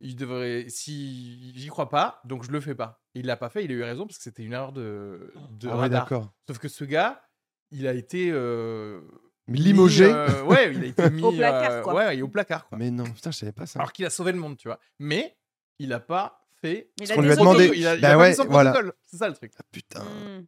[0.00, 3.02] Il devrait, si j'y crois pas, donc je le fais pas.
[3.14, 5.32] Et il l'a pas fait, il a eu raison parce que c'était une erreur de,
[5.52, 6.02] de Ah ouais, radar.
[6.02, 6.32] d'accord.
[6.46, 7.22] Sauf que ce gars,
[7.70, 9.00] il a été euh,
[9.48, 11.94] mis, Limogé euh, ouais, il a été mis Au placard, euh, quoi.
[11.94, 12.68] ouais, et au placard.
[12.68, 12.76] Quoi.
[12.78, 13.78] Mais non, putain, je savais pas ça.
[13.78, 14.78] Alors qu'il a sauvé le monde, tu vois.
[14.98, 15.38] Mais
[15.78, 16.90] il a pas fait.
[17.00, 18.74] Il qu'on a lui a demandé- Il a, il Bah a pas ouais, voilà.
[19.06, 19.52] C'est ça le truc.
[19.58, 20.02] Ah, putain.
[20.04, 20.44] Hmm.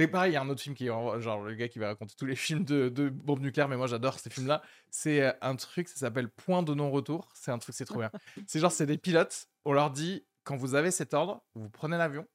[0.00, 1.88] C'est pareil, il y a un autre film qui est genre le gars qui va
[1.88, 4.62] raconter tous les films de, bombes nucléaires, mais moi j'adore ces films-là.
[4.88, 7.28] C'est euh, un truc, ça s'appelle Point de non-retour.
[7.34, 8.10] C'est un truc, c'est trop bien.
[8.46, 11.98] C'est genre, c'est des pilotes, on leur dit, quand vous avez cet ordre, vous prenez
[11.98, 12.26] l'avion,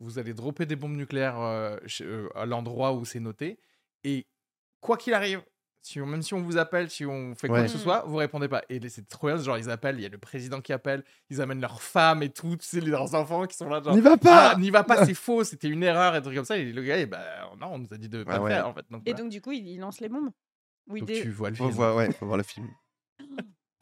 [0.00, 3.60] vous allez dropper des bombes nucléaires euh, euh, à l'endroit où c'est noté,
[4.02, 4.26] et
[4.80, 5.44] quoi qu'il arrive,
[5.86, 7.66] si on- même si on vous appelle, si on fait quoi Ouais.
[7.66, 8.62] que ce soit, vous répondez pas.
[8.70, 11.40] Et c'est trop bien, genre ils appellent, il y a le président qui appelle, ils
[11.40, 13.94] amènent leurs femmes et tout, tu sais, leurs enfants qui sont là, genre.
[13.94, 16.36] N'y va pas Ah, n'y va pas, c'est faux, c'était une erreur et des trucs
[16.36, 16.56] comme ça.
[16.56, 17.20] Et le gars, eh ben,
[17.60, 18.50] non, on nous a dit de pas Ah ouais.
[18.50, 18.84] faire en fait.
[18.90, 19.22] Donc, Et voilà.
[19.22, 20.30] donc, du coup, il, il lance les bombes
[20.88, 21.68] Oui, Donc des- tu vois le film.
[21.70, 22.68] voir, ouais, faut voir le film.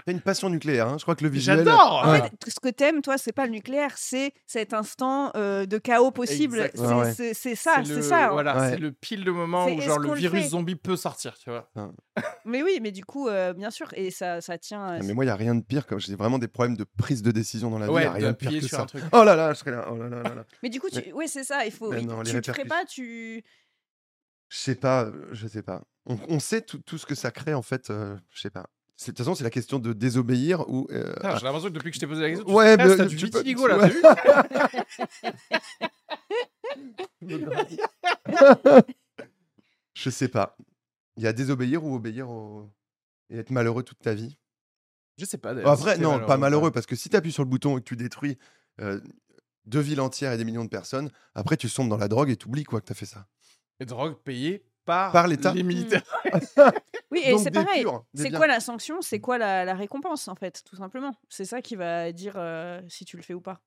[0.05, 0.96] T'as une passion nucléaire, hein.
[0.98, 1.59] je crois que le visuel.
[1.59, 2.22] J'adore En Ouais.
[2.22, 6.11] fait, ce que t'aimes, toi, c'est pas le nucléaire, c'est cet instant euh, de chaos
[6.11, 6.70] possible.
[6.74, 7.12] C'est Ouais, ouais.
[7.14, 8.26] c'est- c'est ça, le- c'est ça.
[8.28, 8.32] hein.
[8.32, 8.70] Voilà, Ouais.
[8.70, 10.48] c'est le pile le moment C'est où est-ce genre qu'on le le virus fait?
[10.48, 11.70] zombie peut sortir, tu vois.
[12.44, 14.82] Mais oui, mais du coup, euh, bien sûr, et ça, ça tient.
[14.94, 16.76] euh, Ah, mais moi, il n'y a rien de pire quand j'ai vraiment des problèmes
[16.76, 17.92] de prise de décision dans la vie.
[17.92, 18.86] Ouais, y a rien de pire d'appuyer que sur ça.
[18.86, 19.03] truc.
[19.12, 19.86] Oh là là, je serais là.
[19.90, 20.44] Oh là là là là.
[20.62, 21.12] Mais du coup, tu...
[21.12, 21.64] ouais, c'est ça.
[21.64, 21.90] Il faut.
[21.90, 22.68] Mais il- non, les tu te ferais répercussions.
[22.68, 23.44] pas, tu.
[24.48, 25.82] Je sais pas, euh, je sais pas.
[26.05, 27.88] On, on sait tout, tout ce que ça crée en fait.
[27.90, 28.66] euh, je sais pas.
[29.11, 30.86] De toute façon, c'est la question de désobéir ou.
[30.90, 32.96] euh, Putain, J'ai l'impression que depuis que je t'ai posé la question, tu Ouais, mais
[32.96, 34.03] t'as du tu peux- vitiligo tu- là, t'as vu
[39.94, 40.57] Je sais pas.
[41.16, 42.70] Il y a désobéir ou obéir au...
[43.30, 44.38] et être malheureux toute ta vie.
[45.18, 45.55] Je sais pas.
[45.66, 47.80] En si vrai, non, pas malheureux, parce que si tu appuies sur le bouton et
[47.80, 48.38] que tu détruis
[48.80, 48.98] euh,
[49.66, 52.36] deux villes entières et des millions de personnes, après tu sombres dans la drogue et
[52.36, 53.28] tu oublies quoi que tu as fait ça.
[53.78, 55.53] Et drogue payée par, Par l'État.
[55.55, 56.03] les militaires.
[57.11, 57.85] Oui, et Donc c'est pareil.
[58.14, 58.39] C'est biens.
[58.39, 59.03] quoi la sanction?
[59.03, 61.12] C'est quoi la, la récompense, en fait, tout simplement?
[61.28, 63.61] C'est ça qui va dire euh, si tu le fais ou pas.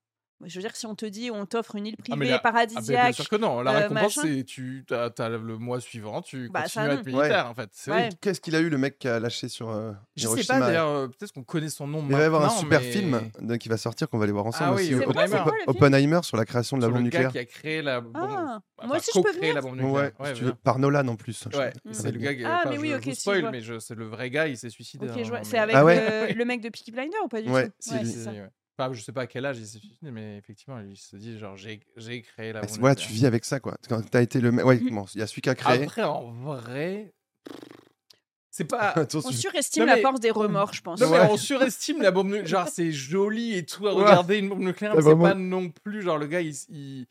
[0.46, 2.40] Je veux dire, si on te dit, on t'offre une île Ah, privée Ah, ben,
[2.40, 3.04] paradisiaque.
[3.06, 3.62] bien sûr que non.
[3.62, 7.48] La euh, récompense, c'est tu as, le mois suivant, tu Bah, continues à être militaire,
[7.50, 7.70] en fait.
[7.88, 8.10] Ouais.
[8.22, 10.88] Qu'est-ce qu'il a eu le mec qui a lâché sur euh, Je sais pas, d'ailleurs,
[10.90, 13.56] euh, peut-être qu'on connaît son nom Il va y avoir un super mais- film de-
[13.56, 15.06] qui va sortir qu'on va aller voir ensemble Ah oui, aussi.
[15.06, 17.32] Quoi, Oppenheimer sur la création de la bombe nucléaire.
[17.32, 18.14] qui a créé la bombe.
[18.16, 20.12] Ah, enfin, moi aussi, je peux la bombe Ouais, nucléaire.
[20.18, 20.50] si Ouais, tu viens.
[20.52, 21.48] veux, par Nolan en plus.
[21.54, 21.94] Ouais, Mm.
[21.94, 22.46] c'est le gars qui.
[22.46, 25.08] Ah, mais oui, ok, spoil, mais c'est le vrai gars, il s'est suicidé.
[25.10, 27.68] Hein, C'est avec Ah ouais le, le mec de Peaky Blinder ou pas du Ouais,
[27.70, 27.92] tout?
[27.92, 28.32] Ouais, c'est ça.
[28.80, 28.86] Ouais.
[28.86, 31.38] Enfin, je sais pas à quel âge il s'est suicidé, mais effectivement, il se dit
[31.40, 33.78] genre j'ai j'ai créé la Bah, bombe c'est- voilà, tu vis avec ça quoi.
[33.88, 34.66] Quand t'as été le mec.
[34.66, 35.84] Ouais, bon, il y a celui qui a créé.
[35.84, 37.14] Après, en vrai,
[38.52, 38.94] c'est pas.
[39.26, 41.02] On surestime Non, la force des remords, je pense.
[41.02, 41.28] Non, mais Ouais.
[41.30, 42.48] on surestime la bombe nucléaire.
[42.48, 44.04] Genre, c'est joli et tout à Ouais.
[44.04, 45.24] regarder une bombe nucléaire, Ouais, mais c'est vraiment.
[45.24, 46.02] pas non plus.
[46.02, 47.06] Genre, le gars, il,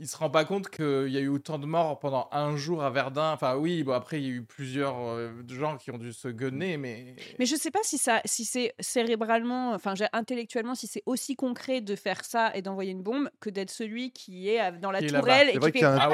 [0.00, 2.82] il se rend pas compte qu'il y a eu autant de morts pendant un jour
[2.82, 3.32] à Verdun.
[3.32, 6.28] Enfin, oui, bon, après, il y a eu plusieurs euh, gens qui ont dû se
[6.28, 7.14] gunner, mais.
[7.38, 11.36] Mais je sais pas si ça, si c'est cérébralement, enfin j'ai- intellectuellement, si c'est aussi
[11.36, 15.00] concret de faire ça et d'envoyer une bombe que d'être celui qui est dans la
[15.00, 16.08] Qui tourelle et qui fait Ah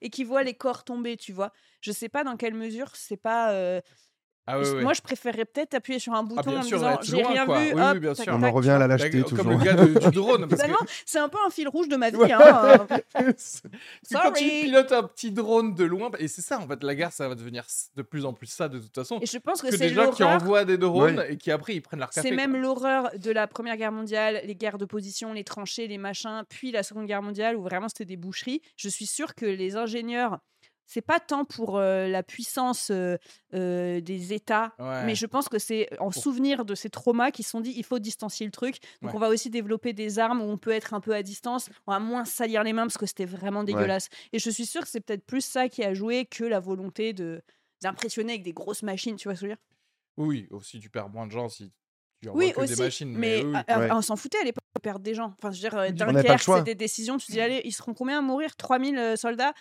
[0.00, 1.52] et qui voit les corps tomber, tu vois.
[1.80, 3.52] Je sais pas dans quelle mesure c'est pas.
[3.52, 3.80] euh,
[4.46, 4.58] Ah.
[4.80, 7.46] Moi, je préférerais peut-être appuyer sur un bouton bien en me sûr, disant j'ai rien
[7.46, 7.60] quoi.
[7.60, 7.66] vu.
[7.66, 8.34] Oui, oui, hop, bien tac, sûr.
[8.36, 10.48] On en revient à la Bah, lâcheté comme le gars du drone.
[10.48, 12.16] Parce que Finalement, c'est un peu un fil rouge de ma vie.
[12.32, 16.82] Hein, que quand tu pilotes un petit drone de loin, et c'est ça en fait,
[16.82, 17.64] la guerre, ça va devenir
[17.96, 19.18] de plus en plus ça de toute façon.
[19.20, 21.34] Et je pense que, Que c'est des gens qui envoient des drones Ouais.
[21.34, 22.28] et qui après ils prennent leur café.
[22.28, 25.98] C'est même l'horreur de la Première Guerre mondiale, les guerres de position, les tranchées, les
[25.98, 28.60] machins, puis la Seconde Guerre mondiale où vraiment c'était des boucheries.
[28.76, 30.38] Je suis sûre que les ingénieurs,
[30.86, 33.16] c'est pas tant pour euh, la puissance euh,
[33.54, 35.04] euh, des États, Ouais.
[35.04, 37.84] mais je pense que c'est en souvenir de ces traumas qu'ils se sont dit il
[37.84, 38.76] faut distancier le truc.
[39.00, 39.16] Donc Ouais.
[39.16, 41.92] on va aussi développer des armes où on peut être un peu à distance, on
[41.92, 44.08] va moins salir les mains parce que c'était vraiment dégueulasse.
[44.32, 47.12] Et je suis sûre que c'est peut-être plus ça qui a joué que la volonté
[47.12, 47.42] de
[47.80, 49.62] d'impressionner avec des grosses machines, tu vois ce que je veux dire?
[50.18, 51.72] Oui, aussi tu perds moins de gens si
[52.22, 52.74] tu envoies Oui, aussi.
[52.76, 53.10] des machines.
[53.12, 53.52] mais oui, oui.
[53.56, 53.88] ah, ah, Ouais.
[53.92, 55.34] on s'en foutait à l'époque de perdre des gens.
[55.38, 57.16] Enfin, je veux dire, euh, Dunkerque, c'est des décisions.
[57.18, 58.54] Tu dis, allez, ils seront combien à mourir?
[58.56, 59.52] 3000 euh, soldats?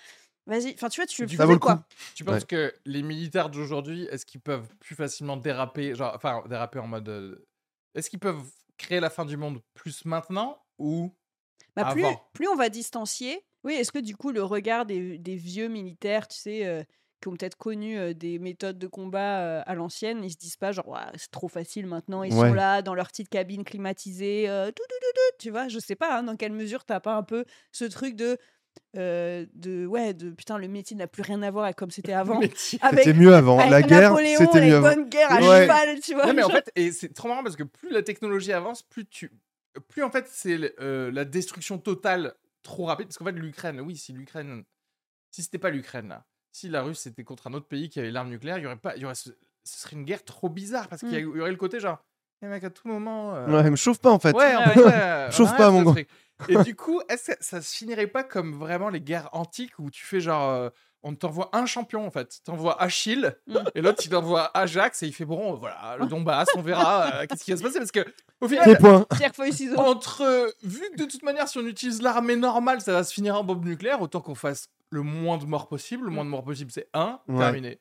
[0.51, 0.73] Vas-y.
[0.75, 1.83] Enfin, tu vois, tu le Ça faisais, quoi.
[1.83, 1.83] coup.
[2.13, 2.45] Tu penses Ouais.
[2.45, 7.09] que les militaires d'aujourd'hui, est-ce qu'ils peuvent plus facilement déraper, genre, enfin déraper en mode,
[7.09, 7.47] euh,
[7.95, 8.43] est-ce qu'ils peuvent
[8.77, 11.15] créer la fin du monde plus maintenant ou
[11.75, 12.21] Bah, plus, avant?
[12.33, 16.27] plus on va distancier, oui, est-ce que du coup, le regard des, des vieux militaires,
[16.27, 16.83] tu sais, euh,
[17.21, 20.57] qui ont peut-être connu euh, des méthodes de combat euh, à l'ancienne, ils se disent
[20.57, 22.33] pas genre, c'est trop facile maintenant, ils Ouais.
[22.33, 25.79] sont là dans leur petite cabine climatisée, euh, tout, tout, tout, tout, tu vois, je
[25.79, 28.37] sais pas hein, dans quelle mesure t'as pas un peu ce truc de.
[28.97, 32.13] Euh, de ouais de putain le métier n'a plus rien à voir avec comme c'était
[32.13, 33.57] avant C'était mieux avant.
[33.59, 35.01] avec La guerre, c'était mieux avant.
[35.03, 35.61] guerres à Ouais.
[35.63, 36.25] cheval, tu vois.
[36.27, 39.05] Non mais en fait, et c'est trop marrant parce que plus la technologie avance, plus
[39.05, 39.31] tu,
[39.87, 43.07] plus en fait c'est euh, la destruction totale trop rapide.
[43.07, 44.63] Parce qu'en fait l'Ukraine, oui, si l'Ukraine,
[45.31, 48.11] si c'était pas l'Ukraine là, si la Russe était contre un autre pays qui avait
[48.11, 49.29] l'arme nucléaire, il y aurait pas, il y aurait, ce,
[49.63, 52.03] ce serait une guerre trop bizarre parce qu'il y, il y aurait le côté genre,
[52.41, 53.35] eh mec à tout moment.
[53.35, 54.35] euh, Ouais, me chauffe pas en fait.
[54.35, 56.01] Ouais, en Ouais, fait, Chauffe pas, mon gars.
[56.49, 59.89] Et du coup, est-ce que ça se finirait pas comme vraiment les guerres antiques où
[59.91, 60.49] tu fais genre.
[60.49, 60.69] euh,
[61.03, 62.41] on t'envoie un champion en fait.
[62.45, 63.57] T'envoies Achille Mm.
[63.73, 67.25] et l'autre il t'envoie Ajax et il fait bon, voilà, le Donbass, on verra euh,
[67.27, 68.05] qu'est-ce qui va se passer parce que
[68.39, 68.77] au final.
[68.77, 69.05] points.
[69.79, 73.11] Entre, euh, vu que de toute manière, si on utilise l'armée normale, ça va se
[73.13, 76.05] finir en bombe nucléaire, autant qu'on fasse le moins de morts possible.
[76.05, 77.39] Le moins de morts possible, c'est un, Ouais.
[77.39, 77.79] terminé.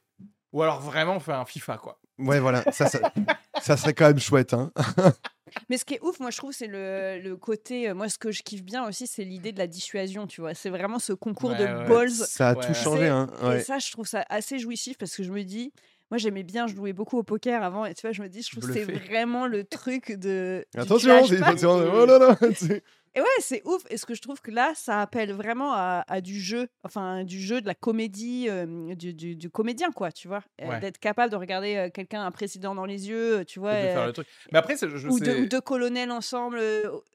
[0.54, 1.99] Ou alors vraiment, on fait un FIFA, quoi.
[2.20, 2.62] Ouais, voilà.
[2.72, 3.12] Ça, ça,
[3.60, 4.54] ça serait quand même chouette.
[4.54, 4.72] Hein.
[5.68, 7.88] Mais ce qui est ouf, moi je trouve, c'est le, le côté.
[7.88, 10.54] euh, moi, ce que je kiffe bien aussi, c'est l'idée de la dissuasion, tu vois.
[10.54, 12.10] C'est vraiment ce concours de Ouais, balls.
[12.10, 12.64] Ça a Ouais.
[12.66, 13.08] tout changé.
[13.08, 13.28] Hein.
[13.56, 15.72] Et ça, je trouve ça assez jouissif parce que je me dis.
[16.12, 18.42] Moi, j'aimais bien, je jouais beaucoup au poker avant, et tu vois, je me dis,
[18.42, 20.66] je trouve que c'est vraiment le truc de.
[20.76, 22.36] Attention, c'est- oh là là.
[23.16, 23.82] Et ouais, c'est ouf.
[23.90, 27.24] Et ce que je trouve que là, ça appelle vraiment à, à du jeu, enfin,
[27.24, 30.42] du jeu, de la comédie, euh, du, du- du comédien, quoi, tu vois?
[30.62, 30.78] Euh, Ouais.
[30.80, 33.78] D'être capable de regarder euh, quelqu'un, un président dans les yeux, tu vois.
[33.78, 34.28] Et de faire euh, le truc.
[34.52, 35.24] Mais après, c'est- je ou, sais.
[35.24, 36.61] deux, ou deux colonels ensemble,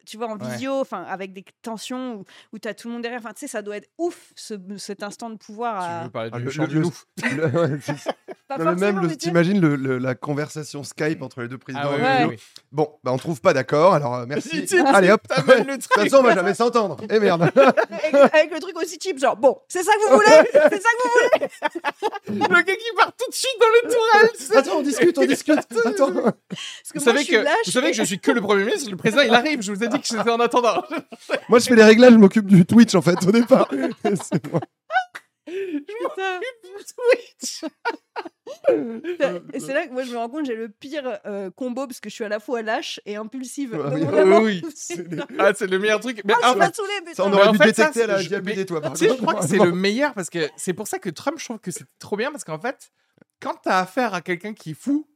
[0.06, 0.50] tu vois, en Ouais.
[0.52, 3.20] visio, enfin, avec des tensions, où, où tu as tout le monde derrière.
[3.22, 5.82] Enfin, tu sais, ça doit être ouf, ce- cet instant de pouvoir.
[5.82, 6.86] Tu à- veux parler Ah, du le- le- du le-
[8.76, 9.66] même, tu t'imagines
[9.98, 12.14] la conversation Skype entre les deux présidents Ah Ouais.
[12.18, 12.30] vidéo.
[12.32, 12.38] oui.
[12.72, 14.66] Bon, bah on trouve pas d'accord, alors euh, merci.
[14.66, 15.22] Tu Allez hop.
[15.90, 16.98] De toute façon, on va jamais s'entendre.
[17.10, 17.44] Eh merde.
[17.56, 20.50] avec, avec le truc aussi cheap, genre, bon, c'est ça que vous voulez?
[20.52, 22.48] C'est ça que vous voulez?
[22.56, 24.32] Le gars qui part tout de suite dans le tourelle.
[24.38, 24.58] tu sais.
[24.58, 25.60] Attends, on discute, on discute.
[25.86, 26.12] Attends.
[26.14, 28.90] Parce que Vous moi, savez, que, vous savez que je suis que le Premier ministre,
[28.92, 30.84] le président il arrive, je vous ai dit que j'étais en attendant.
[31.50, 33.68] Moi, je fais les réglages, je m'occupe du Twitch en fait au départ.
[34.04, 34.62] C'est moi.
[35.88, 36.40] Putain.
[37.42, 37.64] Twitch.
[39.54, 42.00] Et c'est là que moi je me rends compte j'ai le pire euh, combo parce
[42.00, 43.78] que je suis à la fois lâche et impulsive.
[43.84, 43.90] Ah
[44.40, 44.62] oui.
[44.64, 46.22] Euh, C'est les- Ah, c'est le meilleur truc.
[46.26, 47.14] Mais Ah, je pas putain.
[47.14, 48.82] Ça, on aurait dû fait, détecter à la je- diabète mais- toi.
[48.82, 51.10] par Tu sais, je crois que c'est le meilleur parce que c'est pour ça que
[51.10, 52.92] Trump, je trouve que c'est trop bien parce qu'en fait,
[53.42, 55.08] quand t'as affaire à quelqu'un qui est fou,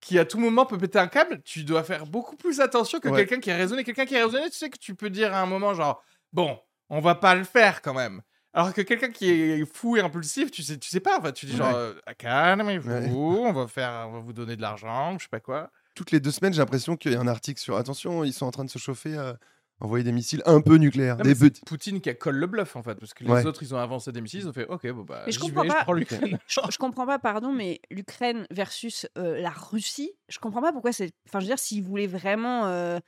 [0.00, 3.08] qui à tout moment peut péter un câble, tu dois faire beaucoup plus attention que
[3.08, 3.18] Ouais.
[3.24, 3.82] quelqu'un qui est raisonné.
[3.82, 6.58] Quelqu'un qui est raisonné, tu sais que tu peux dire à un moment genre, bon,
[6.90, 8.20] on va pas le faire quand même.
[8.56, 11.18] Alors que quelqu'un qui est fou et impulsif, tu sais, tu sais pas.
[11.18, 11.74] En fait, tu dis genre, Ouais.
[11.76, 13.48] euh, calmez-vous, Ouais.
[13.48, 15.70] on va faire, on va vous donner de l'argent, je sais pas quoi.
[15.94, 18.46] Toutes les deux semaines, j'ai l'impression qu'il y a un article sur attention, ils sont
[18.46, 19.36] en train de se chauffer à
[19.80, 21.18] envoyer des missiles un peu nucléaires.
[21.18, 21.60] Non, Des petits.
[21.66, 23.44] Poutine qui a colle le bluff en fait, parce que les Ouais.
[23.44, 25.62] autres ils ont avancé des missiles, ils ont fait ok, bon bah, Mais je comprends
[25.62, 25.78] vais, pas.
[25.80, 26.38] je prends l'Ukraine.
[26.48, 30.92] Je, je comprends pas, pardon, mais l'Ukraine versus euh, la Russie, je comprends pas pourquoi
[30.92, 31.12] c'est.
[31.28, 32.98] Enfin, je veux dire, s'ils voulaient vraiment euh,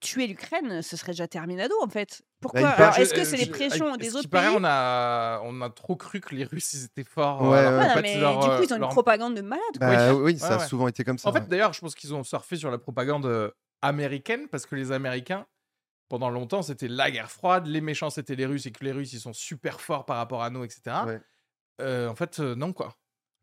[0.00, 2.22] tuer l'Ukraine, ce serait déjà terminado en fait.
[2.40, 2.60] Pourquoi?
[2.62, 4.40] Bah, paraît- Est-ce que c'est les pressions à- des autres pays?
[4.54, 7.42] on a, on a trop cru que les Russes ils étaient forts.
[7.42, 9.62] Mais leur, du coup, euh, ils ont une leur- propagande de malade.
[9.78, 9.88] quoi.
[9.96, 10.66] Bah oui, ça Ouais, a ouais.
[10.66, 11.28] souvent été comme ça.
[11.28, 13.50] En fait, d'ailleurs, je pense qu'ils ont surfé sur la propagande euh,
[13.82, 15.46] américaine parce que les Américains,
[16.08, 19.12] pendant longtemps, c'était la guerre froide, les méchants c'était les Russes et que les Russes
[19.12, 20.82] ils sont super forts par rapport à nous, etc.
[21.06, 21.20] Ouais.
[21.80, 22.94] Euh, en fait, euh, non quoi.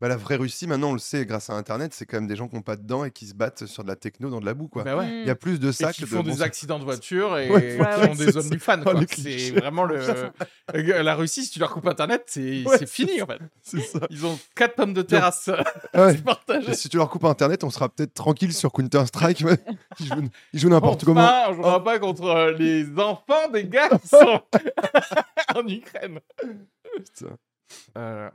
[0.01, 2.35] Bah, la vraie Russie, maintenant, on le sait grâce à Internet, c'est quand même des
[2.35, 4.45] gens qui n'ont pas dedans et qui se battent sur de la techno dans de
[4.45, 4.67] la boue.
[4.67, 4.83] Quoi.
[4.83, 5.05] Bah ouais.
[5.07, 5.21] Mm.
[5.21, 6.15] Il y a plus de Et ça qui que de.
[6.15, 8.37] font des accidents de voiture et Ouais, qui ouais, ont c'est des.
[8.37, 8.81] OnlyFans.
[8.85, 10.01] Oh, c'est vraiment le.
[10.75, 13.39] Euh, La Russie, si tu leur coupes Internet, c'est fini en fait.
[13.61, 13.99] C'est ça.
[14.09, 15.51] Ils ont quatre pommes de terre à se
[15.93, 16.71] Ah se partager.
[16.71, 19.43] Et si tu leur coupes Internet, on sera peut-être tranquille sur Counter-Strike.
[19.99, 21.29] Ils jouent, n'importe comment.
[21.49, 24.41] On jouera pas contre euh, les enfants des gars qui sont
[25.55, 26.19] en Ukraine.
[26.95, 27.37] Putain.
[27.97, 28.29] Euh,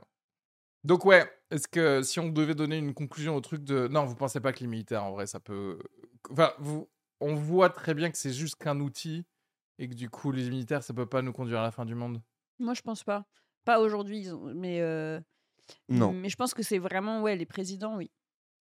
[0.83, 3.87] Donc ouais, est-ce que si on devait donner une conclusion au truc de...
[3.87, 5.79] Non, vous pensez pas que les militaires, en vrai, ça peut...
[6.31, 6.89] Enfin, vous...
[7.19, 9.25] on voit très bien que c'est juste qu'un outil
[9.79, 11.95] et que du coup, les militaires, ça peut pas nous conduire à la fin du
[11.95, 12.21] monde?
[12.59, 13.25] Moi, je pense pas.
[13.65, 14.81] Pas aujourd'hui, ils ont- mais.
[14.81, 15.19] euh,
[15.89, 16.11] Non.
[16.13, 18.11] Mais je pense que c'est vraiment, ouais, les présidents, oui.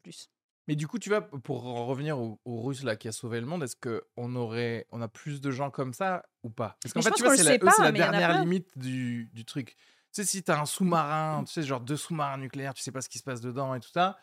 [0.03, 0.31] Plus.
[0.69, 3.41] Mais du coup, tu vois, pour en revenir au, au Russe là qui a sauvé
[3.41, 6.77] le monde, est-ce que on aurait, on a plus de gens comme ça ou pas?
[6.83, 9.75] Parce qu'en fait, pense tu vois, qu'on c'est la, la dernière limite du, du truc.
[10.13, 13.01] Tu sais, si t'as un sous-marin, tu sais, genre deux sous-marins nucléaires, tu sais pas
[13.01, 14.19] ce qui se passe dedans et tout ça.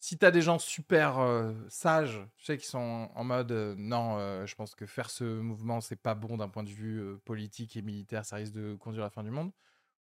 [0.00, 4.18] Si t'as des gens super euh, sages, tu sais, qui sont en mode euh, non,
[4.18, 7.76] euh, je pense que faire ce mouvement, c'est pas bon d'un point de vue politique
[7.76, 9.52] et militaire, ça risque de conduire à la fin du monde.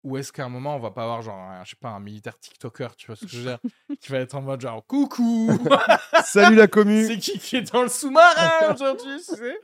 [0.04, 2.00] Ou est-ce qu'à un moment, on va pas avoir genre, un, je sais pas, un
[2.02, 3.60] militaire TikToker, tu vois ce que je veux dire,
[4.02, 5.50] qui va être en mode genre coucou,
[6.26, 9.60] Salut la commu c'est qui qui est dans le sous-marin aujourd'hui, tu sais?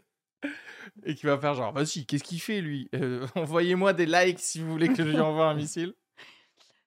[1.05, 2.89] Et qui va faire genre, vas-y, qu'est-ce qu'il fait lui?
[2.95, 5.93] Euh, Envoyez-moi des likes si vous voulez que je lui envoie un missile.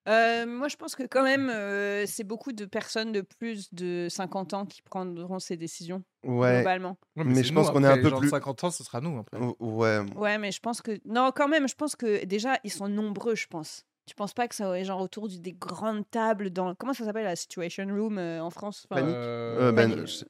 [0.09, 4.09] Euh, moi, je pense que quand même, euh, c'est beaucoup de personnes de plus de
[4.11, 6.57] 50 ans qui prendront ces décisions, Ouais.
[6.57, 6.99] globalement.
[7.15, 8.73] Ouais, Mais je nous, pense qu'on est un les peu gens de plus- 50 ans,
[8.73, 9.39] ce sera nous après.
[9.39, 10.01] O- Ouais.
[10.17, 10.99] Ouais, mais je pense que.
[11.05, 13.87] Non, quand même, je pense que déjà, ils sont nombreux, je pense.
[14.07, 16.75] Tu penses pas que ça aurait genre autour des grandes tables dans.
[16.75, 18.89] Comment ça s'appelle la Situation Room euh, en France?
[18.91, 19.15] Enfin, Panique.
[19.17, 20.07] Ben, panique.
[20.09, 20.25] je-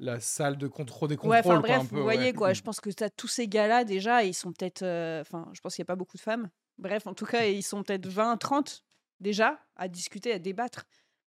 [0.00, 2.32] La salle de contrôle des Ouais, contrôles, quoi, bref, un peu, vous voyez ouais.
[2.32, 2.52] quoi.
[2.52, 4.82] Je pense que t'as tous ces gars-là déjà, ils sont peut-être.
[4.82, 6.50] euh, Enfin, je pense qu'il n'y a pas beaucoup de femmes.
[6.78, 8.84] Bref, en tout cas, ils sont peut-être 20, 30
[9.20, 10.84] déjà à discuter, à débattre.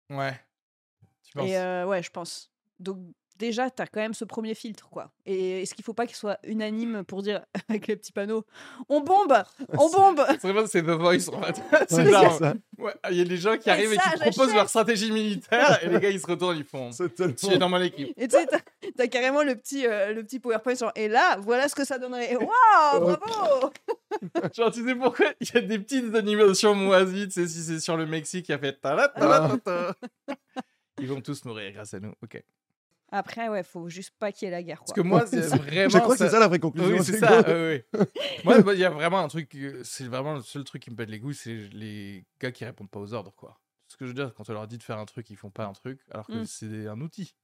[0.10, 0.39] Ouais.
[1.24, 1.49] Tu penses?
[1.49, 2.51] Et euh, ouais, je pense.
[2.80, 2.99] Donc
[3.38, 5.11] déjà, tu as quand même ce premier filtre, quoi.
[5.25, 8.45] Et est-ce qu'il faut pas qu'il soit unanime pour dire avec les petits panneaux
[8.89, 9.33] on bombe
[9.77, 11.61] On bombe C'est vraiment c'est The Voice en fait.
[11.89, 12.53] C'est genre, ça.
[12.77, 15.79] ouais, il y a des gens qui Et arrivent et qui proposent leur stratégie militaire
[15.83, 18.13] et les gars ils se retournent, ils font C'est tellement- Tu es dans mon équipe.
[18.17, 18.59] Et tu sais, t'as-
[18.97, 21.97] t'as carrément le petit, euh, le petit PowerPoint sur et là, voilà ce que ça
[21.99, 22.36] donnerait.
[22.36, 23.71] Waouh, bravo
[24.55, 25.25] Genre, tu sais pourquoi?
[25.41, 28.53] Il y a des petites animations moisies, tu sais, si c'est sur le Mexique, qui
[28.53, 29.93] a fait ta ta
[30.99, 32.13] Ils vont tous mourir grâce à nous.
[32.23, 32.41] Ok.
[33.12, 35.03] Après, ouais, faut juste pas qu'il y ait la guerre, Parce quoi.
[35.03, 35.89] que moi, Ouais, c'est vraiment.
[35.89, 36.97] Je crois que c'est ça la vraie conclusion.
[36.97, 37.43] Oui, c'est c'est ça.
[37.47, 37.82] oui.
[38.43, 39.53] Moi, il y a vraiment un truc.
[39.56, 42.66] euh, C'est vraiment le seul truc qui me pète les couilles, c'est les gars qui
[42.66, 43.60] répondent pas aux ordres, quoi.
[43.88, 45.51] Ce que je veux dire, quand on leur dit de faire un truc, ils font
[45.51, 46.46] pas un truc, alors que Mm.
[46.46, 47.36] c'est un outil.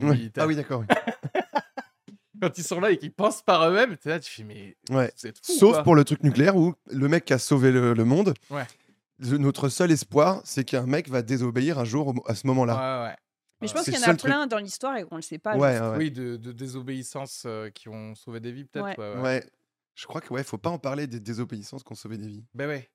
[0.00, 0.80] Ah oui, d'accord.
[0.80, 0.86] oui.
[2.40, 5.12] Quand ils sont là et qu'ils pensent par eux-mêmes, t'es là, tu fais, mais Ouais.
[5.42, 5.82] Sauf quoi.
[5.82, 8.64] pour le truc nucléaire où le mec qui a sauvé le, le monde, Ouais.
[9.18, 13.02] le- notre seul espoir, c'est qu'un mec va désobéir un jour au- à ce moment-là.
[13.02, 13.16] Ouais, ouais.
[13.60, 14.30] Mais je pense qu'il y en a truc.
[14.30, 15.56] plein dans l'histoire et qu'on le sait pas.
[15.56, 15.78] Ouais.
[15.96, 18.98] Oui, de, de désobéissance euh, qui ont sauvé des vies, peut-être.
[18.98, 18.98] Ouais.
[18.98, 19.22] Ouais, ouais.
[19.22, 19.50] Ouais.
[19.94, 22.44] Je crois que ouais, faut pas en parler des désobéissances qu'on sauvait des vies.
[22.54, 22.88] Ben ouais.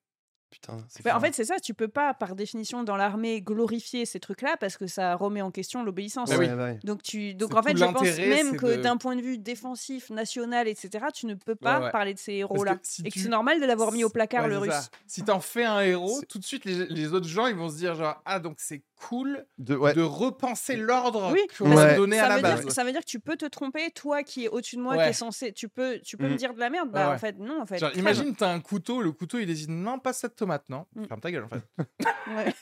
[0.60, 0.78] Putain.
[0.88, 4.20] c'est Bah, en fait, c'est ça, tu peux pas, par définition, dans l'armée, glorifier ces
[4.20, 6.30] trucs-là parce que ça remet en question l'obéissance.
[6.30, 6.48] Bah oui.
[6.84, 7.34] Donc, tu...
[7.34, 11.06] Donc en fait, je pense même que de- d'un point de vue défensif, national, etc.,
[11.14, 11.90] tu ne peux pas ouais.
[11.90, 12.74] parler de ces héros-là.
[12.76, 14.72] que si Et que c'est normal de l'avoir mis au placard, Ouais, le russe.
[14.72, 14.88] ça.
[15.06, 17.76] Si t'en fais un héros, tout de suite, les, les autres gens, ils vont se
[17.76, 19.92] dire genre, ah, donc c'est cool De, ouais.
[19.94, 22.60] de repenser l'ordre Oui, qu'on parce a que donné à ça, la veut base.
[22.62, 24.94] dire, ça veut dire que tu peux te tromper, toi qui es au-dessus de moi,
[24.96, 25.52] qui est censé.
[25.52, 26.30] Tu peux, tu peux Mm.
[26.32, 26.90] me dire de la merde.
[26.90, 27.82] Bah, en fait, non, en fait.
[27.96, 30.34] Imagine, t'as un couteau, le couteau, il décide, non, pas cette
[30.68, 30.86] non.
[30.94, 31.04] Mm.
[31.06, 31.62] Ferme ta gueule, en fait.
[32.28, 32.52] Ouais.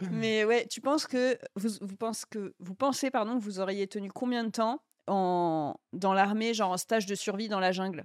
[0.10, 3.86] Mais ouais, tu penses que vous, vous pensez que vous pensez pardon que vous auriez
[3.86, 8.04] tenu combien de temps en dans l'armée, genre en stage de survie dans la jungle,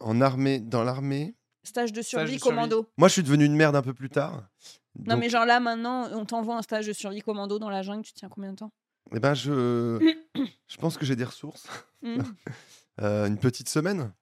[0.00, 1.34] En armée, dans l'armée?
[1.64, 2.40] stage de survie de survie.
[2.40, 2.88] commando.
[2.96, 4.48] Moi, je suis devenu une merde un peu plus tard.
[4.96, 7.82] Non Donc, mais genre là maintenant, on t'envoie un stage de survie commando dans la
[7.82, 8.72] jungle, tu tiens combien de temps?
[9.14, 9.98] Eh ben, je,
[10.66, 11.68] je pense que j'ai des ressources.
[12.02, 12.18] Hmm.
[13.00, 14.12] Euh, une petite semaine,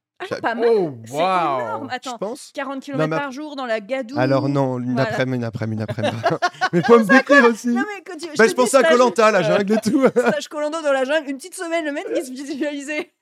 [0.42, 0.68] pas mal.
[0.70, 1.88] Oh, C'est énorme.
[1.90, 2.50] Attends, pense.
[2.54, 4.18] 40 km mais par jour dans la gadoue.
[4.18, 5.08] Alors non, une Voilà.
[5.10, 6.16] après-midi, une après-midi, une après-midi.
[6.72, 7.68] mais faut me décrire aussi.
[7.68, 10.06] Non mais que tu, Bah, te je dis pensais à Colanta, la jungle et tout.
[10.16, 13.12] Stage commando dans la jungle, une petite semaine, le mec il se visualisait.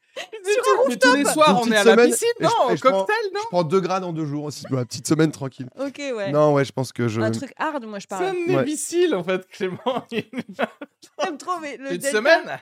[0.89, 3.17] Mais tous les soirs, on est à la semaine, piscine, je- non je prends- cocktail,
[3.33, 3.41] non?
[3.41, 4.65] Je prends 2 grades en deux jours aussi.
[4.69, 5.69] Voilà, petite semaine tranquille.
[5.79, 6.33] Ok ouais.
[6.33, 7.21] Non, ouais, je pense que je.
[7.21, 8.35] Un truc hard, moi je C'est parle.
[8.49, 9.79] un imbécile, en fait, Clément.
[10.11, 12.59] J'aime trop mais le Une delta- semaine?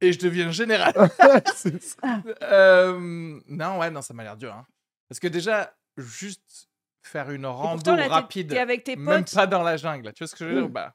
[0.00, 0.92] Et je deviens général.
[1.54, 1.96] C'est ça.
[2.42, 4.52] Euh, non, ouais, non, ça m'a l'air dur.
[4.52, 4.66] hein.
[5.08, 6.68] Parce que déjà, juste
[7.02, 9.34] faire une rando pourtant, là, t'es- rapide, t'es avec tes même potes.
[9.34, 10.12] pas dans la jungle.
[10.12, 10.94] Tu vois ce que je veux dire pas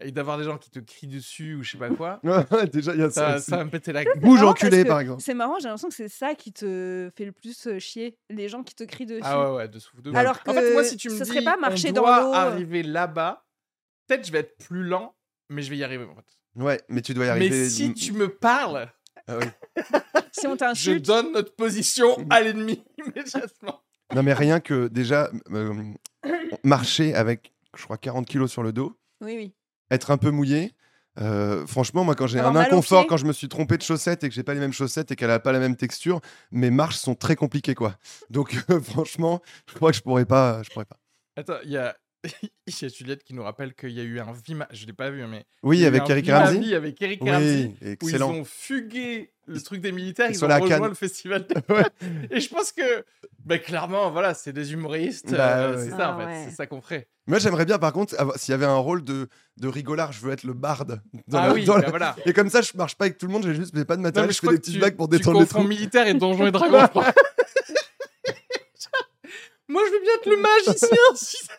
[0.00, 2.20] Et d'avoir des gens qui te crient dessus ou je sais pas quoi,
[2.72, 3.38] déjà, il y a ça.
[3.40, 4.18] ça, va me péter la gueule.
[4.20, 5.20] Bouge enculé, que par exemple.
[5.22, 8.48] C'est marrant, j'ai l'impression que c'est ça qui te fait le plus euh, chier, les
[8.48, 9.22] gens qui te crient dessus.
[9.24, 10.14] Ah ouais, ouais, de souffle de.
[10.14, 12.02] Alors En fait, moi, que si tu me ce dis, serait pas marcher on dans
[12.02, 12.36] doit l'eau, euh.
[12.36, 13.44] arriver là-bas,
[14.06, 15.14] peut-être je vais être plus lent,
[15.48, 16.04] mais je vais y arriver.
[16.04, 16.24] En fait.
[16.56, 17.50] Ouais, mais tu dois y arriver.
[17.50, 18.90] Mais si tu me parles,
[19.26, 19.46] Ah oui.
[20.32, 23.82] Si on je donne notre position à l'ennemi immédiatement.
[24.14, 25.74] Non, mais rien que déjà, euh,
[26.64, 29.54] marcher avec, je crois, 40 kilos sur le dos, oui, oui.
[29.90, 30.72] être un peu mouillé.
[31.20, 34.28] euh, franchement, moi, quand j'ai un inconfort, quand je me suis trompé de chaussettes et
[34.28, 36.20] que j'ai pas les mêmes chaussettes et qu'elle a pas la même texture,
[36.52, 37.96] mes marches sont très compliquées, quoi.
[38.30, 40.62] Donc, euh, franchement, je crois que je pourrais pas.
[40.62, 40.98] Je pourrais pas.
[41.36, 41.96] Attends, il y a...
[42.66, 44.92] il y a Juliette qui nous rappelle qu'il y a eu un Vima, je l'ai
[44.92, 46.58] pas vu, mais Oui, avec Eric Vima Ramsey.
[46.60, 48.34] Vie avec Eric Ramsey, Oui, où excellent.
[48.34, 50.88] ils ont fugué le truc des militaires, ils ils, sont ont à rejoint Cannes.
[50.88, 51.46] le festival.
[52.30, 53.04] Et je pense que,
[53.44, 55.84] bah, clairement, voilà, c'est des humoristes, Bah, euh, ouais.
[55.84, 56.46] c'est ça Ah en fait, ouais.
[56.50, 57.08] c'est ça qu'on ferait.
[57.26, 60.32] Moi, j'aimerais bien, par contre, s'il y avait un rôle de, de rigolard, je veux
[60.32, 61.00] être le barde.
[61.26, 62.16] dans ah la- oui, dans bah la- voilà.
[62.26, 64.02] Et comme ça, je marche pas avec tout le monde, j'ai juste j'ai pas de
[64.02, 65.66] matériel, mais je, je fais des petites tu, blagues pour détendre les troupes.
[65.66, 66.88] militaire et donjons et crois.
[69.68, 70.98] Moi, je veux bien être le magicien.
[71.14, 71.54] si ça-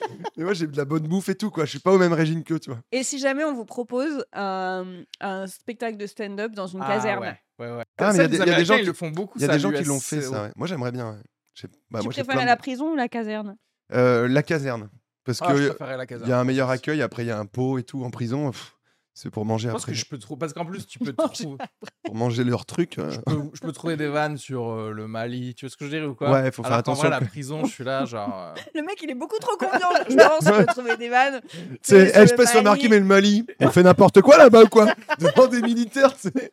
[0.36, 1.64] Et moi, j'ai de la bonne bouffe et tout, quoi.
[1.64, 2.80] Je suis pas au même régime que tu vois.
[2.92, 7.20] Et si jamais on vous propose un, un spectacle de stand-up dans une Ah, caserne,
[7.58, 7.84] ouais, ouais, ouais.
[7.98, 9.10] Ah, mais il y a des- il y a des Américains, gens qui- le font
[9.10, 9.38] beaucoup.
[9.38, 10.42] Il y a des gens qui l'ont fait, ça.
[10.44, 10.50] ouais.
[10.56, 11.18] Moi, j'aimerais bien.
[11.90, 13.56] bah, tu moi, préfères de- la prison ou la caserne?
[13.92, 14.88] Euh, la caserne.
[15.24, 16.30] Parce Ah, je que préférais la il caserne.
[16.30, 18.50] y a un meilleur accueil, après, il y a un pot et tout en prison.
[18.50, 18.74] pff,
[19.22, 19.92] C'est pour manger Je pense après.
[19.92, 20.34] que je peux trop.
[20.36, 21.58] Parce qu'en plus, tu peux Manger trouver.
[22.04, 22.98] Pour manger leurs trucs.
[22.98, 25.54] euh, je, peux, je peux trouver des vannes sur euh, le Mali.
[25.54, 26.30] Tu vois ce que je dirais ou quoi?
[26.30, 27.08] Ouais, faut faire Alors attention.
[27.08, 28.32] vrai, la prison, je suis là, genre.
[28.34, 29.90] euh, Le mec, il est beaucoup trop confiant.
[30.08, 31.42] Je pense qu'on peut trouver des vannes.
[31.82, 32.88] C'est, sur eh, le je sais pas si tu as Mali.
[32.88, 34.86] mais le Mali, on fait n'importe quoi là-bas ou quoi?
[35.18, 36.52] Devant des militaires, tu sais.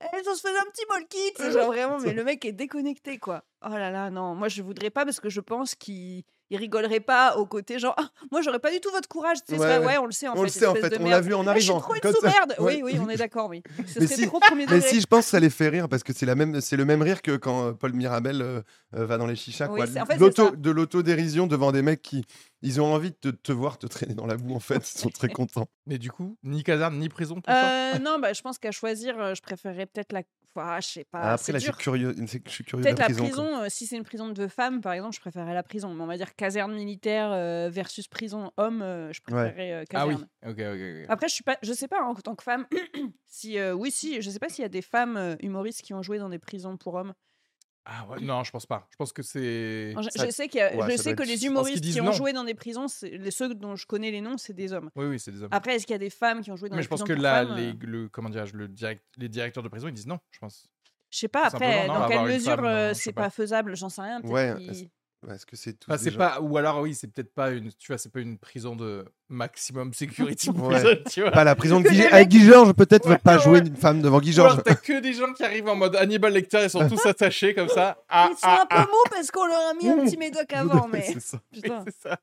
[0.00, 1.18] Eh, on se faisait un petit bol kit.
[1.36, 3.42] C'est Genre vraiment, mais le mec est déconnecté, quoi.
[3.66, 4.36] Oh là là, non.
[4.36, 7.94] Moi, je voudrais pas parce que je pense qu'il il rigolerait pas au côté genre,
[7.98, 9.38] ah, moi, j'aurais pas du tout votre courage.
[9.46, 9.86] Tu sais, Ouais, c'est vrai, ouais.
[9.92, 10.42] ouais, on le sait en On fait.
[10.42, 11.24] le sait en fait, on l'a merde.
[11.24, 11.80] vu en Ah, je suis arrivant.
[11.80, 12.54] trop une sous-merde.
[12.58, 12.80] Ouais.
[12.82, 13.62] Oui, oui, on est d'accord, oui.
[13.86, 14.88] Ce Mais serait si- trop premier Mais degré.
[14.88, 16.84] si, je pense que ça les fait rire parce que c'est la même, c'est le
[16.84, 18.62] même rire que quand euh, Paul Mirabel euh,
[18.96, 19.68] euh, va dans les chichas.
[19.70, 20.02] Oui, quoi.
[20.02, 22.24] en fait, L'auto- de l'autodérision devant des mecs qui,
[22.62, 24.76] ils ont envie de te, te voir te traîner dans la boue en fait.
[24.94, 25.68] Ils sont très contents.
[25.86, 29.34] Mais du coup, ni caserne, ni prison pour Euh, non, bah, je pense qu'à choisir,
[29.34, 30.22] je préférerais peut-être la.
[30.56, 31.32] Je sais pas.
[31.34, 31.78] après là, je suis dur.
[31.78, 33.62] curieux, je suis curieux Peut-être la la prison.
[33.62, 35.94] euh, si c'est une prison de femmes, par exemple, je préférerais la prison.
[35.94, 40.06] Mais on va dire caserne militaire euh, versus prison homme, euh, je préférerais euh, Ah
[40.06, 40.14] oui.
[40.14, 40.28] caserne.
[40.46, 41.06] Ok, ok, ok.
[41.08, 42.66] Après, je suis pas, je sais pas hein, en tant que femme.
[43.26, 46.02] si euh, oui, si, je sais pas s'il y a des femmes humoristes qui ont
[46.02, 47.14] joué dans des prisons pour hommes.
[47.90, 48.86] Ah ouais, non, je pense pas.
[48.90, 49.94] Je pense que c'est.
[49.96, 52.12] Je, ça- je sais, a- ouais, je sais que être- les humoristes qui ont non.
[52.12, 54.90] joué dans des prisons, c'est- les ceux dont je connais les noms, c'est des hommes.
[54.94, 55.48] Oui, oui, c'est des hommes.
[55.52, 57.00] Après, est-ce qu'il y a des femmes qui ont joué dans mais des je pense
[57.00, 59.88] prisons que là, femmes les, euh, le, comment dirais-je, le direct, les directeurs de prison,
[59.88, 60.68] ils disent non, je pense.
[61.10, 61.46] Je sais pas.
[61.46, 63.22] Après, non, dans quelle mesure euh, c'est pas.
[63.22, 64.20] pas faisable, j'en sais rien.
[64.22, 64.54] Ouais,
[65.30, 65.76] est-ce- que c'est
[66.16, 69.04] pas, ou alors oui, c'est peut-être pas une, tu vois, c'est pas une prison de
[69.28, 70.68] maximum security Ouais.
[70.80, 71.30] prison, tu vois.
[71.32, 72.02] Pas la prison de Guy...
[72.04, 73.42] Avec Guy Georges, peut-être Ouais, pas ouais.
[73.42, 74.62] jouer une femme devant Guy Georges.
[74.64, 77.68] t'as que des gens qui arrivent en mode Hannibal Lecter, ils sont tous attachés comme
[77.68, 77.98] ça.
[78.08, 78.86] Ah, Ils sont ah, un peu ah.
[78.86, 82.18] mous parce qu'on leur a mis un petit médoc avant, mais C'est ça.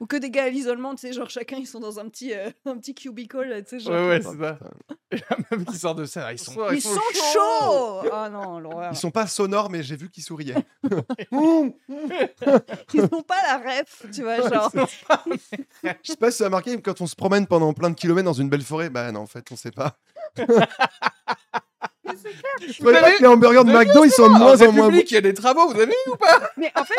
[0.00, 2.32] Ou que des gars à l'isolement, tu sais, genre chacun ils sont dans un petit,
[2.32, 3.92] euh, un petit cubicle, tu sais, genre.
[3.92, 4.58] Ouais, ouais, c'est ça.
[5.12, 6.94] Et la meuf qui sort de ça, ils sont, Ils sont
[7.34, 8.90] chauds Ah non, l'horreur.
[8.92, 10.54] Ils sont pas sonores, mais j'ai vu qu'ils souriaient.
[12.94, 14.70] Ils n'ont pas la ref, tu vois, genre.
[14.74, 17.94] Je sais pas si ça a marqué, mais quand on se promène pendant plein de
[17.94, 19.98] kilomètres dans une belle forêt, bah non, en fait, on sait pas.
[20.36, 20.44] Je
[22.78, 24.88] trouvais pas avez- que les hamburgers de McDo, ils sont de En moins en moins
[24.90, 24.96] bons.
[24.98, 26.50] Il y a des travaux, vous avez vu ou pas?
[26.56, 26.94] Mais en fait,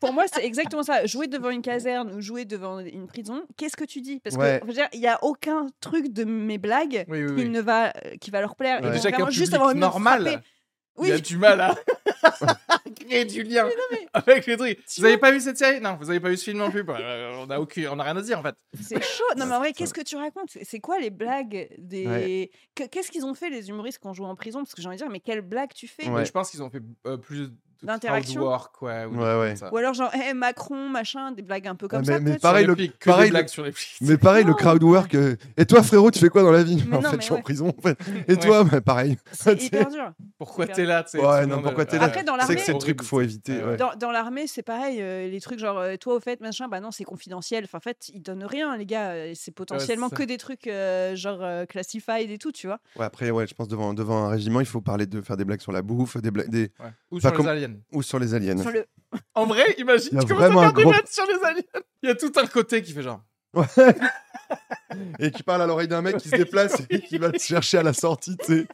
[0.00, 1.04] pour moi, c'est exactement ça.
[1.06, 4.20] Jouer devant une caserne ou jouer devant une prison, qu'est-ce que tu dis?
[4.20, 4.58] Parce Ouais.
[4.60, 7.42] que, je veux dire, il n'y a aucun truc de mes blagues Oui, oui, qui,
[7.44, 7.48] oui.
[7.48, 8.80] ne va, euh, qui va leur plaire.
[8.80, 8.88] Ouais.
[8.88, 10.42] Vont Déjà vraiment juste normal,
[11.00, 11.74] il y a du mal à
[13.00, 13.68] créer du lien
[14.12, 14.84] avec les trucs.
[14.86, 15.80] Tu Vous avez pas vu cette série?
[15.80, 16.82] Non, vous avez pas vu ce film non plus.
[16.82, 18.56] Bah, euh, on a aucun, on a rien à dire en fait.
[18.82, 19.22] c'est chaud.
[19.36, 20.50] Non, mais en vrai, qu'est-ce que tu racontes?
[20.62, 22.06] C'est- quoi les blagues des.
[22.06, 22.50] Ouais.
[22.90, 24.60] Qu'est-ce qu'ils ont fait, les humoristes, quand on joue en prison?
[24.60, 26.08] Parce que j'ai envie de dire, mais quelle blague tu fais?
[26.08, 26.24] Ouais.
[26.24, 27.50] Je pense qu'ils ont fait euh, plus
[27.82, 28.40] D'interaction.
[28.40, 29.04] crowd work, ouais.
[29.04, 29.54] ou Ouais, ouais.
[29.60, 32.18] comme alors, genre, Macron, machin, des blagues un peu comme Ah, ça.
[32.20, 33.96] mais- pareil, le- les pics, que pareil, des le- blagues sur les pics.
[34.00, 35.14] Mais pareil, le crowd work.
[35.14, 36.82] euh, Et toi, frérot, tu fais quoi dans la vie?
[36.88, 37.68] Mais En non, fait, je suis en prison.
[37.76, 37.96] En fait.
[38.28, 38.36] Et Ouais.
[38.36, 39.16] toi, bah, pareil.
[39.32, 40.12] C'est hyper dur.
[40.38, 41.04] Pourquoi t'es là?
[41.14, 42.04] Ouais, non, pourquoi t'es là?
[42.04, 43.60] Après, dans C'est l'armée- que c'est le truc faut éviter.
[43.98, 46.90] Dans, l'armée, c'est pareil, euh, les trucs genre, euh, toi au fait, machin, bah non,
[46.90, 47.64] c'est confidentiel.
[47.64, 49.12] Enfin, en fait, ils donnent rien, les gars.
[49.34, 50.68] C'est potentiellement que des trucs
[51.14, 52.78] genre classified et tout, tu vois.
[52.96, 55.44] Ouais, après, ouais, je pense devant, devant un régiment, il faut parler de faire des
[55.44, 56.70] blagues sur la bouffe, des blagues, des...
[56.80, 56.86] Ouais.
[57.10, 57.80] Ou sur comme- les aliens.
[57.92, 58.56] ou sur les aliens.
[58.58, 58.86] Sur le...
[59.34, 61.62] En vrai, imagine, tu commences à faire des gros- blagues sur les aliens.
[62.02, 63.22] Il y a tout un côté qui fait genre.
[65.18, 67.78] Et qui parle à l'oreille d'un mec qui se déplace et qui va te chercher
[67.78, 68.36] à la sortie.
[68.38, 68.66] tu sais.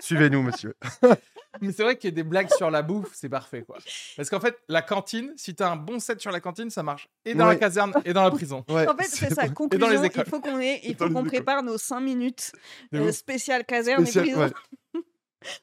[0.00, 0.74] Suivez-nous, monsieur.
[1.62, 3.78] Mais c'est vrai qu'il y a des blagues sur la bouffe, c'est parfait quoi.
[4.16, 7.08] Parce qu'en fait, la cantine, si t'as un bon set sur la cantine, ça marche
[7.24, 7.58] et dans la Ouais.
[7.58, 8.62] caserne et dans la prison.
[8.68, 9.42] Ouais, En fait, c'est ça.
[9.44, 9.52] ouais.
[9.52, 10.26] Conclusion, les il écoles.
[10.26, 11.30] faut qu'on ait, il Dans faut les qu'on écoles.
[11.32, 12.52] prépare nos 5 minutes
[12.92, 14.52] De euh, spéciales caserne Spécial- et prison.
[14.94, 15.00] ouais.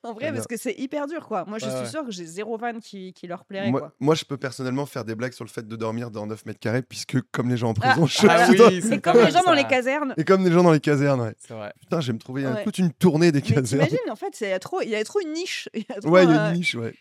[0.03, 1.45] En vrai, parce que c'est hyper dur, quoi.
[1.45, 1.85] Moi, je Ouais, suis ouais.
[1.89, 3.93] sûre que j'ai zéro van qui, qui leur plairait, Moi, quoi.
[3.99, 6.59] moi, je peux personnellement faire des blagues sur le fait de dormir dans 9 mètres
[6.59, 9.43] carrés, puisque comme les gens en Ah, prison, je Ah oui, Et comme les gens
[9.43, 10.13] dans les casernes.
[10.17, 11.35] Et comme les gens dans les casernes, ouais.
[11.39, 11.73] C'est vrai.
[11.79, 12.63] Putain, j'ai me trouvé un- Ouais.
[12.63, 13.65] toute une tournée des Mais casernes.
[13.87, 15.69] t'imagines, en fait, c'est- il y a trop, il y a trop une niche.
[15.73, 16.93] Il y a trop, Ouais, il y a euh, une niche, ouais.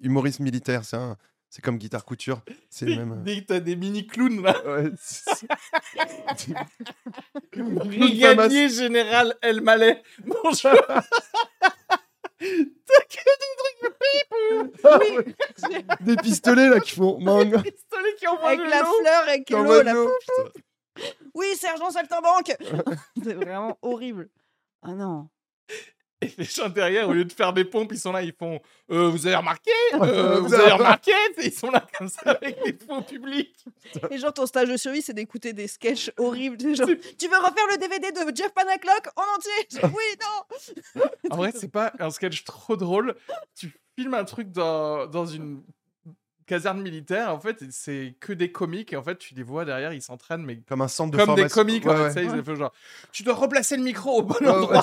[0.00, 1.16] Humoriste militaire, c'est un...
[1.50, 2.42] c'est comme guitare couture.
[2.70, 3.22] C'est le même.
[3.24, 4.54] Dès que t'as des mini clowns là.
[4.66, 4.90] Ouais,
[7.56, 10.02] Brigadier général El Malais.
[10.24, 10.72] Bonjour.
[12.40, 13.18] T'as que
[14.84, 15.34] Ah ouais.
[16.00, 17.44] Des pistolets là qui font mang.
[17.44, 20.50] des pistolets qui envoient Avec de la fleur, envoient l'eau, de la
[21.34, 22.56] Oui, sergent saltimbanque
[23.22, 24.30] C'est vraiment horrible.
[24.82, 25.28] Ah non.
[26.20, 28.60] Et les gens derrière, au lieu de faire des pompes, ils sont là, ils font
[28.90, 29.70] euh, Vous avez remarqué?
[29.94, 31.12] Euh, Vous avez remarqué?
[31.42, 33.54] Ils sont là comme ça avec des faux publics.
[34.10, 36.56] Et genre, ton stage de survie, c'est d'écouter des sketchs horribles.
[36.56, 41.36] des Genre, tu veux refaire le DVD de Jeff Panaclock en entier Oui, non En
[41.36, 43.14] vrai, c'est pas un sketch trop drôle.
[43.54, 45.62] Tu filmes un truc dans, dans une
[46.48, 49.92] caserne militaire, en fait, c'est que des comiques, et en fait, tu les vois derrière,
[49.92, 51.60] ils s'entraînent, mais Comme un centre de comme des formation.
[51.62, 52.10] comiques, Ouais, en fait, ouais.
[52.28, 52.72] ça, ils font genre
[53.12, 54.82] Tu dois replacer le micro au bon Ouais, ouais, endroit.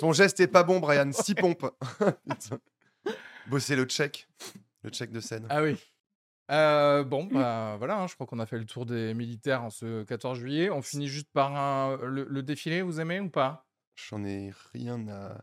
[0.00, 1.10] Ton geste est pas bon, Brian.
[1.12, 1.70] Six pompes.
[3.48, 4.28] Bosser le check.
[4.82, 5.46] Le check de scène.
[5.50, 5.76] Ah oui.
[6.50, 9.70] Euh, bon, bah voilà, hein, je crois qu'on a fait le tour des militaires en
[9.70, 10.70] ce 14 juillet.
[10.70, 13.66] On finit juste par un- le, le défilé, vous aimez ou pas?
[13.94, 15.40] J'en ai rien à.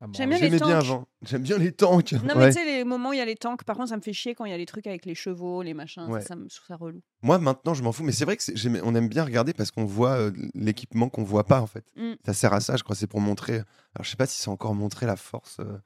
[0.00, 0.84] Ah bon, J'aime bien les J'aimais bien tanks.
[0.84, 1.08] avant.
[1.26, 2.12] J'aime bien les tanks.
[2.12, 2.52] Non, mais Ouais.
[2.52, 4.12] tu sais, les moments où il y a les tanks, par contre, ça me fait
[4.12, 6.04] chier quand il y a les trucs avec les chevaux, les machins.
[6.06, 6.20] ça, Ouais.
[6.22, 7.00] Ça, me je trouve ça relou.
[7.22, 8.04] Moi, maintenant, je m'en fous.
[8.04, 11.08] Mais c'est vrai que c'est- j'aime- on aime bien regarder parce qu'on voit euh, l'équipement
[11.08, 11.84] qu'on voit pas, en fait.
[11.96, 12.12] Mm.
[12.24, 12.94] Ça sert à ça, je crois.
[12.94, 13.54] C'est pour montrer.
[13.54, 15.56] Alors, je sais pas si c'est encore montrer la force.
[15.60, 15.78] euh,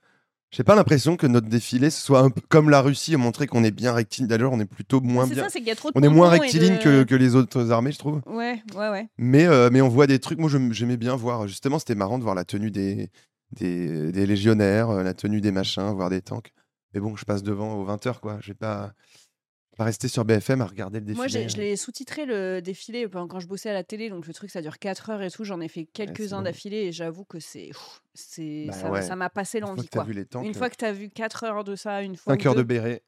[0.54, 3.70] J'ai pas l'impression que notre défilé soit un peu comme la Russie, montrer qu'on est
[3.70, 4.28] bien rectiligne.
[4.28, 5.44] D'ailleurs, on est plutôt moins C'est bien.
[5.44, 7.02] ça, c'est qu'il y a trop de On est moins pompons et rectiligne de- que,
[7.04, 8.20] que les autres armées, je trouve.
[8.26, 9.08] Ouais, ouais, ouais.
[9.16, 10.38] Mais, euh, mais on voit des trucs.
[10.38, 11.48] Moi, je- j'aimais bien voir.
[11.48, 13.08] Justement, c'était marrant de voir la tenue des,
[13.52, 16.52] des, des légionnaires, euh, la tenue des machins, voir des tanks.
[16.94, 18.38] Mais bon, je passe devant aux 20h, quoi.
[18.40, 18.92] Je vais pas,
[19.76, 21.16] pas rester sur BFM à regarder le défilé.
[21.16, 21.60] Moi, je euh.
[21.60, 24.78] l'ai sous-titré le défilé quand je bossais à la télé, donc le truc ça dure
[24.78, 25.44] 4 heures et tout.
[25.44, 26.42] J'en ai fait quelques-uns long.
[26.42, 27.70] d'affilée et j'avoue que c'est,
[28.14, 29.02] c'est, Bah ça m'a- ouais.
[29.02, 30.04] ça m'a passé Une fois l'envie que t'as quoi.
[30.04, 32.16] vu les tanks, Une euh, fois que tu as vu 4 heures de ça, une
[32.16, 32.34] fois.
[32.34, 33.02] 5 ou heures de béret.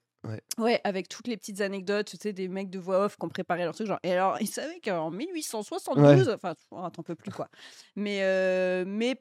[0.57, 3.29] Ouais, avec toutes les petites anecdotes, tu sais, des mecs de voix off qui ont
[3.29, 3.87] préparé leur truc.
[3.87, 7.51] Genre, et alors, ils savaient qu'en 1872, enfin, oh, t'en peux plus quoi.
[7.95, 9.21] Mais, euh, mais,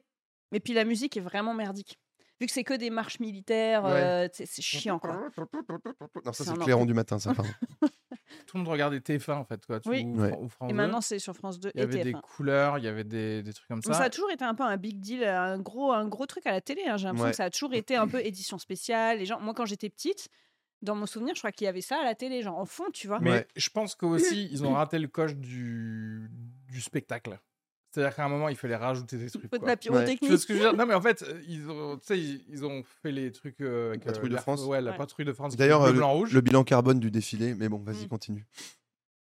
[0.54, 1.98] mais puis la musique est vraiment merdique.
[2.40, 3.90] Vu que c'est que des marches militaires, Ouais.
[3.92, 5.14] euh, c'est chiant quoi.
[5.14, 7.50] Non, ça, C'est c'est un le clairon du matin, ça, pardon.
[8.46, 9.64] Tout le monde regardait TF1 en fait.
[9.66, 10.02] Quoi, tu- Oui.
[10.04, 10.30] ou, Ouais.
[10.30, 10.76] Fran- ou France Et 2.
[10.76, 12.20] maintenant, c'est sur France 2 il y et avait des TF1.
[12.22, 13.98] couleurs, il y avait des, des trucs comme Mais ça.
[14.00, 16.50] ça a toujours été un peu un big deal, un gros, un gros truc à
[16.52, 16.82] la télé.
[16.86, 16.96] hein.
[16.96, 17.30] J'ai l'impression Ouais.
[17.30, 19.18] que ça a toujours été un peu édition spéciale.
[19.18, 20.28] Les gens, moi, quand j'étais petite,
[20.82, 22.86] dans mon souvenir, je crois qu'il y avait ça à la télé, genre en fond,
[22.92, 23.20] tu vois.
[23.20, 23.48] Mais Ouais.
[23.54, 26.28] je pense qu'aussi, ils ont raté le coche du,
[26.68, 27.38] du spectacle.
[27.94, 29.48] C'est-à-dire qu'à un moment, il fallait rajouter des trucs.
[29.48, 30.26] Faut de la pyrotechnie.
[30.28, 30.76] vois ce que je veux dire?
[30.76, 33.60] Non, mais en fait, euh, ils ont, tu sais, ils, ils ont fait les trucs
[33.60, 34.64] euh, avec Patrouille de l'Air- France.
[34.64, 34.96] Ouais, la Ouais.
[34.96, 35.56] patrouille de France.
[35.56, 36.32] D'ailleurs, euh, blanc, rouge.
[36.34, 38.08] Le bilan carbone du défilé, mais bon, vas-y, Mm.
[38.08, 38.44] continue.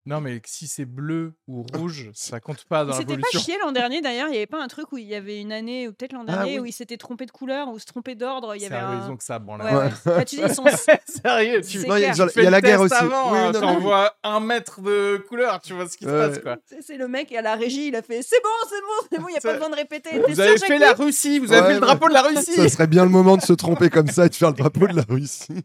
[0.07, 3.55] Non, mais si c'est bleu ou rouge, ça compte pas dans la C'était pas chier
[3.63, 5.87] l'an dernier d'ailleurs, il y avait pas un truc où il y avait une année,
[5.87, 6.59] ou peut-être l'an Ah dernier, oui.
[6.59, 8.55] où ils s'étaient trompés de couleur ou se trompaient d'ordre.
[8.55, 8.99] Il y avait un.
[9.01, 9.65] raison que ça, bon là.
[9.65, 9.91] Ouais, ouais.
[10.05, 10.65] Bah, tu dis, ils sont.
[11.05, 12.15] Sérieux, tu Non, il y a- clair.
[12.15, 12.95] genre, fais il y a le la guerre aussi.
[12.95, 13.73] Avant, Oui, hein, non, non.
[13.75, 16.57] t'envoies un mètre de couleur, tu vois ce qui se passe quoi.
[16.81, 19.27] C'est le mec à la régie, il a fait c'est bon, c'est bon, c'est bon,
[19.27, 20.17] il n'y a pas besoin de répéter.
[20.27, 22.53] Vous avez fait la Russie, vous avez fait le drapeau de la Russie.
[22.55, 24.87] Ça serait bien le moment de se tromper comme ça et de faire le drapeau
[24.87, 25.63] de la Russie.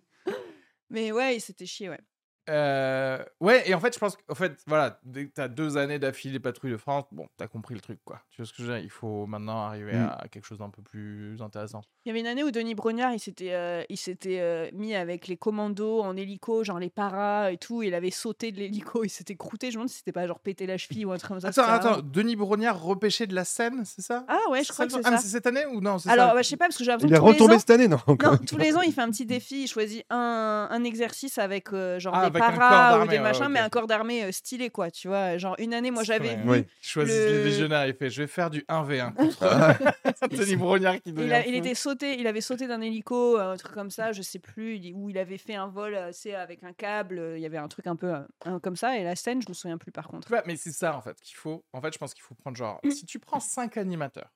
[0.90, 2.00] Mais ouais, il s'était chié, ouais.
[2.48, 5.98] Euh, ouais, et en fait, je pense qu'en fait, voilà, dès que t'as deux années
[5.98, 8.20] d'affilée patrouille de France, bon, t'as compris le truc, quoi.
[8.30, 8.84] Tu vois ce que je veux dire?
[8.84, 10.10] Il faut maintenant arriver Mm.
[10.18, 11.82] à quelque chose d'un peu plus intéressant.
[12.04, 14.94] Il y avait une année où Denis Brognard, il s'était, euh, il s'était euh, mis
[14.94, 17.82] avec les commandos en hélico, genre les paras et tout.
[17.82, 19.66] Il avait sauté de l'hélico, il s'était croûté.
[19.70, 21.48] Je me demande si c'était pas genre pété la cheville ou un truc comme ça.
[21.48, 24.24] Attends, attends, vraiment- Denis Brognard repêché de la scène, c'est ça?
[24.28, 25.22] Ah ouais, je crois ça que c'est Ah, mais ça.
[25.22, 26.34] c'est cette année ou non c'est Alors, ça?
[26.34, 27.98] bah, je sais pas, parce que j'ai l'impression Il est retombé ans- cette année, non
[28.08, 29.62] Non, tous les ans, il fait un petit défi.
[29.64, 32.98] Il choisit un, un exercice avec euh, genre Ah, des avec un corps paras ou
[32.98, 34.90] d'armée, des ouais, machins, mais un corps d'armée euh, stylé, quoi.
[34.90, 36.38] Tu vois, genre une année, moi j'avais.
[36.44, 36.64] Oui.
[36.96, 41.32] Le- les légionnaires, il fait je vais faire du 1v1 contre Denis Brognard qui Il,
[41.32, 44.22] a- il était sauté, il avait sauté d'un hélico, euh, un truc comme ça, je
[44.22, 47.18] sais plus, où il avait fait un vol, euh, c'est avec un câble.
[47.18, 48.12] euh, Il y avait un truc un peu
[48.46, 48.98] euh, comme ça.
[48.98, 50.28] Et la scène, je me souviens plus par contre.
[50.46, 51.64] Mais c'est ça en fait qu'il faut.
[51.72, 52.80] En fait, je pense qu'il faut prendre genre.
[52.90, 54.32] Si tu prends cinq animateurs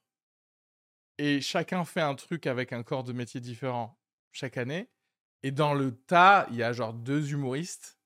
[1.19, 3.99] et chacun fait un truc avec un corps de métier différent
[4.33, 4.89] chaque année,
[5.43, 7.97] et dans le tas, il y a genre deux humoristes,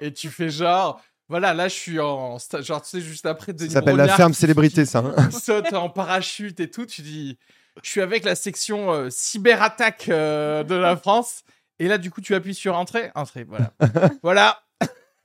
[0.00, 1.00] et tu fais genre.
[1.28, 2.36] Voilà, là je suis en.
[2.60, 4.98] Genre, tu sais, juste après Denis Ça s'appelle la ferme qui- célébrité, ça.
[4.98, 5.30] hein.
[5.32, 7.38] saute en parachute et tout, tu dis.
[7.82, 11.42] Je suis avec la section euh, cyberattaque euh, de la France.
[11.80, 13.10] Et là, du coup, tu appuies sur entrée.
[13.16, 13.72] Entrée, voilà.
[14.22, 14.62] voilà.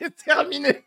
[0.00, 0.82] C'est terminé.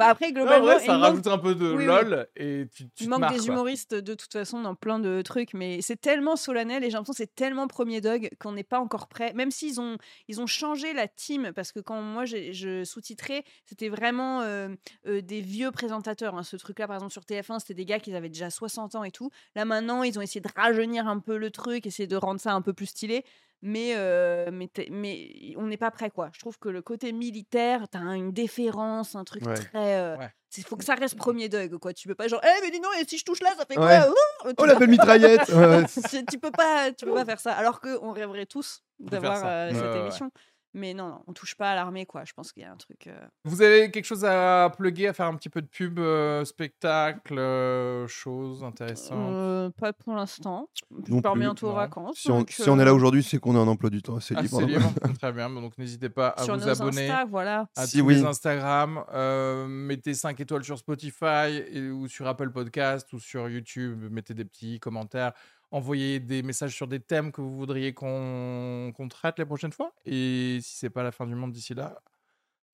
[0.00, 1.84] Bah après, En globalement, ça manque- rajoute un peu de Oui, oui.
[1.86, 4.98] lol et tu, tu Il te manque marres, des humoristes de toute façon dans plein
[4.98, 8.52] de trucs, mais c'est tellement solennel et j'ai l'impression que c'est tellement premier dog qu'on
[8.52, 9.32] n'est pas encore prêt.
[9.34, 9.96] Même s'ils ont,
[10.28, 14.68] ils ont changé la team, parce que quand moi je sous-titrais, c'était vraiment euh,
[15.06, 16.34] euh, des vieux présentateurs.
[16.36, 16.42] hein.
[16.42, 19.10] Ce truc-là, par exemple, sur TF1, c'était des gars qui avaient déjà 60 ans et
[19.10, 19.30] tout.
[19.54, 22.52] Là maintenant, ils ont essayé de rajeunir un peu le truc, essayer de rendre ça
[22.54, 23.24] un peu plus stylé.
[23.62, 26.30] Mais, euh, mais, mais on n'est pas prêt, quoi.
[26.32, 29.54] Je trouve que le côté militaire, t'as un- une déférence, un truc Ouais.
[29.54, 29.96] très.
[30.00, 30.30] euh, Ouais.
[30.56, 31.92] Il faut que ça reste premier dog, quoi.
[31.92, 33.76] Tu peux pas genre, eh, mais dis non, et si je touche là, ça fait
[33.76, 34.08] quoi?
[34.08, 35.42] Ouh Tu Oh, la belle mitraillette
[36.10, 37.52] tu- tu peux pas, tu peux pas faire ça.
[37.52, 40.30] Alors que on rêverait tous d'avoir euh, cette émission.
[40.72, 42.24] Mais non, non, on touche pas à l'armée, quoi.
[42.24, 43.08] Je pense qu'il y a un truc.
[43.08, 46.44] euh, Vous avez quelque chose à plugger, à faire un petit peu de pub, euh,
[46.44, 50.68] spectacle, euh, choses intéressantes euh, pas pour l'instant.
[51.06, 52.18] Je Non pars bientôt aux vacances.
[52.20, 54.16] Si on, donc, si on est là aujourd'hui, c'est qu'on a un emploi du temps
[54.16, 54.56] assez Ah, libre.
[54.60, 54.92] c'est non libre.
[55.20, 57.66] Très bien, donc n'hésitez pas à sur vous nos abonner Insta, voilà.
[57.76, 58.14] à Si tous oui.
[58.14, 63.48] les Instagram, euh, mettez 5 étoiles sur Spotify et- ou sur Apple Podcast ou sur
[63.48, 65.32] YouTube, mettez des petits commentaires,
[65.70, 69.92] envoyer des messages sur des thèmes que vous voudriez qu'on traite les prochaines fois?
[70.04, 72.00] Et si c'est pas la fin du monde d'ici là,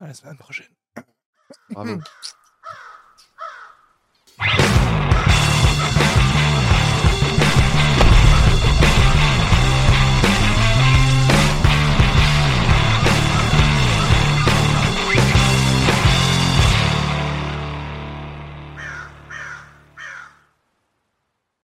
[0.00, 0.74] à la semaine prochaine.
[1.70, 1.98] Bravo.